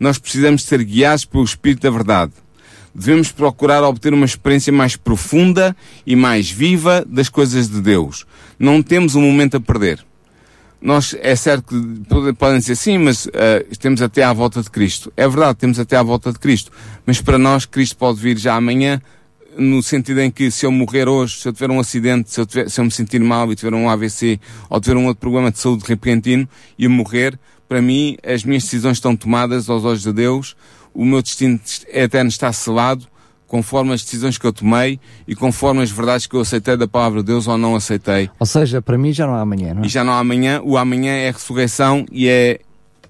Nós 0.00 0.16
precisamos 0.16 0.62
ser 0.62 0.82
guiados 0.82 1.26
pelo 1.26 1.44
Espírito 1.44 1.82
da 1.82 1.90
Verdade. 1.90 2.32
Devemos 2.94 3.30
procurar 3.30 3.84
obter 3.84 4.14
uma 4.14 4.24
experiência 4.24 4.72
mais 4.72 4.96
profunda 4.96 5.76
e 6.06 6.16
mais 6.16 6.50
viva 6.50 7.04
das 7.06 7.28
coisas 7.28 7.68
de 7.68 7.82
Deus. 7.82 8.24
Não 8.58 8.82
temos 8.82 9.14
um 9.14 9.20
momento 9.20 9.58
a 9.58 9.60
perder 9.60 10.07
nós, 10.80 11.14
é 11.20 11.34
certo 11.34 11.64
que 11.64 12.34
podem 12.34 12.58
dizer 12.58 12.76
sim, 12.76 12.98
mas 12.98 13.26
uh, 13.26 13.30
temos 13.80 14.00
até 14.00 14.22
à 14.22 14.32
volta 14.32 14.62
de 14.62 14.70
Cristo. 14.70 15.12
É 15.16 15.26
verdade, 15.28 15.58
temos 15.58 15.78
até 15.80 15.96
à 15.96 16.02
volta 16.02 16.32
de 16.32 16.38
Cristo. 16.38 16.70
Mas 17.04 17.20
para 17.20 17.36
nós, 17.36 17.66
Cristo 17.66 17.96
pode 17.96 18.20
vir 18.20 18.38
já 18.38 18.54
amanhã, 18.54 19.02
no 19.56 19.82
sentido 19.82 20.20
em 20.20 20.30
que 20.30 20.52
se 20.52 20.64
eu 20.64 20.70
morrer 20.70 21.08
hoje, 21.08 21.40
se 21.40 21.48
eu 21.48 21.52
tiver 21.52 21.70
um 21.70 21.80
acidente, 21.80 22.30
se 22.30 22.40
eu, 22.40 22.46
tiver, 22.46 22.70
se 22.70 22.80
eu 22.80 22.84
me 22.84 22.92
sentir 22.92 23.20
mal 23.20 23.50
e 23.50 23.56
tiver 23.56 23.74
um 23.74 23.90
AVC, 23.90 24.38
ou 24.70 24.80
tiver 24.80 24.96
um 24.96 25.06
outro 25.06 25.20
problema 25.20 25.50
de 25.50 25.58
saúde 25.58 25.82
repentino 25.84 26.48
e 26.78 26.84
eu 26.84 26.90
morrer, 26.90 27.36
para 27.68 27.82
mim, 27.82 28.16
as 28.24 28.44
minhas 28.44 28.62
decisões 28.62 28.98
estão 28.98 29.16
tomadas 29.16 29.68
aos 29.68 29.84
olhos 29.84 30.02
de 30.02 30.12
Deus, 30.12 30.56
o 30.94 31.04
meu 31.04 31.20
destino 31.20 31.58
eterno 31.92 32.28
está 32.28 32.52
selado, 32.52 33.06
conforme 33.48 33.94
as 33.94 34.02
decisões 34.02 34.38
que 34.38 34.46
eu 34.46 34.52
tomei 34.52 35.00
e 35.26 35.34
conforme 35.34 35.82
as 35.82 35.90
verdades 35.90 36.26
que 36.26 36.36
eu 36.36 36.40
aceitei 36.40 36.76
da 36.76 36.86
palavra 36.86 37.20
de 37.20 37.26
Deus 37.26 37.48
ou 37.48 37.58
não 37.58 37.74
aceitei. 37.74 38.30
Ou 38.38 38.46
seja, 38.46 38.80
para 38.80 38.96
mim 38.96 39.12
já 39.12 39.26
não 39.26 39.34
há 39.34 39.40
amanhã, 39.40 39.74
não 39.74 39.82
é? 39.82 39.86
E 39.86 39.88
já 39.88 40.04
não 40.04 40.12
há 40.12 40.18
amanhã. 40.18 40.60
O 40.62 40.76
amanhã 40.76 41.12
é 41.12 41.30
a 41.30 41.32
ressurreição 41.32 42.06
e 42.12 42.28
é 42.28 42.60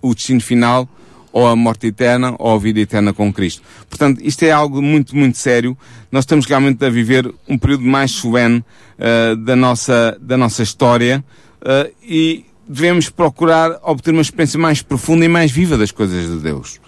o 0.01 0.14
destino 0.14 0.41
final, 0.41 0.89
ou 1.32 1.47
a 1.47 1.57
morte 1.57 1.89
eterna, 1.89 2.34
ou 2.39 2.55
a 2.55 2.59
vida 2.59 2.78
eterna 2.78 3.12
com 3.12 3.32
Cristo. 3.32 3.62
Portanto, 3.89 4.20
isto 4.22 4.45
é 4.45 4.53
algo 4.53 4.80
muito, 4.80 5.14
muito 5.14 5.36
sério. 5.36 5.76
Nós 6.11 6.22
estamos 6.22 6.47
realmente 6.47 6.82
a 6.84 6.89
viver 6.89 7.30
um 7.49 7.59
período 7.59 7.84
mais 7.84 8.12
solene 8.12 8.59
uh, 8.99 9.36
da, 9.36 9.57
nossa, 9.57 10.16
da 10.20 10.36
nossa 10.36 10.62
história 10.62 11.22
uh, 11.62 11.93
e 12.03 12.47
devemos 12.66 13.11
procurar 13.11 13.78
obter 13.82 14.12
uma 14.12 14.22
experiência 14.22 14.59
mais 14.59 14.82
profunda 14.82 15.24
e 15.24 15.28
mais 15.28 15.51
viva 15.51 15.76
das 15.76 15.91
coisas 15.91 16.30
de 16.30 16.39
Deus. 16.39 16.80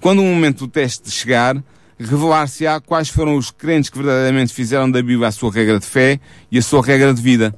Quando 0.00 0.20
o 0.20 0.24
momento 0.24 0.66
do 0.66 0.68
teste 0.68 1.10
chegar, 1.10 1.56
revelar-se-á 1.98 2.80
quais 2.80 3.08
foram 3.08 3.36
os 3.36 3.50
crentes 3.50 3.90
que 3.90 3.98
verdadeiramente 3.98 4.52
fizeram 4.52 4.90
da 4.90 5.02
Bíblia 5.02 5.28
a 5.28 5.32
sua 5.32 5.52
regra 5.52 5.78
de 5.78 5.86
fé 5.86 6.20
e 6.50 6.58
a 6.58 6.62
sua 6.62 6.82
regra 6.82 7.12
de 7.12 7.20
vida. 7.20 7.54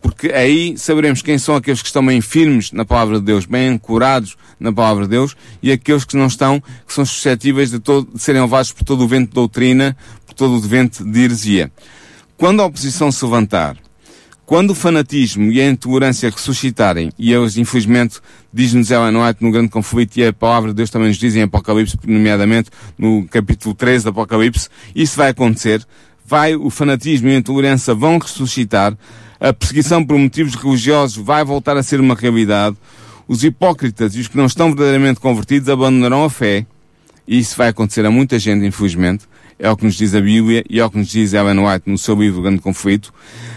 Porque 0.00 0.28
aí 0.28 0.78
saberemos 0.78 1.22
quem 1.22 1.38
são 1.38 1.56
aqueles 1.56 1.82
que 1.82 1.88
estão 1.88 2.04
bem 2.04 2.20
firmes 2.20 2.70
na 2.72 2.84
palavra 2.84 3.18
de 3.18 3.26
Deus, 3.26 3.46
bem 3.46 3.68
ancorados 3.68 4.36
na 4.58 4.72
palavra 4.72 5.04
de 5.04 5.10
Deus, 5.10 5.36
e 5.62 5.72
aqueles 5.72 6.04
que 6.04 6.16
não 6.16 6.26
estão, 6.26 6.60
que 6.60 6.92
são 6.92 7.04
suscetíveis 7.04 7.70
de, 7.70 7.80
todo, 7.80 8.08
de 8.12 8.22
serem 8.22 8.42
levados 8.42 8.72
por 8.72 8.84
todo 8.84 9.04
o 9.04 9.08
vento 9.08 9.28
de 9.28 9.34
doutrina, 9.34 9.96
por 10.24 10.34
todo 10.34 10.54
o 10.54 10.60
vento 10.60 11.04
de 11.04 11.20
heresia. 11.20 11.72
Quando 12.36 12.62
a 12.62 12.66
oposição 12.66 13.10
se 13.10 13.24
levantar, 13.24 13.76
quando 14.48 14.70
o 14.70 14.74
fanatismo 14.74 15.52
e 15.52 15.60
a 15.60 15.68
intolerância 15.68 16.30
ressuscitarem, 16.30 17.12
e 17.18 17.34
eles, 17.34 17.58
infelizmente, 17.58 18.18
diz-nos 18.50 18.90
Ellen 18.90 19.22
White 19.22 19.44
no 19.44 19.50
Grande 19.50 19.68
Conflito, 19.68 20.16
e 20.16 20.24
a 20.24 20.32
palavra 20.32 20.70
de 20.70 20.76
Deus 20.76 20.88
também 20.88 21.08
nos 21.08 21.18
diz 21.18 21.36
em 21.36 21.42
Apocalipse, 21.42 21.98
nomeadamente 22.06 22.70
no 22.96 23.28
capítulo 23.28 23.74
13 23.74 24.04
do 24.04 24.08
Apocalipse, 24.08 24.70
isso 24.94 25.18
vai 25.18 25.28
acontecer, 25.28 25.86
vai, 26.24 26.56
o 26.56 26.70
fanatismo 26.70 27.28
e 27.28 27.34
a 27.34 27.38
intolerância 27.38 27.94
vão 27.94 28.16
ressuscitar, 28.16 28.96
a 29.38 29.52
perseguição 29.52 30.02
por 30.02 30.16
motivos 30.16 30.54
religiosos 30.54 31.22
vai 31.22 31.44
voltar 31.44 31.76
a 31.76 31.82
ser 31.82 32.00
uma 32.00 32.14
realidade, 32.14 32.74
os 33.28 33.44
hipócritas 33.44 34.16
e 34.16 34.20
os 34.20 34.28
que 34.28 34.36
não 34.38 34.46
estão 34.46 34.68
verdadeiramente 34.68 35.20
convertidos 35.20 35.68
abandonarão 35.68 36.24
a 36.24 36.30
fé, 36.30 36.64
e 37.26 37.38
isso 37.38 37.54
vai 37.54 37.68
acontecer 37.68 38.06
a 38.06 38.10
muita 38.10 38.38
gente, 38.38 38.64
infelizmente, 38.64 39.26
é 39.58 39.70
o 39.70 39.76
que 39.76 39.84
nos 39.84 39.96
diz 39.96 40.14
a 40.14 40.22
Bíblia 40.22 40.64
e 40.70 40.80
é 40.80 40.84
o 40.86 40.90
que 40.90 40.96
nos 40.96 41.08
diz 41.08 41.34
Ellen 41.34 41.58
White 41.58 41.90
no 41.90 41.98
seu 41.98 42.14
livro 42.14 42.40
Grande 42.40 42.62
Conflito, 42.62 43.12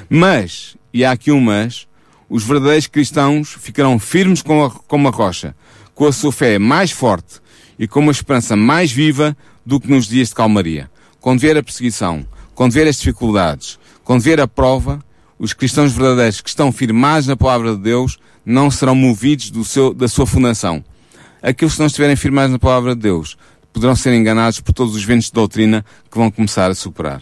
mas 0.09 0.75
e 0.93 1.05
há 1.05 1.11
aqui 1.11 1.31
um 1.31 1.39
mas, 1.39 1.87
os 2.29 2.43
verdadeiros 2.43 2.87
cristãos 2.87 3.55
ficarão 3.59 3.99
firmes 3.99 4.41
como 4.41 4.65
a, 4.65 4.71
como 4.71 5.07
a 5.07 5.11
rocha, 5.11 5.55
com 5.93 6.07
a 6.07 6.11
sua 6.11 6.31
fé 6.31 6.57
mais 6.57 6.91
forte 6.91 7.41
e 7.77 7.87
com 7.87 7.99
uma 7.99 8.11
esperança 8.11 8.55
mais 8.55 8.91
viva 8.91 9.35
do 9.65 9.79
que 9.79 9.89
nos 9.89 10.07
dias 10.07 10.29
de 10.29 10.35
calmaria. 10.35 10.89
Quando 11.19 11.39
vier 11.39 11.57
a 11.57 11.63
perseguição, 11.63 12.25
quando 12.55 12.71
vier 12.71 12.87
as 12.87 12.97
dificuldades, 12.97 13.77
quando 14.03 14.21
vier 14.21 14.39
a 14.39 14.47
prova, 14.47 15.03
os 15.37 15.53
cristãos 15.53 15.91
verdadeiros 15.91 16.41
que 16.41 16.49
estão 16.49 16.71
firmados 16.71 17.27
na 17.27 17.35
palavra 17.35 17.75
de 17.75 17.81
Deus 17.81 18.17
não 18.45 18.71
serão 18.71 18.95
movidos 18.95 19.49
do 19.49 19.63
seu, 19.63 19.93
da 19.93 20.07
sua 20.07 20.25
fundação. 20.25 20.83
Aqueles 21.41 21.73
que 21.73 21.79
não 21.79 21.87
estiverem 21.87 22.15
firmados 22.15 22.51
na 22.51 22.59
palavra 22.59 22.95
de 22.95 23.01
Deus 23.01 23.37
poderão 23.73 23.95
ser 23.95 24.13
enganados 24.13 24.59
por 24.59 24.73
todos 24.73 24.95
os 24.95 25.03
ventos 25.03 25.25
de 25.25 25.33
doutrina 25.33 25.85
que 26.09 26.17
vão 26.17 26.29
começar 26.29 26.69
a 26.69 26.75
superar. 26.75 27.21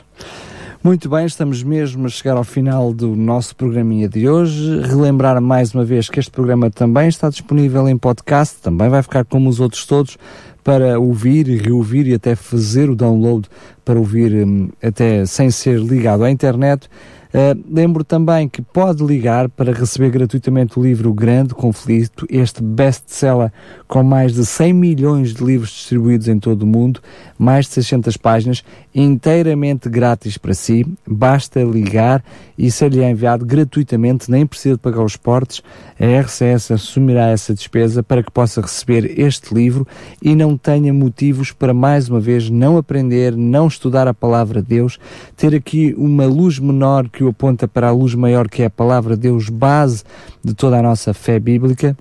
Muito 0.81 1.09
bem, 1.09 1.25
estamos 1.25 1.61
mesmo 1.61 2.05
a 2.05 2.09
chegar 2.09 2.37
ao 2.37 2.43
final 2.45 2.93
do 2.93 3.13
nosso 3.13 3.53
programinha 3.53 4.07
de 4.07 4.29
hoje. 4.29 4.79
Relembrar 4.79 5.41
mais 5.41 5.73
uma 5.73 5.83
vez 5.83 6.07
que 6.07 6.21
este 6.21 6.31
programa 6.31 6.71
também 6.71 7.09
está 7.09 7.27
disponível 7.27 7.89
em 7.89 7.97
podcast, 7.97 8.61
também 8.61 8.87
vai 8.87 9.03
ficar 9.03 9.25
como 9.25 9.49
os 9.49 9.59
outros 9.59 9.85
todos 9.85 10.17
para 10.63 10.97
ouvir 10.97 11.49
e 11.49 11.57
reouvir 11.57 12.07
e 12.07 12.13
até 12.13 12.33
fazer 12.33 12.89
o 12.89 12.95
download 12.95 13.49
para 13.83 13.99
ouvir 13.99 14.33
um, 14.33 14.69
até 14.81 15.25
sem 15.25 15.51
ser 15.51 15.79
ligado 15.81 16.23
à 16.23 16.31
internet. 16.31 16.89
Uh, 17.31 17.63
lembro 17.69 18.03
também 18.03 18.49
que 18.49 18.59
pode 18.59 19.03
ligar 19.03 19.49
para 19.49 19.71
receber 19.71 20.09
gratuitamente 20.09 20.79
o 20.79 20.83
livro 20.83 21.13
Grande 21.13 21.53
Conflito, 21.53 22.25
este 22.27 22.63
best-seller 22.63 23.51
com 23.87 24.01
mais 24.01 24.33
de 24.33 24.43
100 24.43 24.73
milhões 24.73 25.33
de 25.35 25.43
livros 25.43 25.69
distribuídos 25.69 26.27
em 26.27 26.39
todo 26.39 26.63
o 26.63 26.67
mundo, 26.67 26.99
mais 27.37 27.65
de 27.65 27.73
600 27.73 28.17
páginas, 28.17 28.63
inteiramente 28.93 29.87
grátis 29.89 30.37
para 30.37 30.53
si. 30.55 30.85
Basta 31.07 31.63
ligar 31.63 32.23
e 32.57 32.69
ser-lhe 32.71 33.03
enviado 33.03 33.45
gratuitamente, 33.45 34.29
nem 34.29 34.45
precisa 34.45 34.75
de 34.75 34.81
pagar 34.81 35.03
os 35.03 35.15
portes. 35.15 35.61
A 35.99 36.21
RCS 36.21 36.71
assumirá 36.71 37.27
essa 37.27 37.53
despesa 37.53 38.03
para 38.03 38.23
que 38.23 38.31
possa 38.31 38.61
receber 38.61 39.19
este 39.19 39.53
livro 39.53 39.87
e 40.21 40.35
não 40.35 40.57
tenha 40.57 40.93
motivos 40.93 41.51
para, 41.51 41.73
mais 41.73 42.09
uma 42.09 42.19
vez, 42.19 42.49
não 42.49 42.77
aprender, 42.77 43.35
não 43.35 43.67
estudar 43.67 44.07
a 44.07 44.13
palavra 44.13 44.61
de 44.61 44.67
Deus, 44.67 44.99
ter 45.35 45.55
aqui 45.55 45.95
uma 45.97 46.25
luz 46.25 46.59
menor 46.59 47.09
que 47.09 47.18
o 47.23 47.29
aponta 47.29 47.67
para 47.67 47.87
a 47.87 47.91
luz 47.91 48.15
maior 48.15 48.47
que 48.49 48.63
é 48.63 48.65
a 48.65 48.69
palavra 48.69 49.15
de 49.15 49.23
Deus, 49.23 49.49
base 49.49 50.03
de 50.43 50.53
toda 50.53 50.77
a 50.77 50.81
nossa 50.81 51.13
fé 51.13 51.39
bíblica, 51.39 51.97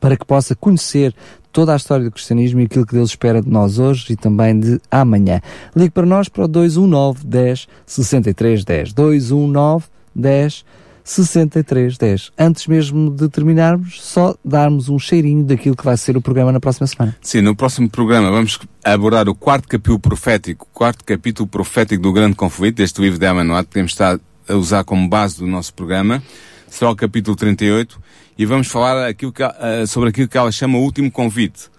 para 0.00 0.16
que 0.16 0.24
possa 0.24 0.54
conhecer 0.54 1.14
toda 1.52 1.72
a 1.72 1.76
história 1.76 2.04
do 2.04 2.10
cristianismo 2.10 2.60
e 2.60 2.64
aquilo 2.64 2.84
que 2.84 2.94
Deus 2.94 3.10
espera 3.10 3.40
de 3.40 3.48
nós 3.48 3.78
hoje 3.78 4.12
e 4.12 4.16
também 4.16 4.58
de 4.58 4.80
amanhã. 4.90 5.40
Ligue 5.74 5.90
para 5.90 6.04
nós 6.04 6.28
para 6.28 6.44
o 6.44 6.48
219 6.48 7.24
10 7.24 7.68
63 7.86 8.64
10. 8.64 8.92
219 8.92 9.84
10 10.14 10.64
6310. 11.04 12.32
Antes 12.36 12.66
mesmo 12.66 13.10
de 13.10 13.28
terminarmos, 13.28 14.02
só 14.02 14.34
darmos 14.44 14.88
um 14.88 14.98
cheirinho 14.98 15.44
daquilo 15.44 15.76
que 15.76 15.84
vai 15.84 15.96
ser 15.96 16.16
o 16.16 16.22
programa 16.22 16.50
na 16.50 16.58
próxima 16.58 16.86
semana. 16.86 17.14
Sim, 17.20 17.42
no 17.42 17.54
próximo 17.54 17.88
programa 17.88 18.30
vamos 18.30 18.58
abordar 18.82 19.28
o 19.28 19.34
quarto 19.34 19.68
capítulo 19.68 20.00
profético, 20.00 20.66
quarto 20.72 21.04
capítulo 21.04 21.46
profético 21.46 22.02
do 22.02 22.12
Grande 22.12 22.34
Conflito, 22.34 22.76
deste 22.76 23.00
livro 23.00 23.18
de 23.18 23.26
Amanoat, 23.26 23.68
que 23.68 23.74
temos 23.74 23.92
estado 23.92 24.20
a 24.48 24.54
usar 24.54 24.84
como 24.84 25.08
base 25.08 25.38
do 25.38 25.46
nosso 25.46 25.72
programa. 25.74 26.22
Será 26.68 26.90
o 26.90 26.96
capítulo 26.96 27.36
38 27.36 28.00
e 28.36 28.44
vamos 28.44 28.66
falar 28.66 29.06
aquilo 29.06 29.32
que, 29.32 29.42
uh, 29.42 29.86
sobre 29.86 30.08
aquilo 30.08 30.28
que 30.28 30.36
ela 30.36 30.50
chama 30.50 30.78
o 30.78 30.82
último 30.82 31.10
convite, 31.10 31.70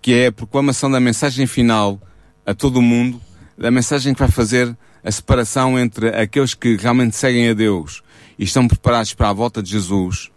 que 0.00 0.12
é 0.12 0.26
a 0.26 0.32
proclamação 0.32 0.90
da 0.90 1.00
mensagem 1.00 1.46
final 1.46 2.00
a 2.44 2.54
todo 2.54 2.76
o 2.76 2.82
mundo, 2.82 3.20
da 3.58 3.70
mensagem 3.70 4.14
que 4.14 4.20
vai 4.20 4.30
fazer 4.30 4.76
a 5.02 5.10
separação 5.10 5.78
entre 5.78 6.08
aqueles 6.08 6.54
que 6.54 6.76
realmente 6.76 7.16
seguem 7.16 7.48
a 7.48 7.54
Deus 7.54 8.02
e 8.38 8.44
estão 8.44 8.68
preparados 8.68 9.14
para 9.14 9.30
a 9.30 9.32
volta 9.32 9.62
de 9.62 9.70
Jesus 9.70 10.30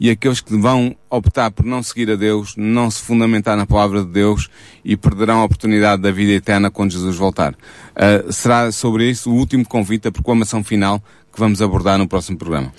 e 0.00 0.10
aqueles 0.10 0.40
que 0.40 0.56
vão 0.56 0.94
optar 1.10 1.50
por 1.50 1.64
não 1.64 1.82
seguir 1.82 2.10
a 2.10 2.16
Deus, 2.16 2.54
não 2.56 2.90
se 2.90 3.02
fundamentar 3.02 3.56
na 3.56 3.66
palavra 3.66 4.04
de 4.04 4.10
Deus 4.10 4.48
e 4.84 4.96
perderão 4.96 5.40
a 5.40 5.44
oportunidade 5.44 6.00
da 6.00 6.10
vida 6.10 6.32
eterna 6.32 6.70
quando 6.70 6.92
Jesus 6.92 7.16
voltar. 7.16 7.54
Uh, 7.54 8.32
será 8.32 8.70
sobre 8.70 9.10
isso 9.10 9.30
o 9.30 9.34
último 9.34 9.66
convite, 9.66 10.08
a 10.08 10.12
proclamação 10.12 10.62
final 10.62 11.02
que 11.38 11.40
vamos 11.40 11.62
abordar 11.62 11.96
no 11.96 12.08
próximo 12.08 12.36
programa. 12.36 12.72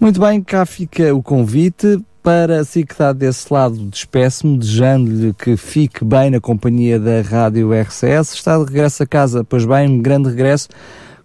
Muito 0.00 0.20
bem, 0.20 0.40
cá 0.40 0.64
fica 0.64 1.12
o 1.12 1.20
convite 1.20 2.00
para 2.22 2.64
si 2.64 2.86
que 2.86 2.92
está 2.94 3.12
desse 3.12 3.52
lado, 3.52 3.76
despeço-me, 3.90 4.56
desejando-lhe 4.56 5.34
que 5.34 5.56
fique 5.56 6.04
bem 6.04 6.30
na 6.30 6.40
companhia 6.40 6.98
da 6.98 7.20
Rádio 7.20 7.72
RCS. 7.72 8.34
Está 8.34 8.56
de 8.56 8.64
regresso 8.64 9.02
a 9.02 9.06
casa, 9.06 9.44
pois 9.44 9.66
bem, 9.66 9.88
um 9.88 10.00
grande 10.00 10.28
regresso. 10.28 10.68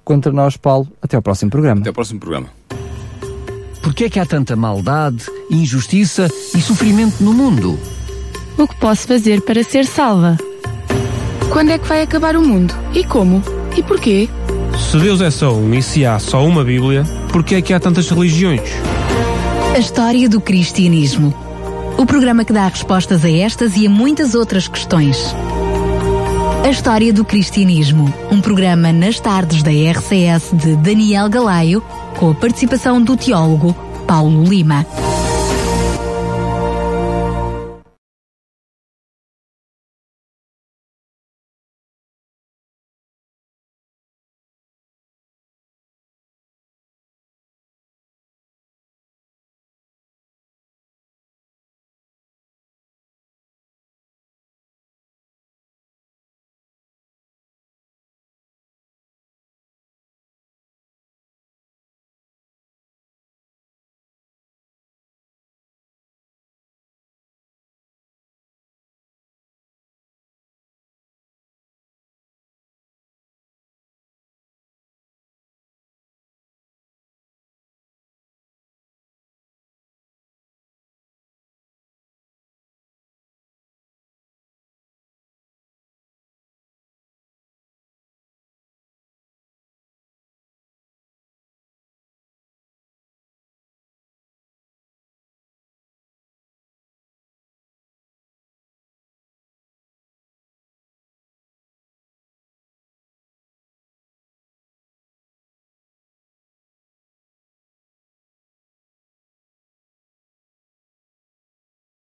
Contra 0.03 0.31
nós, 0.31 0.57
Paulo, 0.57 0.87
até 0.99 1.15
ao 1.15 1.21
próximo 1.21 1.51
programa. 1.51 1.81
Até 1.81 1.89
ao 1.89 1.93
próximo 1.93 2.19
programa. 2.19 2.47
Porquê 3.83 4.05
é 4.05 4.09
que 4.09 4.19
há 4.19 4.25
tanta 4.25 4.55
maldade, 4.55 5.25
injustiça 5.51 6.27
e 6.55 6.59
sofrimento 6.59 7.23
no 7.23 7.33
mundo? 7.33 7.79
O 8.57 8.67
que 8.67 8.75
posso 8.77 9.07
fazer 9.07 9.41
para 9.41 9.63
ser 9.63 9.85
salva? 9.85 10.37
Quando 11.53 11.69
é 11.69 11.77
que 11.77 11.87
vai 11.87 12.01
acabar 12.01 12.35
o 12.35 12.41
mundo? 12.41 12.73
E 12.93 13.03
como? 13.03 13.41
E 13.77 13.83
porquê? 13.83 14.27
Se 14.79 14.97
Deus 14.97 15.21
é 15.21 15.29
só 15.29 15.53
um 15.53 15.73
e 15.73 15.83
se 15.83 16.05
há 16.05 16.17
só 16.17 16.43
uma 16.45 16.63
Bíblia, 16.63 17.03
porquê 17.31 17.55
é 17.55 17.61
que 17.61 17.73
há 17.73 17.79
tantas 17.79 18.09
religiões? 18.09 18.61
A 19.75 19.77
história 19.77 20.27
do 20.27 20.41
cristianismo. 20.41 21.33
O 21.97 22.05
programa 22.05 22.43
que 22.43 22.53
dá 22.53 22.67
respostas 22.67 23.23
a 23.23 23.29
estas 23.29 23.75
e 23.75 23.85
a 23.85 23.89
muitas 23.89 24.33
outras 24.33 24.67
questões. 24.67 25.35
A 26.63 26.69
história 26.69 27.13
do 27.13 27.23
cristianismo. 27.23 28.13
Um 28.31 28.41
programa 28.41 28.91
nas 28.91 29.19
tardes 29.19 29.61
da 29.61 29.71
RCS 29.71 30.51
de 30.53 30.75
Daniel 30.75 31.29
Galaio, 31.29 31.83
com 32.17 32.31
a 32.31 32.35
participação 32.35 33.01
do 33.01 33.15
teólogo 33.15 33.75
Paulo 34.07 34.43
Lima. 34.43 34.85